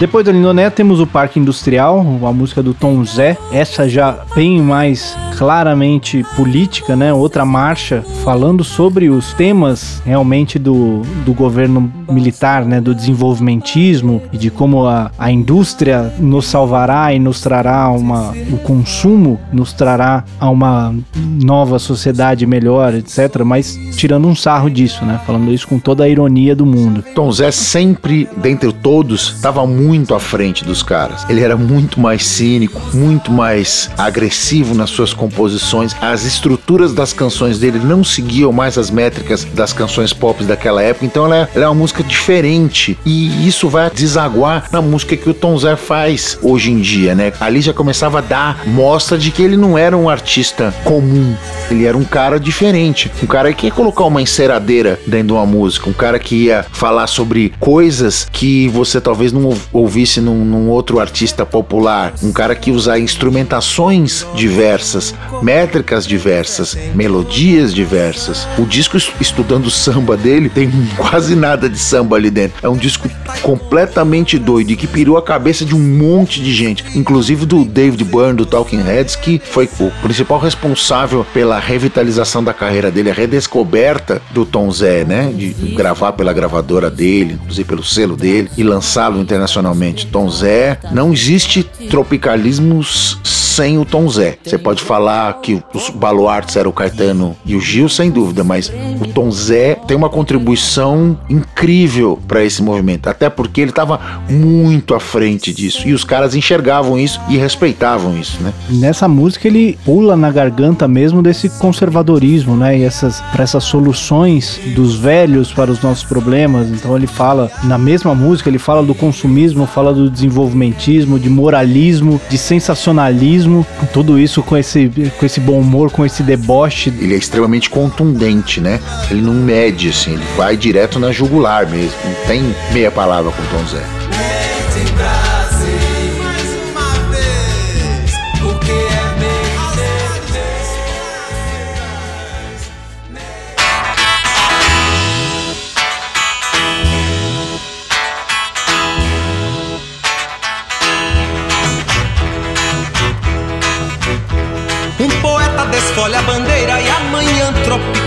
Depois 0.00 0.24
do 0.24 0.30
Lindoné 0.30 0.70
temos 0.70 1.00
o 1.00 1.06
Parque 1.06 1.40
Industrial, 1.40 1.98
a 1.98 2.32
música 2.32 2.62
do 2.62 2.72
Tom 2.72 3.04
Zé, 3.04 3.36
essa 3.50 3.88
já 3.88 4.18
bem 4.34 4.62
mais 4.62 5.16
claramente 5.38 6.24
política, 6.34 6.96
né? 6.96 7.14
Outra 7.14 7.44
marcha 7.44 8.02
falando 8.24 8.64
sobre 8.64 9.08
os 9.08 9.32
temas 9.32 10.02
realmente 10.04 10.58
do, 10.58 11.02
do 11.24 11.32
governo 11.32 11.92
militar, 12.10 12.64
né? 12.64 12.80
Do 12.80 12.92
desenvolvimentismo 12.92 14.20
e 14.32 14.36
de 14.36 14.50
como 14.50 14.84
a, 14.84 15.12
a 15.16 15.30
indústria 15.30 16.12
nos 16.18 16.46
salvará 16.46 17.14
e 17.14 17.20
nos 17.20 17.40
trará 17.40 17.88
uma 17.88 18.34
o 18.52 18.58
consumo 18.58 19.38
nos 19.52 19.72
trará 19.72 20.24
a 20.40 20.50
uma 20.50 20.92
nova 21.16 21.78
sociedade 21.78 22.44
melhor, 22.44 22.94
etc. 22.94 23.42
Mas 23.44 23.78
tirando 23.96 24.26
um 24.26 24.34
sarro 24.34 24.68
disso, 24.68 25.04
né? 25.04 25.20
Falando 25.24 25.52
isso 25.52 25.68
com 25.68 25.78
toda 25.78 26.02
a 26.02 26.08
ironia 26.08 26.56
do 26.56 26.66
mundo. 26.66 27.04
Tom 27.14 27.30
Zé 27.30 27.52
sempre, 27.52 28.28
dentre 28.36 28.72
todos, 28.72 29.34
estava 29.36 29.64
muito 29.66 30.14
à 30.14 30.20
frente 30.20 30.64
dos 30.64 30.82
caras. 30.82 31.24
Ele 31.28 31.42
era 31.42 31.56
muito 31.56 32.00
mais 32.00 32.26
cínico, 32.26 32.80
muito 32.92 33.30
mais 33.30 33.88
agressivo 33.96 34.74
nas 34.74 34.90
suas 34.90 35.14
composições. 35.28 35.94
As 36.00 36.24
estruturas 36.24 36.92
das 36.92 37.12
canções 37.12 37.58
dele 37.58 37.78
não 37.78 38.02
seguiam 38.02 38.50
mais 38.50 38.78
as 38.78 38.90
métricas 38.90 39.44
das 39.44 39.72
canções 39.72 40.12
pop 40.12 40.42
daquela 40.44 40.82
época, 40.82 41.04
então 41.04 41.26
ela 41.26 41.36
é, 41.36 41.48
ela 41.54 41.64
é 41.66 41.68
uma 41.68 41.74
música 41.74 42.02
diferente. 42.02 42.98
E 43.04 43.46
isso 43.46 43.68
vai 43.68 43.90
desaguar 43.90 44.68
na 44.72 44.80
música 44.80 45.16
que 45.16 45.28
o 45.28 45.34
Tom 45.34 45.56
Zé 45.58 45.76
faz 45.76 46.38
hoje 46.42 46.70
em 46.70 46.80
dia, 46.80 47.14
né? 47.14 47.32
Ali 47.40 47.60
já 47.60 47.72
começava 47.72 48.18
a 48.18 48.22
dar 48.22 48.66
mostra 48.66 49.18
de 49.18 49.30
que 49.30 49.42
ele 49.42 49.56
não 49.56 49.76
era 49.76 49.96
um 49.96 50.08
artista 50.08 50.74
comum, 50.84 51.34
ele 51.70 51.84
era 51.84 51.96
um 51.96 52.04
cara 52.04 52.40
diferente, 52.40 53.10
um 53.22 53.26
cara 53.26 53.52
que 53.52 53.66
ia 53.66 53.72
colocar 53.72 54.04
uma 54.04 54.22
enceradeira 54.22 54.98
dentro 55.06 55.28
de 55.28 55.32
uma 55.34 55.46
música, 55.46 55.90
um 55.90 55.92
cara 55.92 56.18
que 56.18 56.44
ia 56.44 56.64
falar 56.70 57.06
sobre 57.06 57.52
coisas 57.60 58.26
que 58.32 58.68
você 58.68 59.00
talvez 59.00 59.32
não 59.32 59.54
ouvisse 59.72 60.20
num, 60.20 60.44
num 60.44 60.68
outro 60.68 60.98
artista 60.98 61.44
popular, 61.44 62.14
um 62.22 62.32
cara 62.32 62.54
que 62.54 62.70
usa 62.70 62.98
instrumentações 62.98 64.26
diversas, 64.34 65.14
métricas 65.42 66.06
diversas, 66.06 66.76
melodias 66.94 67.74
diversas. 67.74 68.46
O 68.58 68.64
disco 68.64 68.96
estudando 69.20 69.70
samba 69.70 70.16
dele 70.16 70.48
tem 70.48 70.70
quase 70.96 71.34
nada 71.34 71.68
de 71.68 71.78
samba 71.78 72.16
ali 72.16 72.30
dentro. 72.30 72.58
É 72.62 72.68
um 72.68 72.76
disco 72.76 73.08
completamente 73.42 74.38
doido 74.38 74.70
e 74.70 74.76
que 74.76 74.86
pirou 74.86 75.16
a 75.16 75.22
cabeça 75.22 75.64
de 75.64 75.74
um 75.74 75.78
monte 75.78 76.42
de 76.42 76.52
gente, 76.52 76.84
inclusive 76.94 77.46
do 77.46 77.64
David 77.64 78.04
Byrne 78.04 78.34
do 78.34 78.46
Talking 78.46 78.82
Heads, 78.82 79.16
que 79.16 79.40
foi 79.44 79.68
o 79.78 79.90
principal 80.02 80.38
responsável 80.38 81.26
pela 81.32 81.58
revitalização 81.58 82.42
da 82.42 82.52
carreira 82.52 82.90
dele, 82.90 83.10
a 83.10 83.14
redescoberta 83.14 84.20
do 84.30 84.44
Tom 84.44 84.70
Zé, 84.70 85.04
né? 85.04 85.32
De 85.34 85.52
gravar 85.74 86.12
pela 86.12 86.32
gravadora 86.32 86.90
dele, 86.90 87.34
inclusive 87.34 87.68
pelo 87.68 87.84
selo 87.84 88.16
dele, 88.16 88.50
e 88.56 88.62
lançá-lo 88.62 89.20
internacionalmente. 89.20 90.06
Tom 90.06 90.28
Zé, 90.30 90.78
não 90.90 91.12
existe 91.12 91.62
tropicalismos 91.88 93.18
sem 93.58 93.76
o 93.76 93.84
Tom 93.84 94.08
Zé. 94.08 94.38
Você 94.44 94.56
pode 94.56 94.84
falar 94.84 95.40
que 95.40 95.60
os 95.74 95.90
baluartes 95.90 96.54
eram 96.54 96.70
o 96.70 96.72
Caetano 96.72 97.36
e 97.44 97.56
o 97.56 97.60
Gil, 97.60 97.88
sem 97.88 98.08
dúvida, 98.08 98.44
mas 98.44 98.72
o 99.00 99.08
Tom 99.08 99.32
Zé 99.32 99.74
tem 99.74 99.96
uma 99.96 100.08
contribuição 100.08 101.18
incrível 101.28 102.20
para 102.28 102.44
esse 102.44 102.62
movimento, 102.62 103.08
até 103.08 103.28
porque 103.28 103.60
ele 103.60 103.70
estava 103.70 103.98
muito 104.30 104.94
à 104.94 105.00
frente 105.00 105.52
disso 105.52 105.88
e 105.88 105.92
os 105.92 106.04
caras 106.04 106.36
enxergavam 106.36 106.96
isso 106.96 107.20
e 107.28 107.36
respeitavam 107.36 108.16
isso, 108.16 108.40
né? 108.40 108.52
Nessa 108.70 109.08
música 109.08 109.48
ele 109.48 109.76
pula 109.84 110.16
na 110.16 110.30
garganta 110.30 110.86
mesmo 110.86 111.20
desse 111.20 111.48
conservadorismo, 111.48 112.56
né? 112.56 112.78
E 112.78 112.84
essas 112.84 113.20
para 113.32 113.42
essas 113.42 113.64
soluções 113.64 114.60
dos 114.76 114.94
velhos 114.94 115.52
para 115.52 115.72
os 115.72 115.82
nossos 115.82 116.04
problemas. 116.04 116.68
Então 116.68 116.96
ele 116.96 117.08
fala 117.08 117.50
na 117.64 117.76
mesma 117.76 118.14
música 118.14 118.48
ele 118.48 118.58
fala 118.60 118.84
do 118.84 118.94
consumismo, 118.94 119.66
fala 119.66 119.92
do 119.92 120.08
desenvolvimentismo, 120.08 121.18
de 121.18 121.28
moralismo, 121.28 122.20
de 122.30 122.38
sensacionalismo 122.38 123.47
tudo 123.92 124.18
isso 124.18 124.42
com 124.42 124.56
esse, 124.56 124.90
com 125.18 125.26
esse 125.26 125.40
bom 125.40 125.60
humor, 125.60 125.90
com 125.90 126.04
esse 126.04 126.22
deboche. 126.22 126.92
Ele 126.98 127.14
é 127.14 127.18
extremamente 127.18 127.70
contundente, 127.70 128.60
né? 128.60 128.80
Ele 129.10 129.20
não 129.20 129.34
mede, 129.34 129.88
assim, 129.88 130.12
ele 130.12 130.24
vai 130.36 130.56
direto 130.56 130.98
na 130.98 131.12
jugular 131.12 131.68
mesmo. 131.68 131.96
Não 132.04 132.26
tem 132.26 132.54
meia 132.72 132.90
palavra 132.90 133.30
com 133.32 133.42
o 133.42 133.46
Tom 133.46 133.66
Zé. 133.66 133.97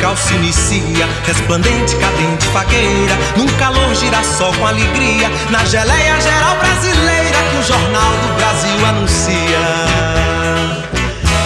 Tropical 0.02 0.18
se 0.18 0.34
inicia. 0.34 1.08
Resplandente, 1.26 1.96
cadente, 1.96 2.46
fagueira, 2.48 3.16
num 3.38 3.48
calor 3.58 3.94
girassol 3.96 4.52
com 4.54 4.66
alegria, 4.66 5.30
na 5.50 5.64
geleia 5.66 6.20
geral 6.20 6.58
brasileira 6.58 7.38
que 7.52 7.58
o 7.58 7.64
Jornal 7.64 8.12
do 8.12 8.36
Brasil 8.36 8.86
anuncia. 8.86 9.60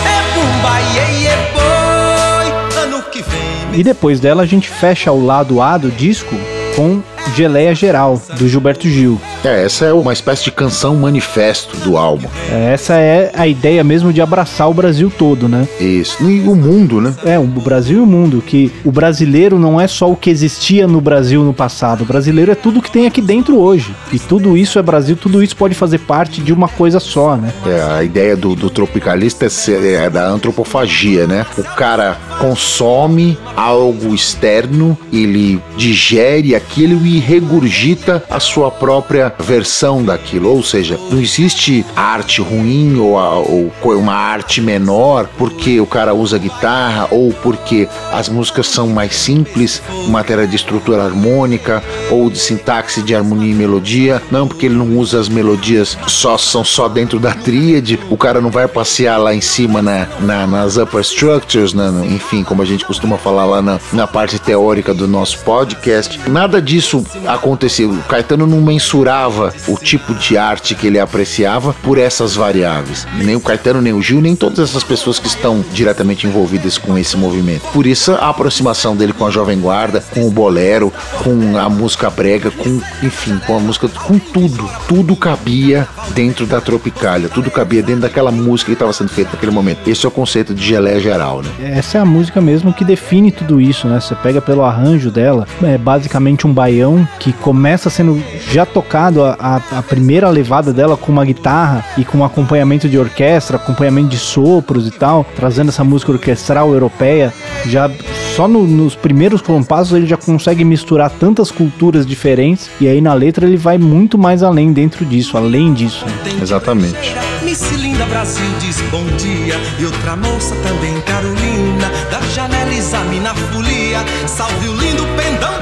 É 0.05 0.33
bumba, 0.33 0.81
iê, 0.95 1.23
iê, 1.23 1.35
boi, 1.53 2.83
ano 2.83 3.03
que 3.03 3.21
vem. 3.21 3.79
E 3.79 3.83
depois 3.83 4.19
dela 4.19 4.43
a 4.43 4.45
gente 4.45 4.69
fecha 4.69 5.11
o 5.11 5.23
lado 5.23 5.61
A 5.61 5.77
do 5.77 5.91
disco 5.91 6.35
com 6.75 7.01
Geleia 7.35 7.75
Geral, 7.75 8.21
do 8.37 8.47
Gilberto 8.47 8.87
Gil. 8.87 9.19
É, 9.45 9.63
essa 9.63 9.85
é 9.85 9.93
uma 9.93 10.11
espécie 10.11 10.45
de 10.45 10.51
canção 10.51 10.95
manifesto 10.95 11.77
do 11.77 11.97
álbum. 11.97 12.27
É, 12.51 12.73
essa 12.73 12.95
é 12.95 13.31
a 13.35 13.47
ideia 13.47 13.83
mesmo 13.83 14.11
de 14.11 14.19
abraçar 14.19 14.67
o 14.67 14.73
Brasil 14.73 15.11
todo, 15.15 15.47
né? 15.47 15.67
Isso. 15.79 16.27
E 16.27 16.41
o 16.41 16.55
mundo, 16.55 16.99
né? 16.99 17.13
É, 17.23 17.37
o 17.37 17.45
Brasil 17.45 17.99
e 17.99 18.01
o 18.01 18.07
mundo. 18.07 18.41
Que 18.41 18.71
o 18.83 18.91
brasileiro 18.91 19.59
não 19.59 19.79
é 19.79 19.87
só 19.87 20.11
o 20.11 20.15
que 20.15 20.31
existia 20.31 20.87
no 20.87 20.99
Brasil 20.99 21.43
no 21.43 21.53
passado. 21.53 22.01
O 22.01 22.05
brasileiro 22.05 22.51
é 22.51 22.55
tudo 22.55 22.81
que 22.81 22.89
tem 22.89 23.05
aqui 23.05 23.21
dentro 23.21 23.59
hoje. 23.59 23.93
E 24.11 24.17
tudo 24.17 24.57
isso 24.57 24.79
é 24.79 24.81
Brasil, 24.81 25.15
tudo 25.15 25.43
isso 25.43 25.55
pode 25.55 25.75
fazer 25.75 25.99
parte 25.99 26.41
de 26.41 26.51
uma 26.51 26.67
coisa 26.67 26.99
só, 26.99 27.35
né? 27.35 27.53
É, 27.67 27.97
a 27.99 28.03
ideia 28.03 28.35
do, 28.35 28.55
do 28.55 28.71
tropicalista 28.71 29.45
é, 29.45 29.49
ser, 29.49 29.83
é 29.83 30.09
da 30.09 30.27
antropofagia, 30.27 31.27
né? 31.27 31.45
O 31.55 31.63
cara 31.63 32.17
consome 32.39 33.37
algo 33.55 34.15
externo, 34.15 34.97
ele 35.13 35.61
digere 35.77 36.55
aquilo 36.55 37.05
e 37.05 37.19
regurgita 37.19 38.23
a 38.27 38.39
sua 38.39 38.71
própria 38.71 39.34
versão 39.39 40.03
daquilo. 40.03 40.49
Ou 40.49 40.63
seja, 40.63 40.99
não 41.09 41.19
existe 41.19 41.85
arte 41.95 42.41
ruim 42.41 42.97
ou, 42.97 43.17
a, 43.17 43.35
ou 43.39 43.71
uma 43.83 44.13
arte 44.13 44.61
menor 44.61 45.27
porque 45.37 45.79
o 45.79 45.85
cara 45.85 46.13
usa 46.13 46.37
guitarra 46.37 47.07
ou 47.11 47.31
porque 47.31 47.87
as 48.11 48.29
músicas 48.29 48.67
são 48.67 48.87
mais 48.87 49.15
simples, 49.15 49.81
matéria 50.07 50.47
de 50.47 50.55
estrutura 50.55 51.03
harmônica 51.03 51.83
ou 52.09 52.29
de 52.29 52.37
sintaxe 52.37 53.01
de 53.01 53.15
harmonia 53.15 53.51
e 53.51 53.55
melodia. 53.55 54.21
Não 54.31 54.47
porque 54.47 54.65
ele 54.65 54.75
não 54.75 54.97
usa 54.97 55.19
as 55.19 55.29
melodias 55.29 55.97
só 56.07 56.37
são 56.37 56.63
só 56.63 56.87
dentro 56.87 57.19
da 57.19 57.33
tríade. 57.33 57.99
O 58.09 58.17
cara 58.17 58.41
não 58.41 58.49
vai 58.49 58.67
passear 58.67 59.17
lá 59.17 59.33
em 59.33 59.41
cima 59.41 59.81
na, 59.81 60.07
na 60.19 60.45
nas 60.45 60.77
upper 60.77 61.01
structures, 61.01 61.73
enfim, 62.09 62.43
como 62.43 62.61
a 62.61 62.65
gente 62.65 62.85
costuma 62.85 63.17
falar 63.17 63.45
lá 63.45 63.61
na, 63.61 63.79
na 63.91 64.07
parte 64.07 64.39
teórica 64.39 64.93
do 64.93 65.07
nosso 65.07 65.39
podcast. 65.39 66.19
Nada 66.29 66.61
disso 66.61 67.03
aconteceu. 67.25 67.89
O 67.89 68.03
Caetano 68.03 68.47
não 68.47 68.61
mensurava 68.61 69.24
o 69.67 69.77
tipo 69.77 70.13
de 70.13 70.37
arte 70.37 70.75
que 70.75 70.87
ele 70.87 70.99
apreciava 70.99 71.73
por 71.83 71.97
essas 71.97 72.35
variáveis. 72.35 73.07
Nem 73.17 73.35
o 73.35 73.39
Caetano, 73.39 73.81
nem 73.81 73.93
o 73.93 74.01
Gil, 74.01 74.21
nem 74.21 74.35
todas 74.35 74.59
essas 74.59 74.83
pessoas 74.83 75.19
que 75.19 75.27
estão 75.27 75.63
diretamente 75.73 76.27
envolvidas 76.27 76.77
com 76.77 76.97
esse 76.97 77.17
movimento. 77.17 77.63
Por 77.73 77.85
isso 77.85 78.13
a 78.13 78.29
aproximação 78.29 78.95
dele 78.95 79.13
com 79.13 79.25
a 79.25 79.31
Jovem 79.31 79.59
Guarda, 79.59 80.03
com 80.13 80.27
o 80.27 80.31
bolero, 80.31 80.91
com 81.23 81.57
a 81.57 81.69
música 81.69 82.09
brega, 82.09 82.51
com, 82.51 82.81
enfim, 83.03 83.39
com 83.45 83.57
a 83.57 83.59
música, 83.59 83.87
com 83.87 84.17
tudo. 84.19 84.69
Tudo 84.87 85.15
cabia 85.15 85.87
dentro 86.13 86.45
da 86.45 86.61
Tropicália, 86.61 87.29
tudo 87.29 87.49
cabia 87.51 87.81
dentro 87.81 88.01
daquela 88.01 88.31
música 88.31 88.67
que 88.67 88.73
estava 88.73 88.93
sendo 88.93 89.09
feita 89.09 89.31
naquele 89.33 89.51
momento. 89.51 89.87
Esse 89.87 90.05
é 90.05 90.09
o 90.09 90.11
conceito 90.11 90.53
de 90.53 90.65
geleia 90.65 90.99
geral, 90.99 91.41
né? 91.41 91.49
Essa 91.59 91.97
é 91.97 92.01
a 92.01 92.05
música 92.05 92.41
mesmo 92.41 92.73
que 92.73 92.83
define 92.83 93.31
tudo 93.31 93.59
isso, 93.59 93.87
né? 93.87 93.99
Você 93.99 94.15
pega 94.15 94.41
pelo 94.41 94.63
arranjo 94.63 95.11
dela, 95.11 95.47
é 95.63 95.77
basicamente 95.77 96.47
um 96.47 96.53
baião 96.53 97.07
que 97.19 97.31
começa 97.33 97.89
sendo 97.89 98.21
já 98.51 98.65
tocado 98.65 99.04
a, 99.07 99.35
a, 99.39 99.79
a, 99.79 99.81
primeira 99.81 100.29
levada 100.29 100.71
dela 100.73 100.95
com 100.97 101.11
uma 101.11 101.25
guitarra 101.25 101.83
e 101.97 102.03
com 102.05 102.19
um 102.19 102.23
acompanhamento 102.25 102.87
de 102.89 102.97
orquestra, 102.97 103.57
acompanhamento 103.57 104.09
de 104.09 104.17
sopros 104.17 104.87
e 104.87 104.91
tal, 104.91 105.25
trazendo 105.35 105.69
essa 105.69 105.83
música 105.83 106.11
orquestral 106.11 106.71
europeia 106.73 107.33
já 107.65 107.89
Só 108.35 108.47
no- 108.47 108.65
nos 108.67 108.95
primeiros 108.95 109.41
compassos 109.41 109.95
ele 109.95 110.05
já 110.07 110.17
consegue 110.17 110.63
misturar 110.65 111.09
tantas 111.09 111.51
culturas 111.51 112.05
diferentes 112.05 112.69
e 112.81 112.87
aí 112.87 112.99
na 112.99 113.13
letra 113.13 113.45
ele 113.45 113.57
vai 113.57 113.77
muito 113.77 114.17
mais 114.17 114.43
além 114.43 114.73
dentro 114.73 115.05
disso, 115.05 115.37
além 115.37 115.73
disso. 115.73 116.05
Exatamente. 116.41 117.15
Miss 117.43 117.71
Linda 117.71 118.05
Brasil 118.07 118.45
diz 118.59 118.81
bom 118.91 119.03
dia 119.17 119.55
E 119.79 119.85
outra 119.85 120.15
moça 120.15 120.55
também, 120.63 120.99
Carolina 121.01 121.91
Da 122.11 122.19
janela 122.33 122.73
examina 122.73 123.31
a 123.31 123.35
folia 123.35 123.99
Salve 124.27 124.67
o 124.67 124.73
lindo 124.75 125.03
pendão 125.15 125.54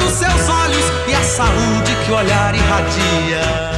saúde 1.34 1.96
que 2.06 2.12
o 2.12 2.16
olhar 2.16 2.54
irradia 2.54 3.73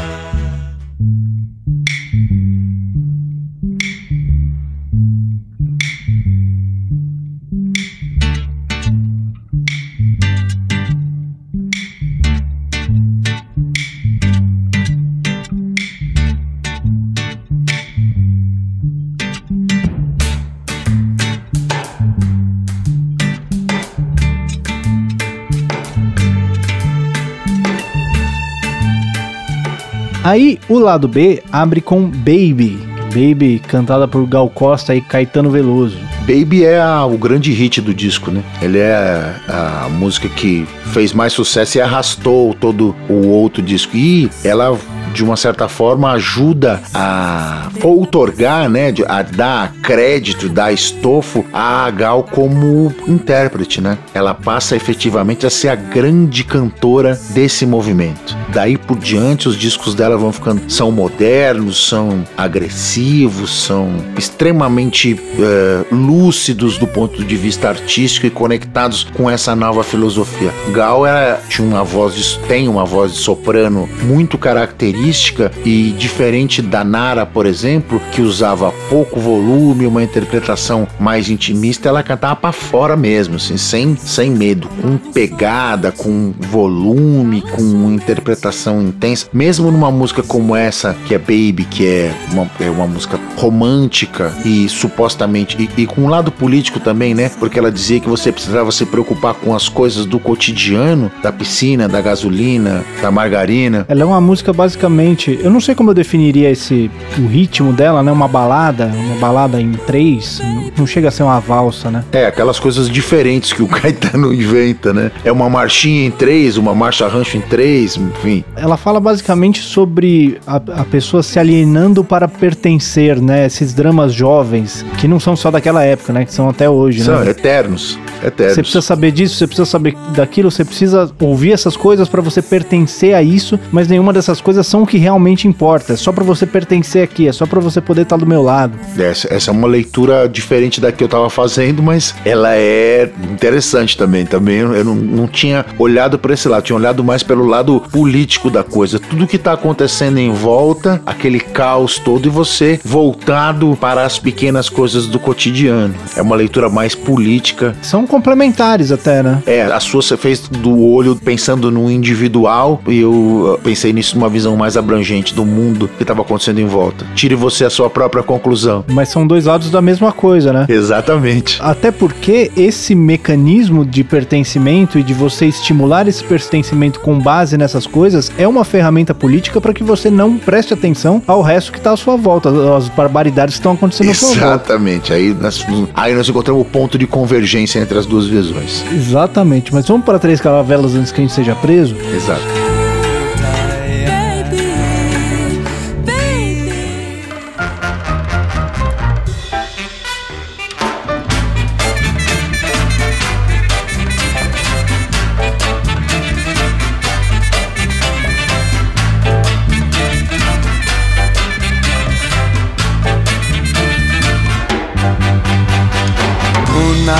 Aí 30.25 30.59
o 30.67 30.79
lado 30.79 31.07
B 31.07 31.43
abre 31.51 31.79
com 31.81 32.01
Baby. 32.09 32.79
Baby, 33.13 33.61
cantada 33.65 34.07
por 34.07 34.25
Gal 34.25 34.49
Costa 34.49 34.95
e 34.95 34.99
Caetano 35.01 35.51
Veloso. 35.51 35.99
Baby 36.21 36.65
é 36.65 36.81
a- 36.81 37.05
o 37.05 37.15
grande 37.15 37.51
hit 37.53 37.79
do 37.79 37.93
disco, 37.93 38.31
né? 38.31 38.41
Ele 38.59 38.79
é 38.79 39.35
a 39.47 39.87
música 39.87 40.27
que 40.27 40.67
fez 40.87 41.13
mais 41.13 41.31
sucesso 41.31 41.77
e 41.77 41.81
arrastou 41.81 42.55
todo 42.55 42.95
o 43.07 43.27
outro 43.27 43.61
disco. 43.61 43.95
E 43.95 44.27
ela, 44.43 44.75
de 45.13 45.23
uma 45.23 45.37
certa 45.37 45.69
forma, 45.69 46.11
ajuda 46.11 46.81
a 46.91 47.69
outorgar, 47.83 48.67
né? 48.67 48.91
A 49.07 49.21
dar 49.21 49.71
crédito, 49.83 50.49
dar 50.49 50.73
estofo 50.73 51.45
a 51.53 51.89
Gal 51.91 52.23
como 52.23 52.91
intérprete, 53.07 53.79
né? 53.79 53.97
Ela 54.13 54.33
passa 54.33 54.75
efetivamente 54.75 55.45
a 55.45 55.49
ser 55.51 55.69
a 55.69 55.75
grande 55.75 56.43
cantora 56.43 57.17
desse 57.29 57.65
movimento. 57.65 58.35
Daí 58.55 58.77
por 58.77 58.97
diante, 58.97 59.49
os 59.49 59.57
discos 59.57 59.93
dela 59.93 60.15
vão 60.15 60.31
ficando. 60.31 60.61
são 60.71 60.89
modernos, 60.89 61.89
são 61.89 62.23
agressivos, 62.37 63.65
são 63.65 63.97
extremamente 64.17 65.19
eh, 65.37 65.83
lúcidos 65.91 66.77
do 66.77 66.87
ponto 66.87 67.21
de 67.21 67.35
vista 67.35 67.67
artístico 67.67 68.27
e 68.27 68.29
conectados 68.29 69.03
com 69.03 69.29
essa 69.29 69.53
nova 69.57 69.83
filosofia. 69.83 70.53
Gal 70.71 71.05
era, 71.05 71.41
tinha 71.49 71.67
uma 71.67 71.83
voz 71.83 72.39
tem 72.47 72.69
uma 72.69 72.85
voz 72.85 73.11
de 73.11 73.17
soprano 73.17 73.89
muito 74.03 74.37
característica 74.37 75.51
e 75.65 75.91
diferente 75.91 76.61
da 76.61 76.81
Nara, 76.81 77.25
por 77.25 77.45
exemplo, 77.45 78.01
que 78.13 78.21
usava 78.21 78.71
pouco 78.89 79.19
volume, 79.19 79.85
uma 79.85 80.01
interpretação 80.01 80.87
mais 80.97 81.29
intimista, 81.29 81.89
ela 81.89 82.01
cantava 82.01 82.37
pra 82.37 82.51
fora 82.53 82.95
mesmo, 82.95 83.35
assim, 83.35 83.57
sem, 83.57 83.97
sem 83.97 84.31
medo, 84.31 84.69
com 84.81 84.97
pegada, 85.11 85.91
com 85.91 86.33
volume, 86.39 87.41
com 87.41 87.91
interpretação 87.91 88.44
intensa. 88.81 89.27
Mesmo 89.33 89.71
numa 89.71 89.91
música 89.91 90.21
como 90.23 90.55
essa, 90.55 90.95
que 91.05 91.13
é 91.13 91.17
Baby, 91.17 91.65
que 91.69 91.85
é 91.87 92.13
uma, 92.31 92.49
é 92.59 92.69
uma 92.69 92.87
música 92.87 93.19
romântica 93.37 94.33
e 94.43 94.67
supostamente 94.69 95.57
e, 95.77 95.81
e 95.81 95.85
com 95.87 96.01
um 96.01 96.09
lado 96.09 96.31
político 96.31 96.79
também, 96.79 97.13
né? 97.13 97.29
Porque 97.39 97.57
ela 97.57 97.71
dizia 97.71 97.99
que 97.99 98.07
você 98.09 98.31
precisava 98.31 98.71
se 98.71 98.85
preocupar 98.85 99.33
com 99.35 99.55
as 99.55 99.69
coisas 99.69 100.05
do 100.05 100.19
cotidiano, 100.19 101.11
da 101.23 101.31
piscina, 101.31 101.87
da 101.87 102.01
gasolina, 102.01 102.83
da 103.01 103.09
margarina. 103.11 103.85
Ela 103.87 104.01
é 104.01 104.05
uma 104.05 104.21
música 104.21 104.51
basicamente, 104.53 105.39
eu 105.41 105.49
não 105.49 105.59
sei 105.61 105.73
como 105.75 105.89
eu 105.91 105.93
definiria 105.93 106.49
esse 106.51 106.89
o 107.17 107.27
ritmo 107.27 107.71
dela, 107.73 108.03
né? 108.03 108.11
Uma 108.11 108.27
balada, 108.27 108.85
uma 108.87 109.15
balada 109.15 109.61
em 109.61 109.71
três, 109.73 110.39
não- 110.43 110.71
não 110.79 110.87
chega 110.87 111.07
a 111.07 111.11
ser 111.11 111.23
uma 111.23 111.39
valsa, 111.39 111.89
né? 111.89 112.03
É, 112.11 112.25
aquelas 112.25 112.59
coisas 112.59 112.89
diferentes 112.89 113.53
que 113.53 113.63
o 113.63 113.67
Caetano 113.69 114.33
inventa, 114.33 114.93
né? 114.93 115.11
É 115.23 115.31
uma 115.31 115.49
marchinha 115.49 116.05
em 116.05 116.11
três, 116.11 116.57
uma 116.57 116.75
marcha 116.75 117.07
rancho 117.07 117.37
em 117.37 117.41
três, 117.41 117.95
enfim. 117.97 118.34
Ela 118.55 118.77
fala 118.77 118.99
basicamente 118.99 119.61
sobre 119.61 120.39
a, 120.47 120.55
a 120.55 120.85
pessoa 120.85 121.21
se 121.21 121.39
alienando 121.39 122.03
para 122.03 122.27
pertencer, 122.27 123.21
né? 123.21 123.45
Esses 123.45 123.73
dramas 123.73 124.13
jovens, 124.13 124.85
que 124.97 125.07
não 125.07 125.19
são 125.19 125.35
só 125.35 125.51
daquela 125.51 125.83
época, 125.83 126.11
né? 126.11 126.25
Que 126.25 126.33
são 126.33 126.49
até 126.49 126.69
hoje, 126.69 127.03
São 127.03 127.19
né? 127.19 127.29
eternos. 127.29 127.99
Eternos. 128.23 128.55
Você 128.55 128.61
precisa 128.61 128.81
saber 128.81 129.11
disso, 129.11 129.35
você 129.35 129.47
precisa 129.47 129.65
saber 129.65 129.95
daquilo, 130.15 130.49
você 130.49 130.65
precisa 130.65 131.11
ouvir 131.19 131.51
essas 131.51 131.77
coisas 131.77 132.09
para 132.09 132.21
você 132.21 132.41
pertencer 132.41 133.13
a 133.13 133.21
isso, 133.21 133.59
mas 133.71 133.87
nenhuma 133.87 134.11
dessas 134.11 134.41
coisas 134.41 134.65
são 134.65 134.83
o 134.83 134.87
que 134.87 134.97
realmente 134.97 135.47
importa. 135.47 135.93
É 135.93 135.95
só 135.95 136.11
para 136.11 136.23
você 136.23 136.45
pertencer 136.45 137.03
aqui, 137.03 137.27
é 137.27 137.31
só 137.31 137.45
para 137.45 137.59
você 137.59 137.79
poder 137.79 138.03
estar 138.03 138.17
do 138.17 138.25
meu 138.25 138.41
lado. 138.41 138.77
Essa, 138.97 139.33
essa 139.33 139.51
é 139.51 139.53
uma 139.53 139.67
leitura 139.67 140.27
diferente 140.27 140.81
da 140.81 140.91
que 140.91 141.03
eu 141.03 141.07
tava 141.07 141.29
fazendo, 141.29 141.83
mas 141.83 142.15
ela 142.25 142.55
é 142.55 143.09
interessante 143.31 143.97
também. 143.97 144.25
Também 144.25 144.57
eu 144.57 144.83
não, 144.83 144.95
não 144.95 145.27
tinha 145.27 145.65
olhado 145.77 146.17
para 146.17 146.33
esse 146.33 146.47
lado, 146.47 146.63
tinha 146.63 146.75
olhado 146.75 147.03
mais 147.03 147.21
pelo 147.21 147.45
lado 147.45 147.81
político 147.91 148.14
da 148.49 148.63
coisa. 148.63 148.97
Tudo 148.97 149.27
que 149.27 149.37
tá 149.37 149.51
acontecendo 149.51 150.17
em 150.17 150.31
volta, 150.31 151.01
aquele 151.05 151.39
caos 151.39 151.99
todo, 151.99 152.25
e 152.25 152.29
você 152.29 152.79
voltado 152.83 153.77
para 153.79 154.05
as 154.05 154.17
pequenas 154.17 154.69
coisas 154.69 155.07
do 155.07 155.19
cotidiano. 155.19 155.93
É 156.15 156.21
uma 156.21 156.35
leitura 156.35 156.69
mais 156.69 156.95
política. 156.95 157.75
São 157.81 158.07
complementares 158.07 158.91
até, 158.91 159.21
né? 159.21 159.43
É, 159.45 159.63
a 159.63 159.79
sua 159.79 160.01
você 160.05 160.15
fez 160.15 160.47
do 160.47 160.79
olho 160.79 161.15
pensando 161.15 161.71
no 161.71 161.89
individual 161.89 162.81
e 162.87 162.99
eu 162.99 163.11
uh, 163.11 163.59
pensei 163.63 163.91
nisso 163.91 164.15
numa 164.17 164.29
visão 164.29 164.55
mais 164.55 164.77
abrangente 164.77 165.33
do 165.33 165.43
mundo 165.43 165.89
que 165.97 166.03
estava 166.03 166.21
acontecendo 166.21 166.59
em 166.59 166.65
volta. 166.65 167.05
Tire 167.15 167.33
você 167.33 167.65
a 167.65 167.69
sua 167.69 167.89
própria 167.89 168.21
conclusão. 168.21 168.85
Mas 168.87 169.09
são 169.09 169.25
dois 169.25 169.45
lados 169.45 169.71
da 169.71 169.81
mesma 169.81 170.11
coisa, 170.11 170.53
né? 170.53 170.65
Exatamente. 170.69 171.57
Até 171.61 171.91
porque 171.91 172.51
esse 172.55 172.93
mecanismo 172.93 173.83
de 173.83 174.03
pertencimento 174.03 174.99
e 174.99 175.03
de 175.03 175.13
você 175.13 175.47
estimular 175.47 176.07
esse 176.07 176.23
pertencimento 176.23 176.99
com 176.99 177.19
base 177.19 177.57
nessas 177.57 177.87
coisas 177.87 178.04
é 178.37 178.47
uma 178.47 178.63
ferramenta 178.63 179.13
política 179.13 179.59
para 179.59 179.73
que 179.73 179.83
você 179.83 180.09
não 180.09 180.37
preste 180.37 180.73
atenção 180.73 181.21
ao 181.25 181.41
resto 181.41 181.71
que 181.71 181.77
está 181.77 181.91
à 181.91 181.97
sua 181.97 182.15
volta, 182.15 182.49
às 182.75 182.89
barbaridades 182.89 183.55
que 183.55 183.59
estão 183.59 183.73
acontecendo 183.73 184.11
à 184.11 184.13
sua 184.13 184.29
volta. 184.29 184.45
Exatamente. 184.45 185.13
Aí 185.13 185.33
nós, 185.33 185.65
aí 185.93 186.13
nós 186.13 186.27
encontramos 186.27 186.61
o 186.61 186.65
ponto 186.65 186.97
de 186.97 187.07
convergência 187.07 187.79
entre 187.79 187.97
as 187.97 188.05
duas 188.05 188.27
visões. 188.27 188.83
Exatamente, 188.93 189.73
mas 189.73 189.87
vamos 189.87 190.05
para 190.05 190.19
Três 190.19 190.41
Caravelas 190.41 190.95
antes 190.95 191.11
que 191.11 191.21
a 191.21 191.23
gente 191.23 191.33
seja 191.33 191.55
preso? 191.55 191.95
Exato. 192.15 192.64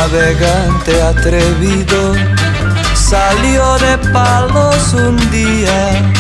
Navegante 0.05 1.01
atrevido 1.01 2.13
salió 2.93 3.77
de 3.79 3.97
palos 4.13 4.93
un 4.93 5.17
día, 5.31 6.13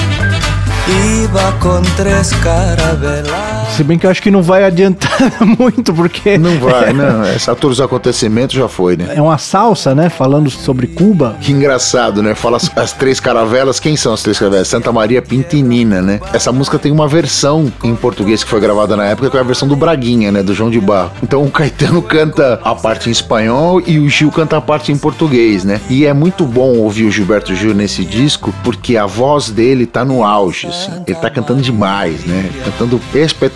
iba 1.21 1.59
con 1.59 1.83
tres 1.95 2.33
carabelas. 2.43 3.64
Se 3.75 3.83
bem 3.83 3.97
que 3.97 4.05
eu 4.05 4.09
acho 4.09 4.21
que 4.21 4.31
não 4.31 4.41
vai 4.41 4.63
adiantar 4.63 5.19
muito, 5.59 5.93
porque 5.93 6.37
Não 6.37 6.57
vai, 6.59 6.91
não. 6.93 7.23
Essa 7.23 7.51
altura 7.51 7.71
dos 7.71 7.81
acontecimentos 7.81 8.55
já 8.55 8.67
foi, 8.67 8.95
né? 8.97 9.13
é 9.15 9.21
uma 9.21 9.37
salsa, 9.37 9.93
né? 9.93 10.09
Falando 10.09 10.49
sobre 10.49 10.87
Cuba. 10.87 11.35
Que 11.41 11.51
engraçado, 11.51 12.21
né? 12.23 12.35
Fala 12.35 12.57
as, 12.57 12.71
as 12.77 12.93
três 12.93 13.19
caravelas. 13.19 13.79
Quem 13.79 13.95
são 13.95 14.13
as 14.13 14.21
três 14.21 14.37
caravelas? 14.39 14.67
Santa 14.67 14.91
Maria 14.91 15.21
Pinta 15.21 15.55
e 15.55 15.61
Nina, 15.61 16.01
né? 16.01 16.19
Essa 16.33 16.51
música 16.51 16.77
tem 16.79 16.91
uma 16.91 17.07
versão 17.07 17.71
em 17.83 17.95
português 17.95 18.43
que 18.43 18.49
foi 18.49 18.59
gravada 18.59 18.95
na 18.95 19.05
época, 19.05 19.29
que 19.29 19.37
é 19.37 19.39
a 19.39 19.43
versão 19.43 19.67
do 19.67 19.75
Braguinha, 19.75 20.31
né? 20.31 20.41
Do 20.43 20.53
João 20.53 20.69
de 20.69 20.79
Barro. 20.79 21.11
Então 21.23 21.43
o 21.43 21.51
Caetano 21.51 22.01
canta 22.01 22.59
a 22.63 22.75
parte 22.75 23.09
em 23.09 23.11
espanhol 23.11 23.81
e 23.85 23.99
o 23.99 24.07
Gil 24.09 24.31
canta 24.31 24.57
a 24.57 24.61
parte 24.61 24.91
em 24.91 24.97
português, 24.97 25.63
né? 25.63 25.79
E 25.89 26.05
é 26.05 26.13
muito 26.13 26.45
bom 26.45 26.77
ouvir 26.77 27.05
o 27.05 27.11
Gilberto 27.11 27.53
Gil 27.55 27.73
nesse 27.73 28.03
disco, 28.05 28.53
porque 28.63 28.97
a 28.97 29.05
voz 29.05 29.49
dele 29.49 29.85
tá 29.85 30.05
no 30.05 30.23
auge. 30.23 30.67
assim. 30.67 30.91
Ele 31.07 31.17
tá 31.17 31.29
cantando 31.29 31.61
demais, 31.61 32.23
né? 32.25 32.49
Cantando 32.63 32.99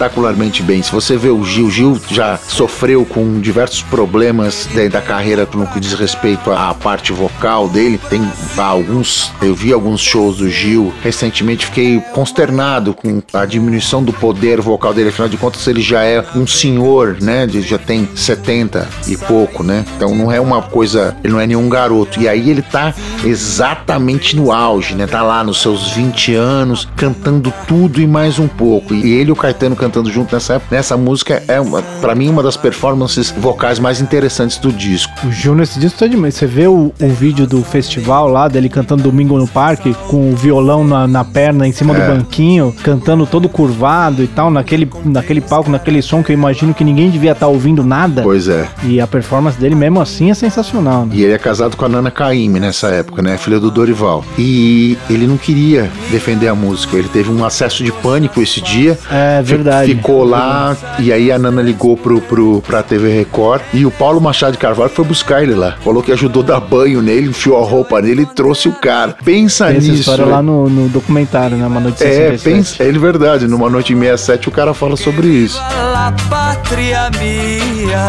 espetacularmente 0.10 0.64
bem. 0.64 0.82
Se 0.82 0.92
você 0.92 1.16
vê 1.16 1.30
o 1.30 1.44
Gil, 1.44 1.70
Gil 1.70 2.00
já 2.10 2.38
sofreu 2.38 3.06
com 3.06 3.40
diversos 3.40 3.82
problemas 3.84 4.68
da, 4.92 5.02
carreira 5.02 5.48
no 5.54 5.68
que 5.68 5.80
diz 5.80 5.94
respeito 5.94 6.52
à 6.52 6.74
parte 6.74 7.12
vocal 7.12 7.68
dele. 7.68 8.00
Tem 8.10 8.22
alguns, 8.58 9.32
eu 9.42 9.56
vi 9.56 9.72
alguns 9.72 10.02
shows 10.02 10.38
do 10.38 10.50
Gil 10.50 10.94
recentemente, 11.02 11.66
fiquei 11.66 12.00
consternado 12.14 12.94
com 12.94 13.22
a 13.34 13.46
diminuição 13.46 14.04
do 14.04 14.14
poder 14.14 14.62
vocal 14.62 14.94
dele. 14.94 15.10
Afinal 15.10 15.30
de 15.30 15.38
contas, 15.38 15.66
ele 15.68 15.82
já 15.82 16.04
é 16.04 16.24
um 16.36 16.46
senhor, 16.46 17.18
né? 17.22 17.48
Já 17.48 17.78
tem 17.78 18.08
70 18.16 18.88
e 19.08 19.18
pouco, 19.18 19.64
né? 19.64 19.86
Então 19.96 20.16
não 20.16 20.32
é 20.32 20.40
uma 20.40 20.62
coisa, 20.62 21.16
ele 21.24 21.34
não 21.34 21.40
é 21.40 21.48
nenhum 21.48 21.70
garoto. 21.70 22.20
E 22.20 22.28
aí 22.28 22.50
ele 22.50 22.62
tá 22.62 22.94
exatamente 23.24 24.36
no 24.36 24.52
auge, 24.52 24.96
né? 24.96 25.08
Tá 25.08 25.22
lá 25.22 25.44
nos 25.44 25.62
seus 25.62 25.92
20 25.92 26.36
anos, 26.36 26.88
cantando 26.96 27.54
tudo 27.68 28.02
e 28.02 28.08
mais 28.08 28.40
um 28.40 28.48
pouco. 28.48 28.94
E 28.94 29.14
ele 29.14 29.30
e 29.30 29.32
o 29.32 29.36
Caetano 29.36 29.76
cantando 29.76 29.99
junto 30.06 30.34
nessa 30.34 30.54
época, 30.54 30.76
nessa 30.76 30.96
música 30.98 31.44
é 31.48 31.58
para 32.02 32.16
mim 32.16 32.30
uma 32.30 32.42
das 32.44 32.56
performances 32.58 33.32
vocais 33.38 33.80
mais 33.80 34.00
interessantes 34.02 34.58
do 34.58 34.72
disco. 34.72 35.12
O 35.26 35.32
Gil 35.32 35.56
nesse 35.56 35.80
disco 35.80 36.00
tá 36.00 36.08
demais. 36.08 36.36
Você 36.36 36.46
vê 36.46 36.68
o, 36.68 36.92
o 37.00 37.10
vídeo 37.10 37.46
do 37.48 37.64
festival 37.64 38.28
lá 38.28 38.48
dele 38.48 38.70
cantando 38.70 39.04
Domingo 39.04 39.38
no 39.38 39.48
Parque 39.48 39.94
com 40.08 40.32
o 40.32 40.36
violão 40.36 40.84
na, 40.84 41.08
na 41.08 41.24
perna 41.26 41.68
em 41.68 41.72
cima 41.72 41.96
É. 41.96 42.00
do 42.00 42.16
banquinho, 42.18 42.76
cantando 42.84 43.26
todo 43.26 43.50
curvado 43.50 44.24
e 44.24 44.28
tal, 44.28 44.50
naquele, 44.52 44.90
naquele 45.06 45.42
palco, 45.42 45.70
naquele 45.70 46.02
som 46.02 46.24
que 46.24 46.32
eu 46.32 46.34
imagino 46.34 46.74
que 46.74 46.84
ninguém 46.84 47.10
devia 47.10 47.32
estar 47.32 47.48
ouvindo 47.48 47.84
nada. 47.84 48.22
Pois 48.22 48.48
é. 48.48 48.68
E 48.84 49.02
a 49.02 49.08
performance 49.08 49.58
dele 49.60 49.76
mesmo 49.76 50.00
assim 50.02 50.30
é 50.30 50.34
sensacional, 50.34 51.06
né? 51.06 51.12
E 51.16 51.24
ele 51.24 51.34
é 51.34 51.38
casado 51.38 51.76
com 51.76 51.86
a 51.86 51.90
Nana 51.90 52.12
Caymmi 52.12 52.60
nessa 52.60 52.88
época, 52.90 53.22
né? 53.22 53.38
Filha 53.38 53.60
do 53.60 53.70
Dorival. 53.72 54.24
E 54.38 54.98
ele 55.10 55.26
não 55.28 55.38
queria 55.38 55.90
defender 56.12 56.48
a 56.48 56.56
música. 56.56 56.96
Ele 56.98 57.08
teve 57.10 57.30
um 57.32 57.44
acesso 57.44 57.84
de 57.84 57.92
pânico 57.92 58.42
esse 58.42 58.62
dia. 58.62 58.98
É 59.12 59.42
Fi- 59.44 59.56
verdade. 59.80 59.96
Ficou 59.96 60.24
lá 60.24 60.76
e 61.00 61.12
aí 61.12 61.32
a 61.32 61.38
Nana 61.40 61.62
ligou 61.62 61.96
pro, 61.98 62.20
pro, 62.22 62.62
pra 62.66 62.84
TV 62.84 63.10
Record 63.14 63.62
e 63.74 63.86
o 63.86 63.92
Paulo 63.92 64.20
Machado 64.22 64.54
de 64.54 64.58
Carvalho 64.58 64.90
foi 64.90 65.06
buscar 65.06 65.44
ele 65.44 65.54
lá. 65.54 65.76
Falou 65.84 66.02
que 66.04 66.12
ajudou 66.12 66.44
a 66.44 66.46
dar 66.46 66.60
banho 66.60 67.02
nele, 67.02 67.30
enfiou 67.30 67.58
a 67.58 67.66
roupa 67.66 68.02
nele 68.02 68.24
e 68.24 68.26
trouxe 68.26 68.68
o 68.70 68.74
cara. 68.74 69.16
Pensa 69.24 69.68
Tem 69.68 69.78
essa 69.78 69.88
nisso. 69.88 70.00
história 70.02 70.26
né? 70.26 70.32
lá 70.32 70.42
no, 70.42 70.70
no 70.70 70.90
documentário, 70.90 71.58
né? 71.58 71.66
Uma 71.68 71.80
noite 71.80 72.04
É, 72.04 72.32
67. 72.38 72.44
pensa, 72.44 72.84
é 72.84 72.92
verdade. 72.92 73.48
Numa 73.48 73.70
noite 73.70 73.94
em 73.94 74.00
67 74.00 74.50
o 74.50 74.52
cara 74.52 74.74
fala 74.74 74.96
sobre 74.98 75.28
isso. 75.28 75.58
La 75.94 76.14
patria 76.30 77.10
mía, 77.20 78.08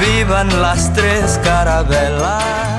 vivan 0.00 0.48
las 0.60 0.88
tres 0.92 1.38
carabelas. 1.42 2.69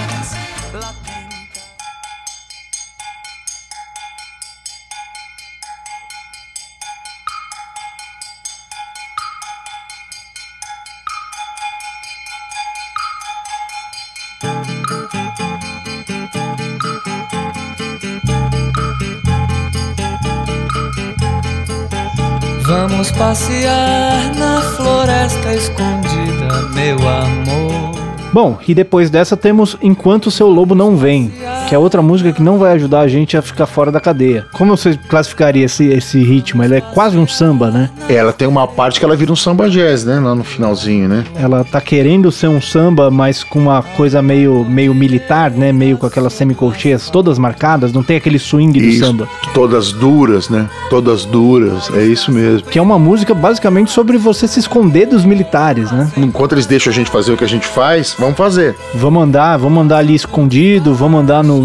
Passear 23.22 24.34
na 24.36 24.62
floresta 24.76 25.54
escondida, 25.54 26.70
meu 26.74 26.98
amor. 27.08 27.92
Bom, 28.34 28.58
e 28.68 28.74
depois 28.74 29.12
dessa 29.12 29.38
temos 29.38 29.78
Enquanto 29.80 30.32
Seu 30.32 30.48
Lobo 30.48 30.74
Não 30.74 30.98
Vem, 30.98 31.32
que 31.72 31.76
é 31.76 31.80
outra 31.80 32.02
música 32.02 32.34
que 32.34 32.44
não 32.44 32.58
vai 32.58 32.74
ajudar 32.74 33.00
a 33.00 33.08
gente 33.08 33.38
a 33.38 33.42
ficar 33.42 33.66
fora 33.66 33.94
da 33.94 34.02
cadeia. 34.02 34.46
Como 34.52 34.76
você 34.76 35.00
classificaria 35.08 35.64
esse, 35.64 35.86
esse 35.86 36.22
ritmo? 36.22 36.62
Ele 36.62 36.76
é 36.76 36.82
quase 36.82 37.18
um 37.18 37.26
samba, 37.26 37.72
né? 37.72 37.90
Ela 38.10 38.34
tem 38.34 38.46
uma 38.46 38.68
parte 38.68 39.00
que 39.00 39.06
ela 39.06 39.16
vira 39.16 39.32
um 39.32 39.38
samba 39.38 39.70
jazz, 39.70 40.04
né? 40.04 40.20
Lá 40.20 40.36
no 40.36 40.44
finalzinho, 40.44 41.08
né? 41.08 41.24
Ela 41.34 41.64
tá 41.64 41.80
querendo 41.80 42.30
ser 42.30 42.50
um 42.50 42.60
samba, 42.60 43.10
mas 43.10 43.42
com 43.42 43.58
uma 43.58 43.82
coisa 43.82 44.22
meio, 44.22 44.66
meio 44.66 44.94
militar, 44.94 45.50
né? 45.50 45.72
Meio 45.72 45.98
com 45.98 46.06
aquelas 46.06 46.34
semicolcheias 46.34 47.10
todas 47.10 47.40
marcadas, 47.40 47.94
não 47.94 48.04
tem 48.04 48.18
aquele 48.18 48.38
swing 48.38 48.78
do 48.78 48.86
Isso, 48.86 49.06
samba. 49.06 49.30
Todas 49.54 49.94
duras, 49.94 50.50
né? 50.50 50.70
Todas 50.90 51.24
duras, 51.24 51.90
é 51.94 52.04
isso 52.04 52.34
mesmo. 52.34 52.68
Que 52.68 52.80
é 52.80 52.82
uma 52.82 53.00
música 53.00 53.34
basicamente 53.34 53.92
sobre 53.92 54.18
você 54.18 54.46
se 54.46 54.60
esconder 54.60 55.06
dos 55.06 55.24
militares, 55.24 55.90
né? 55.90 56.12
Enquanto 56.18 56.52
eles 56.52 56.66
deixam 56.66 56.92
a 56.92 56.94
gente 56.94 57.10
fazer 57.10 57.32
o 57.32 57.38
que 57.38 57.46
a 57.46 57.50
gente 57.50 57.66
faz, 57.66 58.14
vamos 58.20 58.36
fazer. 58.36 58.76
Vamos 58.94 59.24
andar, 59.24 59.56
vamos 59.56 59.82
andar 59.82 60.00
ali 60.00 60.16
escondido, 60.16 60.94
vamos 60.94 61.22
andar 61.22 61.42
no 61.42 61.61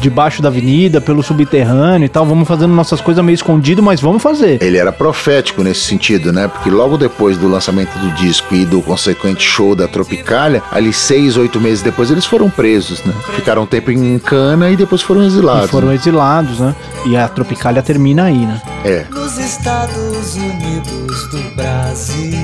debaixo 0.00 0.42
da 0.42 0.48
avenida, 0.48 1.00
pelo 1.00 1.22
subterrâneo 1.22 2.06
e 2.06 2.08
tal, 2.08 2.24
vamos 2.24 2.46
fazendo 2.46 2.72
nossas 2.74 3.00
coisas 3.00 3.24
meio 3.24 3.34
escondido, 3.34 3.82
mas 3.82 4.00
vamos 4.00 4.22
fazer. 4.22 4.62
Ele 4.62 4.76
era 4.76 4.92
profético 4.92 5.62
nesse 5.62 5.80
sentido, 5.80 6.32
né? 6.32 6.48
Porque 6.48 6.70
logo 6.70 6.96
depois 6.96 7.36
do 7.36 7.48
lançamento 7.48 7.96
do 7.98 8.10
disco 8.14 8.54
e 8.54 8.64
do 8.64 8.80
consequente 8.82 9.42
show 9.42 9.74
da 9.74 9.88
Tropicália, 9.88 10.62
ali 10.70 10.92
seis, 10.92 11.36
oito 11.36 11.60
meses 11.60 11.82
depois, 11.82 12.10
eles 12.10 12.24
foram 12.24 12.50
presos, 12.50 13.02
né? 13.04 13.12
Ficaram 13.34 13.62
um 13.62 13.66
tempo 13.66 13.90
em 13.90 14.18
cana 14.18 14.70
e 14.70 14.76
depois 14.76 15.02
foram 15.02 15.24
exilados. 15.24 15.68
E 15.68 15.68
foram 15.68 15.92
exilados, 15.92 16.60
né? 16.60 16.74
E 17.06 17.16
a 17.16 17.28
Tropicália 17.28 17.82
termina 17.82 18.24
aí, 18.24 18.46
né? 18.46 18.60
É. 18.84 19.04
Nos 19.10 19.38
Estados 19.38 20.34
Unidos 20.34 21.28
do 21.30 21.56
Brasil. 21.56 22.36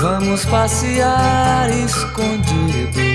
Vamos 0.00 0.46
passear 0.46 1.68
escondidos. 1.70 3.09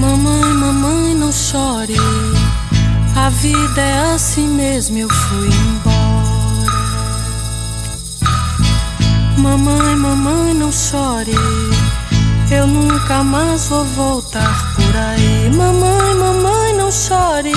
Mamãe, 0.00 0.54
mamãe, 0.54 1.14
não 1.14 1.32
chore. 1.32 1.96
A 3.16 3.30
vida 3.30 3.80
é 3.80 4.14
assim 4.14 4.46
mesmo, 4.46 4.98
eu 4.98 5.08
fui 5.08 5.48
embora. 5.48 5.96
Mamãe, 9.38 9.96
mamãe, 9.96 10.54
não 10.54 10.70
chore. 10.70 11.34
Eu 12.50 12.66
nunca 12.66 13.24
mais 13.24 13.68
vou 13.68 13.84
voltar 13.84 14.74
por 14.76 14.96
aí. 14.96 15.50
Mamãe, 15.54 16.14
mamãe, 16.14 16.72
não 16.74 16.92
chore. 16.92 17.52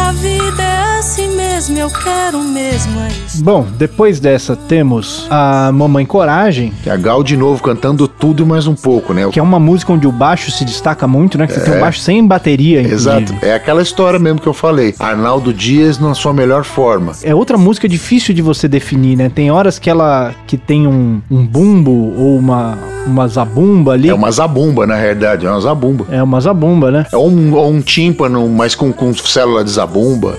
A 0.00 0.12
vida 0.12 0.62
é 0.62 0.98
assim 0.98 1.36
mesmo, 1.36 1.78
eu 1.78 1.88
quero 1.88 2.42
mesmo 2.42 2.98
é 3.00 3.08
isso. 3.26 3.44
Bom, 3.44 3.66
depois 3.78 4.18
dessa 4.18 4.56
temos 4.56 5.26
a 5.30 5.70
Mamãe 5.72 6.04
Coragem, 6.04 6.72
Que 6.82 6.90
é 6.90 6.92
a 6.92 6.96
Gal 6.96 7.22
de 7.22 7.36
novo 7.36 7.62
cantando 7.62 8.08
tudo 8.08 8.42
e 8.42 8.46
mais 8.46 8.66
um 8.66 8.74
pouco, 8.74 9.12
né? 9.12 9.28
que 9.30 9.38
é 9.38 9.42
uma 9.42 9.58
música 9.60 9.92
onde 9.92 10.06
o 10.06 10.12
baixo 10.12 10.50
se 10.50 10.64
destaca 10.64 11.06
muito, 11.06 11.38
né? 11.38 11.46
Que 11.46 11.52
você 11.52 11.60
tem 11.60 11.74
um 11.74 11.80
baixo 11.80 12.00
sem 12.00 12.26
bateria, 12.26 12.80
inclusive. 12.82 13.10
Exato. 13.22 13.34
É 13.42 13.54
aquela 13.54 13.82
história 13.82 14.18
mesmo 14.18 14.40
que 14.40 14.46
eu 14.46 14.54
falei. 14.54 14.94
Arnaldo 14.98 15.52
Dias 15.52 15.98
na 15.98 16.14
sua 16.14 16.32
melhor 16.32 16.64
forma. 16.64 17.12
É 17.22 17.34
outra 17.34 17.56
música 17.56 17.88
difícil 17.88 18.34
de 18.34 18.42
você 18.42 18.66
definir, 18.66 19.16
né? 19.16 19.30
Tem 19.32 19.50
horas 19.50 19.78
que 19.78 19.88
ela 19.88 20.34
que 20.46 20.56
tem 20.56 20.86
um, 20.86 21.20
um 21.30 21.46
bumbo 21.46 22.14
ou 22.16 22.36
uma, 22.38 22.78
uma 23.06 23.28
zabumba 23.28 23.92
ali. 23.92 24.08
É 24.08 24.14
uma 24.14 24.30
zabumba, 24.30 24.86
na 24.86 24.96
realidade. 24.96 25.46
É 25.46 25.50
uma 25.50 25.60
zabumba. 25.60 26.06
É 26.10 26.22
uma 26.22 26.40
zabumba, 26.40 26.90
né? 26.90 27.06
É 27.12 27.16
um, 27.16 27.54
ou 27.54 27.70
um 27.70 27.80
tímpano, 27.80 28.48
mas 28.48 28.74
com, 28.74 28.92
com 28.92 29.14
célula 29.14 29.62
de 29.62 29.70
zabumba. 29.70 29.89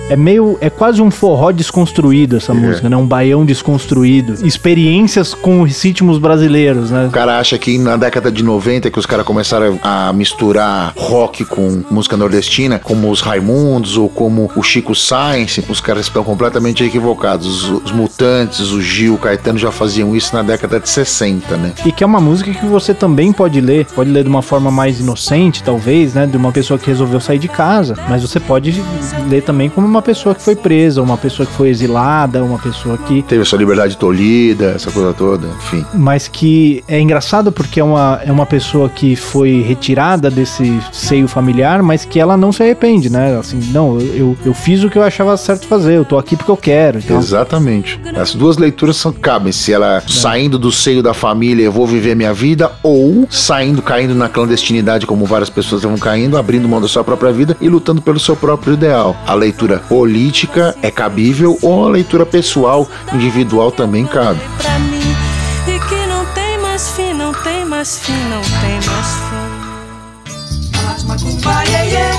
É 0.10 0.16
meio. 0.16 0.58
É 0.62 0.70
quase 0.70 1.02
um 1.02 1.12
forró 1.12 1.52
desconstruído 1.52 2.38
essa 2.38 2.54
música, 2.54 2.90
né? 2.90 2.96
Um 2.98 3.06
baião 3.06 3.46
desconstruído. 3.46 4.46
Experiências 4.46 5.34
com 5.34 5.62
os 5.62 5.82
ritmos 5.82 6.18
brasileiros, 6.18 6.92
né? 6.92 7.08
O 7.08 7.12
cara 7.12 7.40
acha 7.40 7.58
que 7.58 7.78
na 7.78 7.98
década 7.98 8.32
de 8.32 8.44
90 8.44 8.90
que 8.90 9.00
os 9.00 9.06
caras 9.06 9.26
começaram 9.26 9.80
a 9.82 10.12
misturar 10.14 10.94
rock 10.96 11.46
com 11.46 11.84
música 11.90 12.18
nordestina, 12.18 12.80
como 12.80 13.10
os 13.10 13.22
Raimundos 13.22 13.98
ou 13.98 14.10
como 14.10 14.50
o 14.56 14.64
Chico 14.64 14.96
Science, 14.96 15.64
os 15.70 15.82
caras 15.82 16.06
estão 16.06 16.24
completamente 16.24 16.84
equivocados. 16.84 17.64
Os, 17.64 17.84
os 17.86 17.92
Mutantes, 17.92 18.72
o 18.72 18.82
Gil, 18.82 19.16
o 19.16 19.18
Caetano 19.18 19.58
já 19.58 19.72
faziam 19.72 20.16
isso 20.16 20.36
na 20.36 20.42
década 20.44 20.80
de 20.80 20.90
60, 20.90 21.58
né? 21.58 21.74
E 21.86 21.92
que 21.92 22.04
é 22.04 22.08
uma 22.08 22.22
música 22.22 22.52
que 22.52 22.66
você 22.66 22.94
também 22.94 23.32
pode 23.32 23.60
ler, 23.60 23.86
pode 23.86 24.10
ler 24.10 24.24
de 24.24 24.30
uma 24.30 24.42
forma 24.42 24.72
mais 24.72 25.00
inocente, 25.00 25.64
talvez, 25.64 26.14
né? 26.14 26.26
De 26.26 26.38
uma 26.38 26.52
pessoa 26.52 26.78
que 26.78 26.88
resolveu 26.88 27.20
sair 27.20 27.40
de 27.40 27.48
casa. 27.48 27.96
Mas 28.10 28.22
você 28.22 28.40
pode 28.40 28.82
ler 29.30 29.41
também 29.42 29.70
como 29.70 29.88
uma 29.88 30.02
pessoa 30.02 30.36
que 30.36 30.42
foi 30.42 30.56
presa, 30.56 31.02
uma 31.02 31.18
pessoa 31.18 31.46
que 31.46 31.54
foi 31.54 31.70
exilada, 31.70 32.44
uma 32.44 32.60
pessoa 32.60 32.98
que. 32.98 33.22
Teve 33.24 33.42
a 33.42 33.46
sua 33.46 33.60
liberdade 33.60 33.98
tolhida, 33.98 34.74
essa 34.76 34.92
coisa 34.92 35.14
toda, 35.14 35.48
enfim. 35.58 35.86
Mas 35.94 36.28
que 36.28 36.84
é 36.88 37.00
engraçado 37.00 37.52
porque 37.52 37.80
é 37.80 37.84
uma, 37.84 38.20
é 38.26 38.32
uma 38.32 38.46
pessoa 38.46 38.90
que 38.90 39.16
foi 39.16 39.62
retirada 39.62 40.30
desse 40.30 40.80
seio 40.92 41.28
familiar, 41.28 41.82
mas 41.82 42.06
que 42.06 42.20
ela 42.20 42.38
não 42.38 42.52
se 42.52 42.64
arrepende, 42.64 43.10
né? 43.10 43.38
Assim, 43.38 43.60
não, 43.72 44.00
eu, 44.00 44.38
eu, 44.46 44.54
fiz 44.54 44.84
o 44.84 44.90
que 44.90 44.98
eu 44.98 45.04
achava 45.04 45.36
certo 45.38 45.68
fazer, 45.68 45.96
eu 45.96 46.06
tô 46.06 46.18
aqui 46.18 46.36
porque 46.36 46.52
eu 46.52 46.58
quero. 46.58 47.00
Então, 47.00 47.18
Exatamente. 47.18 48.00
As 48.16 48.34
duas 48.34 48.58
leituras 48.58 48.98
são, 48.98 49.12
cabem. 49.12 49.52
Se 49.52 49.72
ela 49.74 50.02
saindo 50.08 50.58
do 50.58 50.72
seio 50.72 51.02
da 51.02 51.14
família, 51.14 51.64
eu 51.64 51.72
vou 51.72 51.88
viver 51.88 52.16
minha 52.16 52.34
vida, 52.34 52.72
ou 52.84 53.28
saindo, 53.30 53.82
caindo 53.82 54.14
na 54.16 54.30
clandestinidade, 54.30 55.06
como 55.06 55.26
várias 55.26 55.50
pessoas 55.50 55.84
vão 55.84 55.98
caindo, 55.98 56.38
abrindo 56.38 56.68
mão 56.68 56.82
da 56.82 56.88
sua 56.88 57.04
própria 57.04 57.32
vida 57.32 57.56
e 57.60 57.70
lutando 57.70 58.02
pelo 58.02 58.20
seu 58.20 58.36
próprio 58.36 58.74
ideal. 58.74 59.16
A 59.26 59.34
leitura 59.34 59.80
política 59.80 60.76
é 60.82 60.92
cabível, 60.92 61.58
ou 61.62 61.86
a 61.86 61.90
leitura 61.90 62.26
pessoal, 62.26 62.88
individual 63.14 63.72
também 63.72 64.06
cabe. 64.06 64.40
Pra 64.58 64.80
mim 64.80 65.16
e 65.68 65.80
que 65.80 66.08
não 66.08 66.26
tem 66.34 66.58
mais 66.60 66.92
fim. 66.92 67.12
mais 67.82 67.98
fina 67.98 68.38
o 68.38 68.42
tem 68.62 68.80
mais 68.92 69.08
fã. 69.26 69.42
Bate 70.72 71.06
macumba, 71.08 71.64
iê, 71.66 71.90
iê. 71.90 72.12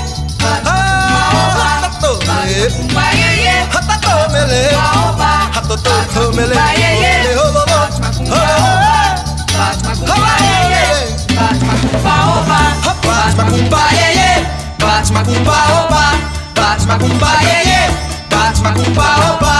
Bate 14.79 15.13
macumba, 15.13 15.53
oba. 15.85 16.32
Bate 16.73 16.87
macumba, 16.87 17.27
iê, 17.43 17.69
iê. 17.69 17.91
Bate 18.31 18.61
macumba, 18.63 19.05
oba. 19.29 19.55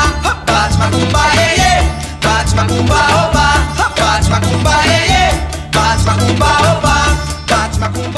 Bate 0.48 0.78
macumba, 0.80 1.22
iê, 1.36 1.50
iê. 1.62 1.84
Bate 2.24 2.56
macumba, 2.56 3.02
oba. 3.22 3.46
Bate 4.00 4.30
macumba, 4.32 4.74
iê, 4.88 5.02
iê. 5.14 5.26
Bate 5.72 6.04
macumba, 6.08 6.50
oba. 6.72 6.96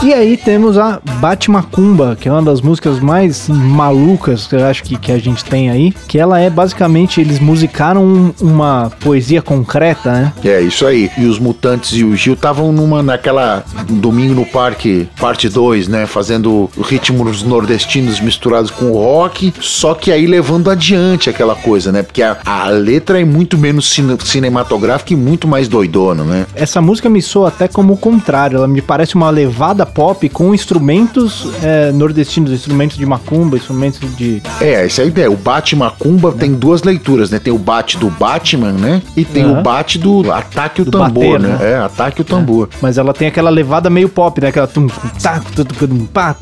E 0.04 0.14
aí 0.14 0.38
temos 0.38 0.78
a 0.78 1.02
Bate 1.20 1.50
Macumba, 1.50 2.16
que 2.20 2.30
é 2.30 2.32
uma 2.32 2.44
das 2.44 2.62
músicas 2.62 3.00
mais 3.00 3.50
malucas 3.50 4.46
que 4.46 4.56
eu 4.56 4.64
acho 4.66 4.84
que, 4.84 4.98
que 4.98 5.12
a 5.12 5.18
gente 5.18 5.44
tem 5.44 5.70
aí. 5.72 5.94
Que 6.08 6.20
ela 6.20 6.40
é 6.40 6.48
basicamente, 6.48 7.20
eles 7.20 7.40
musicaram 7.40 8.04
um- 8.04 8.34
uma 8.40 8.92
poesia 9.00 9.42
concreta, 9.42 10.12
né? 10.12 10.34
É, 10.44 10.62
isso 10.62 10.86
aí. 10.86 11.10
E 11.18 11.26
os 11.26 11.40
Mutantes 11.40 11.94
e 11.98 12.04
o 12.04 12.16
Gil 12.16 12.34
estavam 12.36 12.72
numa 12.72 13.02
naquela 13.02 13.64
domingo 13.90 14.36
no 14.36 14.46
parque, 14.46 15.08
parte 15.20 15.50
2, 15.50 15.88
né, 15.88 16.06
fazendo 16.06 16.70
ritmos 16.84 17.42
nordestinos 17.42 18.20
misturados 18.20 18.70
com 18.70 18.92
o 18.92 18.94
rock, 19.00 19.54
só 19.60 19.96
que 19.96 20.12
aí 20.12 20.28
levando 20.28 20.70
adiante 20.70 21.30
aquela 21.32 21.56
coisa, 21.56 21.92
né? 21.92 22.04
Porque 22.04 22.22
a, 22.22 22.38
a 22.46 22.68
letra 22.70 23.20
é 23.20 23.26
muito 23.26 23.58
menos 23.58 23.90
cine- 23.90 24.18
cinematográfica 24.24 25.14
e 25.14 25.16
muito 25.16 25.48
mais 25.48 25.68
doidona, 25.68 26.24
né? 26.24 26.46
Essa 26.54 26.80
música 26.80 27.10
me 27.10 27.22
soa 27.24 27.48
até 27.48 27.68
como 27.68 27.94
o 27.94 27.98
contrário. 27.98 28.58
Ela 28.58 28.68
me 28.68 28.82
parece 28.84 29.16
uma 29.16 29.32
levada 29.32 29.55
pop 29.94 30.30
com 30.30 30.54
instrumentos 30.54 31.48
é, 31.62 31.92
nordestinos, 31.92 32.52
instrumentos 32.52 32.98
de 32.98 33.06
macumba, 33.06 33.58
instrumentos 33.58 34.00
de. 34.16 34.42
É, 34.60 34.86
essa 34.86 35.02
é 35.02 35.06
a 35.06 35.08
ideia. 35.08 35.32
O 35.32 35.36
Bate 35.36 35.76
Macumba 35.76 36.32
tem 36.32 36.54
duas 36.54 36.84
leituras, 36.84 37.30
né? 37.30 37.40
Tem 37.40 37.54
o 37.54 37.58
bate 37.58 37.98
do 37.98 38.10
Batman, 38.10 38.72
né? 38.74 39.02
E 39.16 39.24
tem 39.24 39.44
Aham. 39.44 39.60
o 39.60 39.64
bate 39.64 39.98
do 39.98 40.32
ataque 40.32 40.82
o 40.82 40.86
Do 40.86 40.92
tambor, 40.92 41.10
bater, 41.10 41.40
né? 41.40 41.58
né? 41.58 41.72
É, 41.72 41.76
ataque 41.78 42.22
o 42.22 42.24
tambor. 42.24 42.70
Mas 42.82 42.98
ela 42.98 43.14
tem 43.14 43.28
aquela 43.28 43.50
levada 43.50 43.90
meio 43.90 44.10
pop, 44.10 44.40
né? 44.42 44.48
Aquela 44.48 44.68
tum, 44.68 44.88
tá, 45.22 45.42
tum, 45.56 45.64
tum, 45.64 46.06
pá, 46.06 46.36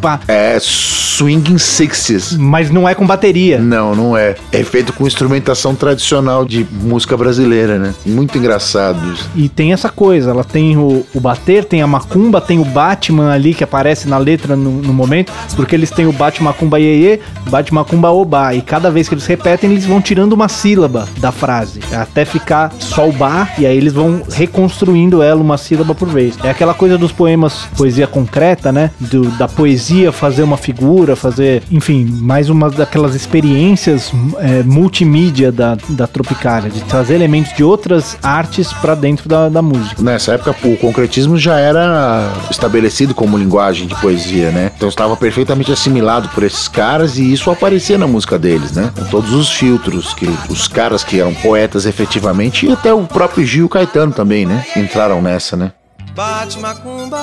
pá. 0.00 0.20
É, 0.28 0.58
swinging 0.60 1.58
sixes. 1.58 2.36
Mas 2.36 2.70
não 2.70 2.88
é 2.88 2.94
com 2.94 3.06
bateria. 3.06 3.58
Não, 3.58 3.94
não 3.94 4.16
é. 4.16 4.36
É 4.52 4.62
feito 4.62 4.92
com 4.92 5.06
instrumentação 5.06 5.74
tradicional 5.74 6.44
de 6.44 6.66
música 6.70 7.16
brasileira, 7.16 7.78
né? 7.78 7.94
Muito 8.06 8.38
engraçado 8.38 9.12
isso. 9.12 9.28
E 9.34 9.48
tem 9.48 9.72
essa 9.72 9.88
coisa, 9.88 10.30
ela 10.30 10.44
tem 10.44 10.76
o, 10.76 11.04
o 11.14 11.20
bater, 11.20 11.64
tem 11.64 11.82
a 11.82 11.86
macumba, 11.86 12.29
tem 12.38 12.58
o 12.58 12.64
Batman 12.66 13.32
ali 13.32 13.54
que 13.54 13.64
aparece 13.64 14.06
na 14.06 14.18
letra 14.18 14.54
no, 14.54 14.70
no 14.70 14.92
momento, 14.92 15.32
porque 15.56 15.74
eles 15.74 15.90
têm 15.90 16.04
o 16.06 16.12
Bate 16.12 16.42
Macumba 16.42 16.78
Iê, 16.78 17.18
Bate 17.48 17.72
Macumba 17.72 18.10
Obá, 18.10 18.52
e 18.54 18.60
cada 18.60 18.90
vez 18.90 19.08
que 19.08 19.14
eles 19.14 19.24
repetem, 19.24 19.70
eles 19.70 19.86
vão 19.86 20.02
tirando 20.02 20.34
uma 20.34 20.48
sílaba 20.48 21.08
da 21.16 21.32
frase, 21.32 21.80
até 21.90 22.26
ficar 22.26 22.70
só 22.78 23.08
o 23.08 23.12
Bá, 23.12 23.48
e 23.56 23.64
aí 23.64 23.74
eles 23.78 23.94
vão 23.94 24.20
reconstruindo 24.30 25.22
ela 25.22 25.40
uma 25.40 25.56
sílaba 25.56 25.94
por 25.94 26.08
vez. 26.08 26.34
É 26.44 26.50
aquela 26.50 26.74
coisa 26.74 26.98
dos 26.98 27.10
poemas, 27.12 27.66
poesia 27.74 28.06
concreta, 28.06 28.70
né? 28.70 28.90
Do- 29.00 29.30
da 29.38 29.48
poesia 29.48 30.12
fazer 30.12 30.42
uma 30.42 30.56
figura, 30.58 31.16
fazer, 31.16 31.62
enfim, 31.70 32.04
mais 32.20 32.50
uma 32.50 32.68
daquelas 32.68 33.14
experiências 33.14 34.12
é, 34.40 34.62
multimídia 34.64 35.50
da, 35.52 35.78
da 35.88 36.06
Tropicália, 36.06 36.68
de 36.68 36.80
trazer 36.82 37.14
elementos 37.14 37.54
de 37.54 37.62
outras 37.62 38.18
artes 38.22 38.72
pra 38.74 38.94
dentro 38.94 39.28
da, 39.28 39.48
da 39.48 39.62
música. 39.62 40.02
Nessa 40.02 40.32
época, 40.32 40.54
o 40.64 40.76
concretismo 40.76 41.38
já 41.38 41.58
era 41.58 42.19
estabelecido 42.50 43.14
como 43.14 43.36
linguagem 43.38 43.86
de 43.86 43.94
poesia, 44.00 44.50
né? 44.50 44.70
Então 44.76 44.88
estava 44.88 45.16
perfeitamente 45.16 45.72
assimilado 45.72 46.28
por 46.30 46.42
esses 46.42 46.68
caras 46.68 47.18
e 47.18 47.32
isso 47.32 47.50
aparecia 47.50 47.98
na 47.98 48.06
música 48.06 48.38
deles, 48.38 48.72
né? 48.72 48.92
Com 48.96 49.04
todos 49.04 49.32
os 49.32 49.50
filtros 49.50 50.14
que 50.14 50.26
os 50.48 50.68
caras 50.68 51.02
que 51.04 51.20
eram 51.20 51.34
poetas 51.34 51.86
efetivamente 51.86 52.66
e 52.66 52.72
até 52.72 52.92
o 52.92 53.06
próprio 53.06 53.44
Gil 53.44 53.68
Caetano 53.68 54.12
também, 54.12 54.46
né? 54.46 54.64
Entraram 54.76 55.20
nessa, 55.22 55.56
né? 55.56 55.72
Bate 56.14 56.58
macumba. 56.58 57.18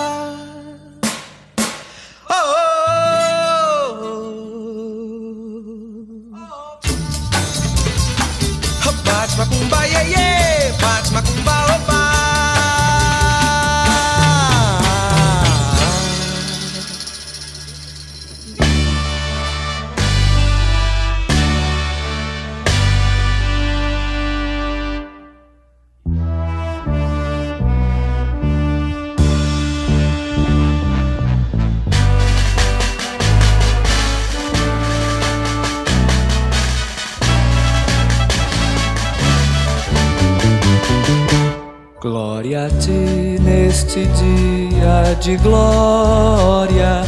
Oh, 2.30 2.34
oh, 2.34 2.56
oh. 4.02 4.28
Bate 9.06 9.38
macumba, 9.38 9.88
iê, 9.88 10.04
iê. 10.10 10.72
Bate 10.82 11.12
macumba, 11.14 11.37
Glória 42.00 42.66
a 42.66 42.70
ti 42.70 43.40
neste 43.42 44.06
dia 44.06 45.16
de 45.20 45.36
glória. 45.38 47.02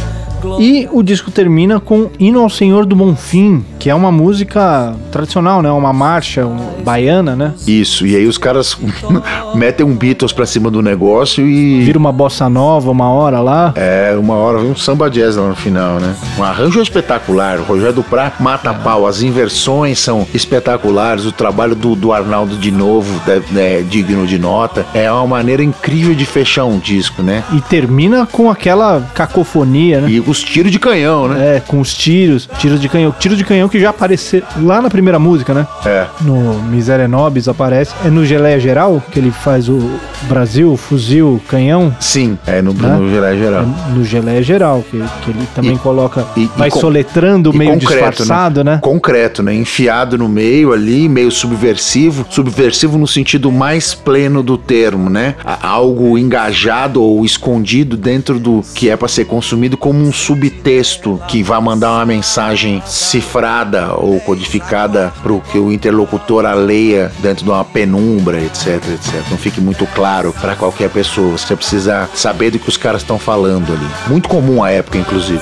E 0.58 0.88
o 0.92 1.02
disco 1.02 1.30
termina 1.30 1.78
com 1.80 2.08
Hino 2.18 2.40
ao 2.40 2.48
Senhor 2.50 2.84
do 2.86 2.94
Bonfim, 2.96 3.64
que 3.78 3.88
é 3.90 3.94
uma 3.94 4.10
música 4.12 4.94
tradicional, 5.10 5.62
né? 5.62 5.70
Uma 5.70 5.92
marcha 5.92 6.46
um- 6.46 6.82
baiana, 6.82 7.34
né? 7.36 7.52
Isso, 7.66 8.06
e 8.06 8.16
aí 8.16 8.26
os 8.26 8.38
caras 8.38 8.76
metem 9.54 9.84
um 9.84 9.94
Beatles 9.94 10.32
pra 10.32 10.46
cima 10.46 10.70
do 10.70 10.82
negócio 10.82 11.46
e. 11.46 11.80
Vira 11.82 11.98
uma 11.98 12.12
bossa 12.12 12.48
nova 12.48 12.90
uma 12.90 13.10
hora 13.10 13.40
lá. 13.40 13.72
É, 13.76 14.16
uma 14.18 14.34
hora 14.34 14.58
um 14.58 14.74
samba 14.76 15.10
jazz 15.10 15.36
lá 15.36 15.48
no 15.48 15.56
final, 15.56 15.98
né? 16.00 16.14
Um 16.38 16.42
arranjo 16.44 16.80
espetacular. 16.80 17.58
O 17.60 17.64
Rogério 17.64 17.94
Duprá 17.94 18.32
mata 18.40 18.70
a 18.70 18.74
pau. 18.74 19.06
As 19.06 19.22
inversões 19.22 19.98
são 19.98 20.26
espetaculares. 20.34 21.24
O 21.26 21.32
trabalho 21.32 21.74
do, 21.74 21.94
do 21.94 22.12
Arnaldo 22.12 22.56
de 22.56 22.70
novo 22.70 23.20
é, 23.28 23.78
é 23.78 23.82
digno 23.82 24.26
de 24.26 24.38
nota. 24.38 24.86
É 24.94 25.10
uma 25.10 25.26
maneira 25.26 25.62
incrível 25.62 26.14
de 26.14 26.24
fechar 26.24 26.64
um 26.64 26.78
disco, 26.78 27.22
né? 27.22 27.44
E 27.52 27.60
termina 27.60 28.26
com 28.26 28.50
aquela 28.50 29.00
cacofonia, 29.14 30.00
né? 30.02 30.10
E 30.10 30.20
os 30.30 30.42
tiros 30.42 30.70
de 30.72 30.78
canhão, 30.78 31.28
né? 31.28 31.56
É, 31.56 31.60
com 31.60 31.80
os 31.80 31.94
tiros, 31.94 32.48
tiros 32.58 32.80
de 32.80 32.88
canhão. 32.88 33.14
Tiros 33.18 33.36
de 33.38 33.44
canhão 33.44 33.68
que 33.68 33.78
já 33.80 33.90
apareceu 33.90 34.42
lá 34.62 34.80
na 34.80 34.88
primeira 34.90 35.18
música, 35.18 35.52
né? 35.54 35.66
É. 35.84 36.06
No 36.20 36.54
Miséria 36.62 37.08
Nobis 37.08 37.48
aparece. 37.48 37.92
É 38.04 38.08
no 38.08 38.24
Geleia 38.24 38.58
Geral 38.60 39.02
que 39.10 39.18
ele 39.18 39.30
faz 39.30 39.68
o 39.68 39.90
Brasil, 40.28 40.76
fuzil, 40.76 41.40
canhão. 41.48 41.94
Sim, 42.00 42.38
é 42.46 42.60
no, 42.62 42.72
Né? 42.72 42.88
no 42.96 43.10
geral 43.10 43.36
geral. 43.36 43.62
É 43.62 43.92
no 43.94 44.04
Geleia 44.04 44.42
Geral, 44.42 44.84
que, 44.90 44.98
que 45.22 45.30
ele 45.30 45.48
também 45.54 45.74
E- 45.74 45.78
coloca. 45.78 46.26
e- 46.36 46.42
e 46.42 46.50
vai 46.56 46.70
com- 46.70 46.80
soletrando 46.80 47.50
E 47.54 47.58
meio 47.58 47.72
concreto, 47.72 48.10
disfarçado, 48.10 48.62
né? 48.64 48.78
Concreto, 48.82 49.42
né? 49.42 49.54
Enfiado 49.54 50.16
no 50.18 50.28
meio 50.28 50.72
ali, 50.72 51.08
meio 51.08 51.30
subversivo. 51.30 52.24
Subversivo 52.30 52.96
no 52.98 53.06
sentido 53.06 53.50
mais 53.50 53.94
pleno 53.94 54.42
do 54.42 54.56
termo, 54.56 55.08
né? 55.10 55.34
Algo 55.62 56.16
engajado 56.18 57.02
ou 57.02 57.24
escondido 57.24 57.96
dentro 57.96 58.38
do 58.38 58.62
que 58.74 58.88
é 58.88 58.96
para 58.96 59.08
ser 59.08 59.24
consumido 59.26 59.76
como 59.76 59.98
um 60.00 60.12
subtexto 60.20 61.20
que 61.26 61.42
vai 61.42 61.60
mandar 61.60 61.92
uma 61.92 62.06
mensagem 62.06 62.82
cifrada 62.86 63.94
ou 63.94 64.20
codificada 64.20 65.12
para 65.22 65.32
o 65.32 65.40
que 65.40 65.58
o 65.58 65.72
interlocutor 65.72 66.44
a 66.44 66.52
leia 66.52 67.10
dentro 67.20 67.44
de 67.44 67.50
uma 67.50 67.64
penumbra, 67.64 68.38
etc, 68.40 68.76
etc. 68.76 69.14
Não 69.30 69.38
fique 69.38 69.60
muito 69.60 69.86
claro 69.88 70.34
para 70.40 70.54
qualquer 70.54 70.90
pessoa. 70.90 71.38
Você 71.38 71.56
precisa 71.56 72.08
saber 72.14 72.50
do 72.50 72.58
que 72.58 72.68
os 72.68 72.76
caras 72.76 73.02
estão 73.02 73.18
falando 73.18 73.72
ali. 73.72 73.86
Muito 74.08 74.28
comum 74.28 74.62
à 74.62 74.70
época, 74.70 74.98
inclusive. 74.98 75.40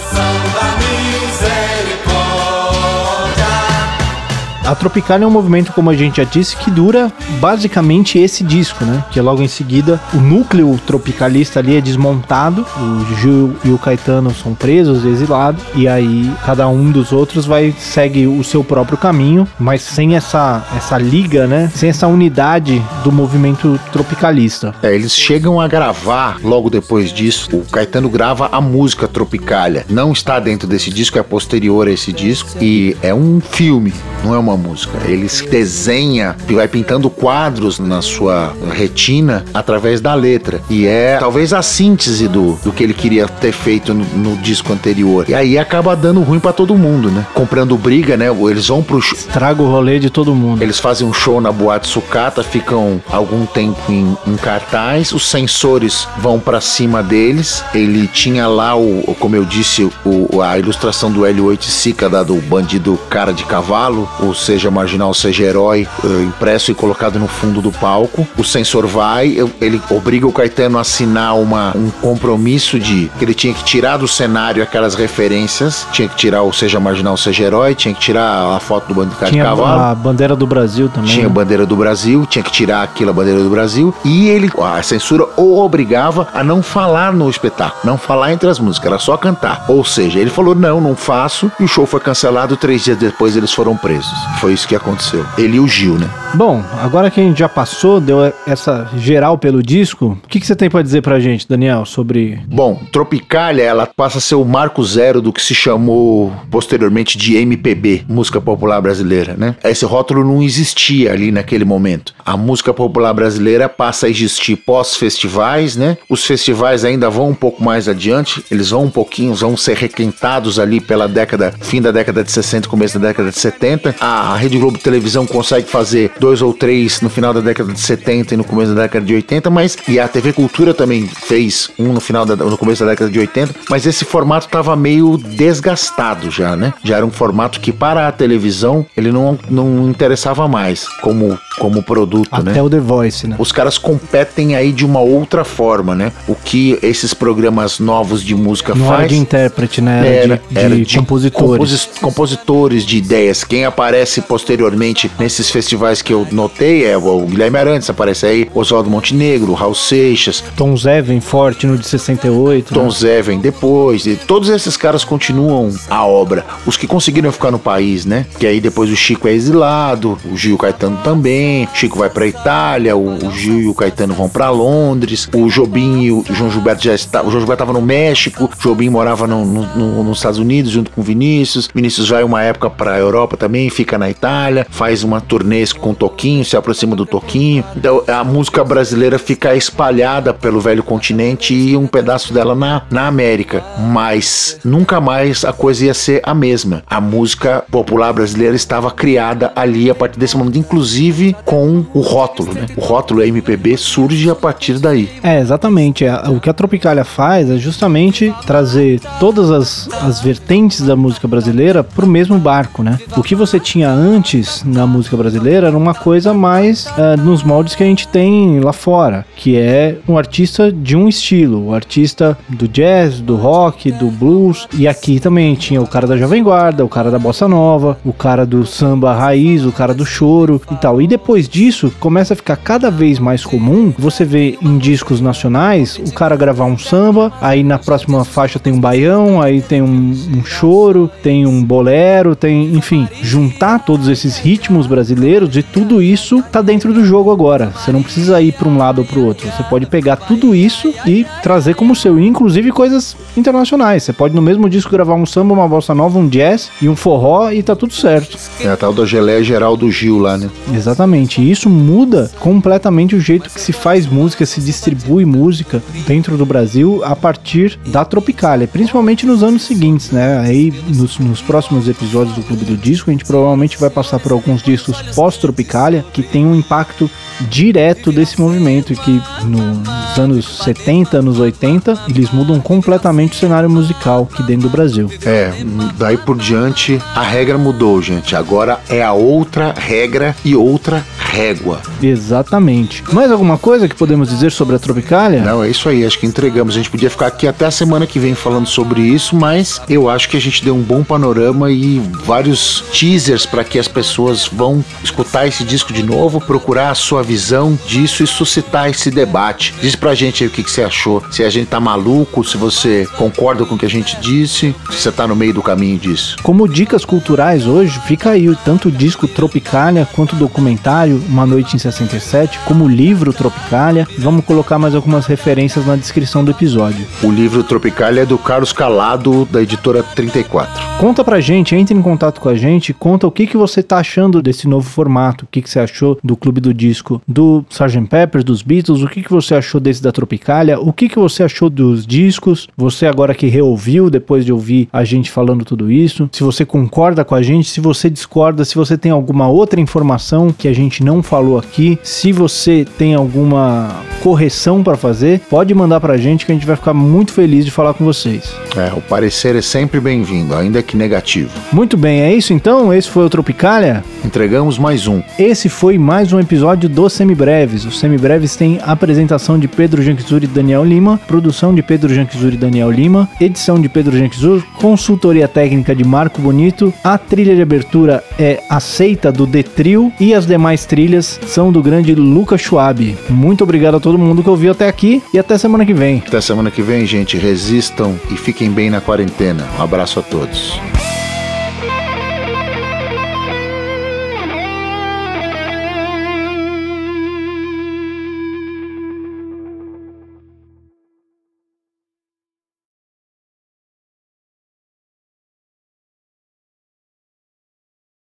A 4.69 4.75
Tropicália 4.75 5.25
é 5.25 5.27
um 5.27 5.31
movimento, 5.31 5.73
como 5.73 5.89
a 5.89 5.95
gente 5.95 6.19
já 6.19 6.25
disse, 6.25 6.55
que 6.55 6.71
dura 6.71 7.11
basicamente 7.41 8.19
esse 8.19 8.45
disco, 8.45 8.85
né? 8.85 9.03
Que 9.11 9.19
logo 9.19 9.43
em 9.43 9.49
seguida 9.49 9.99
o 10.13 10.19
núcleo 10.19 10.79
tropicalista 10.87 11.59
ali 11.59 11.75
é 11.75 11.81
desmontado, 11.81 12.67
o 12.77 13.17
Gil 13.17 13.57
e 13.65 13.71
o 13.71 13.79
Caetano 13.79 14.31
são 14.35 14.55
presos, 14.55 15.07
exilados, 15.07 15.65
e 15.75 15.89
aí 15.89 16.31
cada 16.45 16.69
um 16.69 16.91
dos 16.91 17.13
outros 17.13 17.47
vai 17.47 17.75
segue 17.79 18.27
o 18.27 18.45
seu 18.45 18.63
próprio 18.63 18.99
caminho, 18.99 19.49
mas 19.59 19.81
sem 19.81 20.15
essa 20.15 20.63
essa 20.77 20.99
liga, 20.99 21.47
né? 21.47 21.73
Sem 21.75 21.89
essa 21.89 22.07
unidade 22.07 22.83
do 23.03 23.11
movimento 23.11 23.81
tropicalista. 23.91 24.75
É, 24.83 24.95
eles 24.95 25.17
chegam 25.17 25.59
a 25.59 25.67
gravar 25.67 26.37
logo 26.45 26.69
depois 26.69 27.11
disso. 27.11 27.57
O 27.57 27.65
Caetano 27.65 28.11
grava 28.11 28.51
a 28.53 28.61
música 28.61 29.09
Tropicália. 29.09 29.87
Não 29.89 30.13
está 30.13 30.39
dentro 30.39 30.69
desse 30.69 30.91
disco, 30.91 31.19
é 31.19 31.23
posterior 31.23 31.89
a 31.89 31.91
esse 31.91 32.13
disco. 32.13 32.51
E 32.61 32.95
é 33.01 33.15
um 33.15 33.41
filme, 33.41 33.95
não 34.23 34.35
é 34.35 34.39
uma 34.39 34.58
música. 34.59 34.99
Ele 35.07 35.29
desenha 35.51 36.37
e 36.49 36.55
vai 36.55 36.69
pintando 36.69 37.09
quadros 37.09 37.79
na 37.79 38.03
sua 38.03 38.55
retina 38.73 39.45
através 39.55 40.01
da 40.01 40.15
letra. 40.15 40.61
E 40.69 40.87
é 40.87 41.17
talvez 41.19 41.53
a 41.53 41.63
síntese 41.63 42.29
do, 42.29 42.59
do 42.65 42.73
que 42.73 42.83
ele 42.83 42.95
queria 42.95 43.27
ter 43.27 43.53
feito 43.53 43.95
no, 43.95 44.05
no 44.05 44.37
disco 44.37 44.73
anterior. 44.73 45.25
E 45.29 45.35
aí 45.35 45.59
acaba 45.59 45.95
dando 45.95 46.21
ruim 46.21 46.41
para 46.41 46.53
todo 46.53 46.77
mundo, 46.77 47.11
né? 47.11 47.27
Comprando 47.35 47.77
briga, 47.77 48.17
né? 48.17 48.27
Eles 48.51 48.69
vão 48.69 48.83
pro. 48.83 48.99
Traga 49.33 49.63
o 49.63 49.71
rolê 49.71 49.99
de 49.99 50.11
todo 50.11 50.35
mundo. 50.35 50.63
Eles 50.63 50.79
fazem 50.79 51.07
um 51.07 51.13
show 51.13 51.41
na 51.41 51.53
Boate 51.53 51.87
Sucata, 51.87 52.43
ficam 52.43 53.01
algum 53.11 53.47
tempo 53.47 53.81
em, 53.89 54.17
em 54.27 54.37
cartaz, 54.37 55.13
os 55.13 55.27
sensores 55.27 56.07
vão 56.19 56.39
para 56.39 56.61
cima 56.61 57.03
deles. 57.03 57.65
Ele 57.75 58.07
tinha 58.07 58.47
lá, 58.49 58.77
o, 58.77 59.15
como 59.19 59.37
eu 59.37 59.45
disse, 59.45 59.89
o, 60.05 60.43
a 60.43 60.59
ilustração 60.59 61.11
do 61.11 61.21
L8 61.21 61.63
Sica, 61.63 62.09
da 62.09 62.23
do 62.23 62.37
bandido 62.37 62.99
cara 63.09 63.33
de 63.33 63.45
cavalo, 63.45 64.09
ou 64.21 64.35
seja, 64.49 64.71
marginal, 64.71 65.13
seja 65.13 65.45
herói, 65.45 65.87
eh, 66.03 66.23
impresso 66.23 66.71
e 66.71 66.75
colocado 66.75 67.19
no 67.19 67.29
fundo 67.29 67.61
do 67.61 67.71
palco. 67.71 68.27
O 68.37 68.43
sensor 68.43 68.87
vai, 68.87 69.37
ele 69.61 69.81
obriga 69.91 70.27
o 70.27 70.33
Caetano 70.33 70.79
a 70.79 70.81
assinar 70.81 71.37
uma, 71.37 71.77
um 71.77 71.91
compromisso 71.91 72.79
de 72.79 73.11
que 73.19 73.25
ele 73.27 73.35
tinha 73.35 73.53
que 73.53 73.63
tirar 73.63 73.99
do 73.99 74.09
cenário 74.09 74.63
aquelas 74.63 74.95
referências, 74.95 75.87
tinha 75.93 76.09
que 76.09 76.17
tirar 76.17 76.43
o 76.43 76.53
seja 76.53 76.81
marginal, 76.81 77.15
seja 77.19 77.45
herói, 77.45 77.75
tinha 77.75 77.93
que 77.93 78.01
tirar 78.01 78.57
a 78.57 78.59
foto 78.59 78.95
do 78.95 79.07
Tinha 79.27 79.31
de 79.31 79.39
cavalo. 79.39 79.83
a 79.83 79.95
bandeira 79.95 80.35
do 80.35 80.47
Brasil 80.47 80.89
também. 80.89 81.11
Tinha 81.11 81.27
a 81.27 81.29
né? 81.29 81.35
bandeira 81.35 81.67
do 81.67 81.77
Brasil, 81.77 82.25
tinha 82.25 82.43
que 82.43 82.51
tirar 82.51 82.83
aquilo, 82.83 83.11
a 83.11 83.13
bandeira 83.13 83.43
do 83.43 83.51
Brasil, 83.51 83.95
e 84.03 84.29
ele, 84.29 84.51
a 84.63 84.83
censura 84.83 85.27
o 85.37 85.59
obrigava 85.61 86.27
a 86.33 86.43
não 86.43 86.63
falar 86.63 87.13
no 87.13 87.29
espetáculo, 87.29 87.83
não 87.85 87.99
falar 87.99 88.33
entre 88.33 88.49
as 88.49 88.59
músicas, 88.59 88.87
era 88.87 88.99
só 88.99 89.17
cantar. 89.19 89.67
Ou 89.69 89.85
seja, 89.85 90.19
ele 90.19 90.31
falou: 90.31 90.55
não, 90.55 90.81
não 90.81 90.97
faço, 90.97 91.53
e 91.61 91.65
o 91.65 91.69
show 91.69 91.85
foi 91.85 92.01
cancelado. 92.01 92.57
Três 92.57 92.83
dias 92.83 92.97
depois 92.97 93.37
eles 93.37 93.53
foram 93.53 93.77
presos. 93.77 94.28
Foi 94.41 94.53
isso 94.53 94.69
que 94.69 94.75
aconteceu. 94.75 95.27
Ele 95.37 95.57
e 95.57 95.61
o 95.61 95.67
Gil, 95.67 95.99
né? 95.99 96.09
Bom, 96.35 96.63
agora 96.81 97.11
que 97.11 97.21
a 97.21 97.23
gente 97.23 97.39
já 97.39 97.49
passou, 97.49 98.01
deu 98.01 98.33
essa 98.47 98.89
geral 98.97 99.39
pelo 99.39 99.63
disco, 99.63 100.19
o 100.23 100.29
que, 100.29 100.39
que 100.39 100.47
você 100.47 100.55
tem 100.55 100.69
pra 100.69 100.83
dizer 100.83 101.03
pra 101.03 101.19
gente, 101.19 101.49
Daniel, 101.49 101.85
sobre. 101.85 102.41
Bom, 102.47 102.81
Tropicália, 102.93 103.63
ela 103.63 103.87
passa 103.87 104.19
a 104.19 104.21
ser 104.21 104.35
o 104.35 104.45
marco 104.45 104.85
zero 104.85 105.23
do 105.23 105.33
que 105.33 105.43
se 105.43 105.55
chamou 105.55 106.33
posteriormente 106.51 107.17
de 107.17 107.37
MPB, 107.37 108.05
música 108.09 108.41
popular 108.41 108.81
brasileira, 108.81 109.35
né? 109.37 109.57
Esse 109.65 109.85
rótulo 109.85 110.23
não 110.25 110.43
existia 110.43 111.13
ali 111.13 111.33
naquele 111.33 111.65
momento. 111.65 112.15
A 112.25 112.37
música 112.37 112.75
popular 112.75 113.13
brasileira 113.15 113.69
passa 113.69 114.07
a 114.07 114.11
existir 114.11 114.57
pós-festivais, 114.57 115.77
né? 115.77 115.97
Os 116.09 116.25
festivais 116.25 116.85
ainda 116.85 117.09
vão 117.09 117.31
um 117.31 117.35
pouco 117.35 117.63
mais 117.65 117.89
adiante, 117.89 118.45
eles 118.51 118.71
vão 118.71 118.85
um 118.85 118.91
pouquinho, 118.91 119.35
vão 119.35 119.57
ser 119.57 119.77
requentados 119.77 120.59
ali 120.59 120.81
pela 120.81 121.09
década, 121.09 121.55
fim 121.61 121.81
da 121.81 121.91
década 121.91 122.23
de 122.23 122.31
60, 122.31 122.69
começo 122.69 122.99
da 122.99 123.09
década 123.09 123.31
de 123.31 123.39
70. 123.39 123.97
A 124.01 124.37
Rede 124.37 124.59
Globo 124.59 124.79
Televisão 124.79 125.27
consegue 125.27 125.69
fazer 125.69 126.13
dois 126.19 126.43
ou 126.43 126.53
três 126.53 127.01
no 127.01 127.09
final 127.11 127.33
da 127.33 127.41
década 127.41 127.73
de 127.73 127.81
70 127.81 128.35
e 128.35 128.37
no 128.37 128.45
começo 128.45 128.75
da 128.75 128.83
década 128.83 129.05
de 129.05 129.15
80, 129.15 129.51
mas 129.51 129.77
e 129.89 129.99
a 129.99 130.09
TV 130.09 130.33
Cultura 130.33 130.75
também 130.75 131.07
fez 131.07 131.71
um 131.79 131.93
no 131.93 132.01
final 132.01 132.25
da, 132.27 132.37
no 132.37 132.57
começo 132.59 132.85
da 132.85 132.91
década 132.91 133.11
de 133.11 133.19
80, 133.19 133.55
mas 133.71 133.87
esse 133.87 134.05
formato 134.05 134.47
estava 134.47 134.75
meio 134.77 135.17
desgastado 135.17 136.31
já, 136.31 136.57
né? 136.57 136.73
Já 136.83 136.97
era 136.97 137.07
um 137.07 137.11
formato 137.11 137.61
que 137.61 137.73
para 137.73 138.07
a 138.09 138.13
televisão 138.13 138.87
ele 138.97 139.11
não, 139.13 139.39
não 139.51 139.89
interessava 139.89 140.47
mais 140.49 140.87
como 141.01 141.39
como 141.59 141.83
produto, 141.83 142.29
Até 142.31 142.53
né? 142.53 142.63
o 142.63 142.71
The 142.71 142.79
Voice, 142.79 143.27
né? 143.27 143.35
Os 143.37 143.51
caras 143.51 143.77
competem 143.79 144.55
aí 144.55 144.71
de 144.71 144.87
uma 144.87 145.01
outra 145.01 145.45
forma, 145.45 145.93
né? 145.93 146.13
O 146.29 146.35
que 146.37 146.79
esses 146.83 147.13
programas 147.13 147.81
novos 147.81 148.23
de 148.23 148.33
música 148.35 148.77
Não 148.77 148.87
era 148.87 148.97
faz 148.99 149.09
de 149.11 149.19
intérprete, 149.19 149.81
né? 149.81 149.99
Era, 150.07 150.17
era, 150.35 150.43
de, 150.51 150.59
era 150.59 150.77
de 150.85 150.97
compositores. 150.99 151.51
composi- 151.51 151.89
compositores 152.01 152.87
de 152.87 152.99
ideias. 152.99 153.43
Quem 153.43 153.65
aparece 153.65 154.21
posteriormente 154.21 155.11
nesses 155.19 155.51
festivais 155.51 156.01
que 156.09 156.15
eu 156.15 156.27
notei 156.33 156.87
é 156.87 156.97
o 156.97 157.21
Guilherme 157.27 157.59
Arantes, 157.59 157.91
aparece 157.91 158.25
aí 158.25 158.49
Oswaldo 158.55 158.89
Montenegro, 158.89 159.53
Raul 159.53 159.75
Seixas, 159.75 160.43
Tom 160.57 160.75
Zé 160.75 161.03
vem 161.03 161.21
forte 161.21 161.67
no 161.67 161.77
de 161.77 161.87
68. 161.87 162.73
Tom 162.73 162.85
né? 162.85 162.91
Zé 162.91 163.21
vem 163.21 163.39
depois, 163.39 164.07
e 164.07 164.17
todos 164.17 164.49
esses 164.49 164.75
caras 164.75 165.05
continuam 165.05 165.71
a 165.91 166.07
obra. 166.07 166.47
Os 166.65 166.79
que 166.79 166.87
conseguiram 166.87 167.31
ficar 167.31 167.51
no 167.51 167.59
país, 167.59 168.07
né? 168.07 168.25
Que 168.39 168.47
aí 168.47 168.59
depois 168.59 168.91
o 168.91 168.97
Chico 168.97 169.29
é 169.29 169.33
exilado, 169.35 170.17
o 170.25 170.35
Gil 170.35 170.57
Caetano 170.57 170.97
também. 171.05 171.69
Chico 171.75 171.99
vai 171.99 172.09
pra 172.09 172.27
Itália, 172.27 172.97
o, 172.97 173.27
o 173.27 173.31
Gil 173.33 173.61
e 173.61 173.69
o 173.69 173.75
Caetano 173.75 174.15
vão 174.15 174.31
pra 174.31 174.49
Londres, 174.49 175.29
o 175.35 175.47
Jobim 175.51 176.01
e 176.05 176.11
o 176.11 176.25
João 176.31 176.51
Gilberto 176.51 176.85
já 176.85 176.95
está, 176.95 177.21
o 177.21 177.27
João 177.27 177.41
Gilberto 177.41 177.59
tava 177.67 177.75
no 177.79 177.83
México, 177.85 178.45
o 178.45 178.63
Jobim 178.63 178.89
morava 178.89 179.27
no- 179.27 179.45
no- 179.45 179.77
no- 179.77 180.05
nos 180.05 180.17
Estados 180.17 180.39
Unidos 180.39 180.71
junto 180.73 180.91
com 180.91 181.03
o 181.03 181.05
Vinícius. 181.05 181.69
Vinícius 181.75 182.09
vai 182.09 182.25
uma 182.25 182.43
época 182.43 182.71
pra 182.71 182.97
Europa 182.99 183.37
também, 183.37 183.69
fica 183.69 183.99
na 183.99 184.09
Itália, 184.09 184.67
faz 184.71 185.05
uma 185.05 185.21
turnê 185.21 185.59
com 185.81 185.93
Toquinho, 185.99 186.45
se 186.45 186.57
aproxima 186.57 186.95
do 186.95 187.05
Toquinho. 187.05 187.65
Então 187.77 188.03
a 188.07 188.25
música 188.25 188.63
brasileira 188.65 189.19
fica 189.19 189.55
espalhada 189.55 190.33
pelo 190.33 190.61
velho 190.61 190.83
continente 190.83 191.53
e 191.55 191.77
um 191.77 191.87
pedaço 191.87 192.33
dela 192.33 192.55
na, 192.55 192.83
na 192.91 193.07
América. 193.07 193.63
Mas 193.91 194.59
nunca 194.65 195.01
mais 195.01 195.45
a 195.45 195.53
coisa 195.53 195.87
ia 195.87 195.95
ser 195.95 196.21
a 196.23 196.35
mesma. 196.35 196.83
A 196.87 197.01
música 197.01 197.65
popular 197.71 198.13
brasileira 198.13 198.55
estava 198.55 198.91
criada 198.91 199.53
ali 199.57 199.91
a 199.91 199.95
partir 199.95 200.19
desse 200.19 200.37
momento, 200.37 200.59
inclusive 200.59 201.37
com 201.45 201.85
o 201.93 202.01
rótulo, 202.01 202.55
né? 202.55 202.67
O 202.77 202.81
rótulo 202.81 203.23
MPB 203.23 203.77
surge 203.77 204.31
a 204.31 204.35
partir 204.35 204.79
daí. 204.79 205.09
É, 205.23 205.41
exatamente. 205.41 206.05
É, 206.05 206.15
O 206.29 206.41
que 206.41 206.49
a 206.51 206.53
Tropicália 206.53 207.05
faz 207.05 207.51
é 207.51 207.57
justamente 207.57 208.33
trazer 208.47 209.01
todas 209.19 209.51
as, 209.51 209.89
as 210.03 210.21
vertentes 210.21 210.81
da 210.83 210.95
música 210.97 211.27
brasileira 211.27 211.83
pro 211.83 212.07
mesmo 212.07 212.39
barco, 212.39 212.83
né? 212.83 212.99
O 213.17 213.23
que 213.23 213.35
você 213.35 213.59
tinha 213.59 213.91
antes 213.91 214.63
na 214.65 214.87
música 214.87 215.17
brasileira 215.17 215.69
era 215.69 215.77
uma 215.77 215.88
coisa 215.95 216.33
mais 216.35 216.87
é, 216.97 217.17
nos 217.17 217.43
moldes 217.43 217.75
que 217.75 217.83
a 217.83 217.87
gente 217.87 218.09
tem 218.09 218.61
lá 218.61 218.73
fora, 218.73 219.25
que 219.37 219.57
é 219.57 219.97
um 220.09 220.17
artista 220.17 220.71
de 220.73 220.97
um 220.97 221.09
estilo, 221.09 221.69
o 221.69 221.75
artista 221.75 222.37
do 222.49 222.69
jazz, 222.69 223.21
do 223.21 223.37
rock, 223.37 223.91
do 223.91 224.11
blues. 224.11 224.69
E 224.75 224.87
aqui 224.87 225.21
também 225.21 225.55
tinha 225.55 225.81
o 225.81 225.87
cara 225.87 226.07
da 226.07 226.17
Jovem 226.17 226.43
Guarda, 226.43 226.85
o 226.85 226.89
cara 226.89 227.11
da 227.11 227.19
Bossa 227.19 227.49
Nova, 227.49 227.99
o 228.05 228.13
cara 228.13 228.45
do 228.45 228.67
samba 228.67 229.15
raiz, 229.15 229.65
o 229.65 229.73
cara 229.73 229.95
do 229.95 230.05
choro 230.05 230.61
e 230.71 230.77
tal. 230.77 231.01
E 231.01 231.07
depois 231.07 231.49
disso, 231.49 231.93
começa 232.01 232.35
a 232.35 232.37
ficar 232.37 232.57
cada 232.57 232.91
vez 232.91 233.19
mais 233.19 233.45
comum 233.45 233.93
você 233.99 234.25
ver 234.25 234.59
em 234.63 234.79
discos 234.79 235.21
nacionais 235.21 235.99
o 236.07 236.13
cara 236.13 236.37
gravar 236.37 236.65
um 236.65 236.79
samba, 236.79 237.33
aí 237.41 237.63
na 237.63 237.79
próxima 237.79 238.25
faixa 238.25 238.59
tem 238.59 238.73
um 238.73 238.81
baião, 238.81 239.41
aí 239.41 239.61
tem 239.61 239.83
um, 239.83 240.11
um 240.37 240.45
choro, 240.45 241.11
tem 241.23 241.47
um 241.47 241.63
bolero, 241.63 242.35
tem, 242.35 242.75
enfim, 242.75 243.09
juntar 243.23 243.81
todos 243.85 244.09
esses 244.09 244.39
ritmos 244.39 244.87
brasileiros 244.87 245.57
e 245.57 245.63
tudo 245.63 245.78
isso 246.03 246.43
tá 246.51 246.63
dentro 246.63 246.93
do 246.93 247.05
jogo 247.05 247.31
agora. 247.31 247.73
Você 247.77 247.93
não 247.93 248.03
precisa 248.03 248.41
ir 248.41 248.53
para 248.53 248.69
um 248.69 248.77
lado 248.77 249.01
ou 249.01 249.05
para 249.05 249.19
o 249.19 249.25
outro. 249.25 249.49
Você 249.51 249.63
pode 249.65 249.87
pegar 249.87 250.17
tudo 250.17 250.55
isso 250.55 250.93
e 251.07 251.27
trazer 251.43 251.75
como 251.75 251.95
seu, 251.95 252.19
inclusive 252.19 252.71
coisas 252.73 253.17
internacionais. 253.37 254.03
Você 254.03 254.13
pode 254.13 254.35
no 254.35 254.43
mesmo 254.43 254.69
disco 254.69 254.91
gravar 254.91 255.15
um 255.15 255.27
samba, 255.27 255.55
uma 255.55 255.69
bossa 255.69 255.95
nova, 255.95 256.19
um 256.19 256.29
jazz 256.29 256.71
e 256.81 256.89
um 256.89 256.97
forró 256.97 257.51
e 257.51 257.63
tá 257.63 257.75
tudo 257.75 257.93
certo. 257.93 258.37
É 258.61 258.69
a 258.69 258.77
tal 258.77 258.93
da 258.93 259.05
geleia 259.05 259.43
geral 259.43 259.77
do 259.77 259.91
Gil 259.91 260.19
lá, 260.19 260.37
né? 260.37 260.51
Exatamente. 260.75 261.41
E 261.41 261.51
isso 261.51 261.71
muda 261.71 262.31
completamente 262.39 263.15
o 263.15 263.21
jeito 263.21 263.51
que 263.51 263.61
se 263.61 263.73
faz 263.73 264.07
música, 264.07 264.45
se 264.45 264.61
distribui 264.61 265.25
música 265.25 265.83
dentro 266.07 266.37
do 266.37 266.47
Brasil 266.47 267.03
a 267.05 267.15
partir 267.15 267.79
da 267.87 268.05
Tropicália, 268.05 268.67
principalmente 268.67 269.27
nos 269.27 269.43
anos 269.43 269.63
seguintes, 269.63 270.11
né? 270.11 270.39
Aí 270.39 270.73
nos, 270.89 271.19
nos 271.19 271.41
próximos 271.41 271.89
episódios 271.89 272.35
do 272.35 272.43
Clube 272.43 272.65
do 272.65 272.77
Disco, 272.77 273.11
a 273.11 273.13
gente 273.13 273.25
provavelmente 273.25 273.79
vai 273.79 273.91
passar 273.91 274.19
por 274.19 274.33
alguns 274.33 274.63
discos 274.63 275.01
pós-Tropicália 275.15 275.68
que 276.13 276.23
tem 276.23 276.47
um 276.47 276.55
impacto 276.55 277.11
direto 277.49 278.11
desse 278.11 278.41
movimento 278.41 278.93
e 278.93 278.97
que 278.97 279.23
nos 279.45 280.19
anos 280.19 280.59
70, 280.65 281.19
anos 281.19 281.39
80, 281.39 281.97
eles 282.09 282.31
mudam 282.31 282.61
completamente 282.61 283.33
o 283.33 283.37
cenário 283.37 283.71
musical 283.71 284.29
aqui 284.33 284.43
dentro 284.43 284.69
do 284.69 284.71
Brasil. 284.71 285.11
É, 285.25 285.53
daí 285.97 286.17
por 286.17 286.37
diante 286.37 287.01
a 287.15 287.23
regra 287.23 287.57
mudou, 287.57 288.03
gente. 288.03 288.35
Agora 288.35 288.81
é 288.89 289.03
a 289.03 289.13
outra 289.13 289.73
regra 289.77 290.35
e 290.45 290.57
outra 290.57 291.05
régua. 291.29 291.81
Exatamente. 292.03 293.05
Mais 293.13 293.31
alguma 293.31 293.59
coisa 293.59 293.89
que 293.89 293.95
podemos 293.95 294.29
dizer 294.29 294.51
sobre 294.51 294.75
a 294.75 294.79
Tropicália? 294.79 295.43
Não, 295.43 295.63
é 295.63 295.69
isso 295.69 295.89
aí, 295.89 296.05
acho 296.05 296.19
que 296.19 296.27
entregamos. 296.27 296.75
A 296.75 296.79
gente 296.79 296.91
podia 296.91 297.11
ficar 297.11 297.27
aqui 297.27 297.47
até 297.47 297.67
a 297.67 297.71
semana 297.71 298.07
que 298.07 298.19
vem 298.19 298.35
falando 298.35 298.67
sobre 298.67 299.03
isso, 299.03 299.37
mas 299.37 299.81
eu 299.89 300.09
acho 300.09 300.29
que 300.29 300.37
a 300.37 300.41
gente 300.41 300.65
deu 300.65 300.75
um 300.75 300.83
bom 300.83 301.05
panorama 301.05 301.71
e 301.71 302.01
vários 302.25 302.85
teasers 302.93 303.45
para 303.45 303.63
que 303.63 303.79
as 303.79 303.87
pessoas 303.87 304.47
vão 304.47 304.85
escutar 305.05 305.47
esse 305.47 305.63
disco 305.65 305.93
de 305.93 306.03
novo, 306.03 306.41
procurar 306.41 306.91
a 306.91 306.95
sua 306.95 307.23
visão 307.23 307.79
disso 307.87 308.23
e 308.23 308.27
suscitar 308.27 308.89
esse 308.89 309.11
debate. 309.11 309.75
Diz 309.81 309.95
pra 309.95 310.15
gente 310.15 310.43
aí 310.43 310.49
o 310.49 310.53
que, 310.53 310.63
que 310.63 310.71
você 310.71 310.83
achou, 310.83 311.23
se 311.31 311.45
a 311.45 311.51
gente 311.51 311.69
tá 311.69 311.79
maluco, 311.79 312.43
se 312.45 312.57
você 312.57 313.07
concorda 313.17 313.65
com 313.65 313.75
o 313.75 313.79
que 313.79 313.87
a 313.87 313.91
gente 313.91 314.19
disse, 314.21 314.75
se 314.91 314.97
você 314.97 315.13
tá 315.13 315.27
no 315.27 315.37
meio 315.37 315.53
do 315.53 315.63
caminho 315.63 315.99
disso. 315.99 316.37
Como 316.43 316.69
dicas 316.69 317.05
culturais 317.05 317.67
hoje, 317.67 318.01
fica 318.07 318.31
aí 318.31 318.49
tanto 318.65 318.89
o 318.89 318.93
disco 318.93 319.29
Tropicália 319.29 320.09
quanto 320.15 320.35
o 320.35 320.39
documentário 320.39 321.23
Uma 321.29 321.47
Noite 321.47 321.77
em 321.77 321.79
67, 321.79 322.59
como 322.65 322.85
o 322.85 322.89
livro 322.89 323.33
Tropicália. 323.33 324.09
Vamos 324.19 324.45
colocar 324.45 324.79
mais 324.79 324.95
algumas 324.95 325.27
referências 325.27 325.87
na 325.87 325.95
descrição 325.95 326.45
do 326.45 326.51
episódio. 326.51 327.07
O 327.23 327.31
livro 327.31 327.63
Tropicália 327.63 328.23
é 328.23 328.27
do 328.27 328.39
Carlos 328.39 328.73
Calado, 328.73 329.47
da 329.51 329.63
editora 329.63 330.03
34. 330.03 330.99
Conta 330.99 331.23
pra 331.23 331.41
gente, 331.41 331.77
entre 331.77 331.97
em 331.97 332.03
contato 332.03 332.41
com 332.41 332.49
a 332.49 332.55
gente, 332.55 332.93
conta 332.93 333.27
o 333.27 333.31
que, 333.31 333.47
que 333.47 333.57
você 333.57 333.83
tá 333.83 333.99
achando 333.99 334.43
desse 334.43 334.67
novo 334.67 334.89
formato, 334.89 335.45
o 335.45 335.49
que, 335.49 335.63
que 335.63 335.71
você 335.71 335.79
achou 335.79 336.19
do 336.25 336.37
Clube 336.37 336.61
do 336.61 336.75
Disco 336.75 337.23
do 337.29 337.65
Sgt. 337.71 338.09
Peppers, 338.09 338.45
dos 338.45 338.63
Beatles, 338.63 339.03
o 339.03 339.09
que, 339.09 339.23
que 339.23 339.31
você 339.31 339.55
achou 339.55 339.81
desse 339.81 340.03
da 340.03 340.11
Tropicália, 340.11 340.81
o 340.81 340.93
que, 340.93 341.09
que 341.09 341.19
você 341.19 341.43
achou 341.43 341.71
dos 341.71 342.07
discos, 342.07 342.69
você 342.77 343.07
agora 343.07 343.35
que 343.35 343.47
reouviu 343.47 344.11
depois 344.11 344.45
de 344.45 344.53
ouvir 344.53 344.89
a 344.93 345.05
gente 345.05 345.31
falando 345.31 345.65
tudo 345.65 345.91
isso, 345.91 346.29
se 346.33 346.43
você 346.43 346.65
concorda 346.65 347.25
com 347.25 347.35
a 347.35 347.43
gente, 347.43 347.69
se 347.69 347.81
você 347.81 348.09
discorda, 348.11 348.65
se 348.65 348.75
você 348.75 348.97
tem 348.97 349.13
alguma 349.13 349.49
outra 349.49 349.81
informação 349.81 350.51
que 350.51 350.67
a 350.67 350.73
gente 350.73 351.05
não 351.09 351.23
falou 351.23 351.59
aqui, 351.59 351.99
se 352.03 352.33
você 352.33 352.87
tem 352.99 353.15
alguma 353.15 354.03
correção 354.21 354.83
para 354.83 354.97
fazer, 354.97 355.41
pode 355.49 355.73
mandar 355.75 356.01
pra 356.01 356.19
gente 356.19 356.45
que 356.45 356.53
a 356.53 356.55
gente 356.55 356.67
vai 356.67 356.77
ficar 356.77 356.93
muito 356.93 357.33
feliz 357.33 357.65
de 357.65 357.71
falar 357.71 357.95
com 357.95 358.05
vocês. 358.05 358.53
É, 358.77 358.93
o 358.95 359.01
parecer 359.01 359.57
é 359.57 359.63
sempre 359.63 360.01
bem-vindo, 360.01 360.55
ainda 360.55 360.83
que 360.83 360.97
negativo. 360.97 361.51
Muito 361.73 361.97
bem, 361.97 362.21
é 362.21 362.35
isso 362.35 362.53
então? 362.53 362.93
Esse 362.93 363.09
foi 363.09 363.25
o 363.25 363.31
Tropicália? 363.31 364.05
Entregamos 364.23 364.79
mais 364.79 365.07
um. 365.07 365.23
Esse 365.39 365.71
foi 365.71 365.97
mais 365.97 366.33
um 366.33 366.41
episódio 366.41 366.89
do 366.89 367.09
Semibreves. 367.09 367.87
Os 367.87 367.99
Semibreves 367.99 368.55
tem 368.55 368.79
apresentação 368.83 369.59
de 369.59 369.67
Pedro 369.67 370.03
Janquizur 370.03 370.43
e 370.43 370.47
Daniel 370.47 370.85
Lima, 370.85 371.19
produção 371.27 371.75
de 371.75 371.83
Pedro 371.83 372.13
Janquizur 372.13 372.53
e 372.53 372.57
Daniel 372.57 372.91
Lima, 372.91 373.29
edição 373.41 373.81
de 373.81 373.89
Pedro 373.89 374.19
Janquizur, 374.19 374.63
consultoria 374.75 375.49
técnica 375.49 375.95
de 375.95 376.05
Marco 376.05 376.43
Bonito, 376.43 376.93
a 377.03 377.17
trilha 377.17 377.55
de 377.55 377.63
abertura 377.63 378.23
é 378.39 378.63
aceita 378.69 379.33
do 379.33 379.47
Detril 379.47 380.13
e 380.21 380.35
as 380.35 380.47
demais 380.47 380.85
trilhas 380.99 381.39
são 381.47 381.71
do 381.71 381.81
grande 381.81 382.13
Lucas 382.13 382.61
Schwab. 382.61 383.17
Muito 383.31 383.63
obrigado 383.63 383.99
a 383.99 384.01
todo 384.01 384.19
mundo 384.19 384.43
que 384.43 384.51
ouviu 384.51 384.73
até 384.73 384.89
aqui 384.89 385.23
e 385.33 385.39
até 385.39 385.57
semana 385.57 385.87
que 385.87 385.95
vem. 385.95 386.25
Até 386.27 386.41
semana 386.41 386.73
que 386.73 386.83
vem, 386.83 387.07
gente. 387.07 387.37
Resistam 387.37 388.17
e 388.33 388.37
fiquem 388.37 388.69
bem 388.69 388.91
na 388.91 389.01
quarentena. 389.01 389.65
Um 389.79 389.83
abraço 389.83 390.19
a 390.19 390.23
todos. 390.23 390.77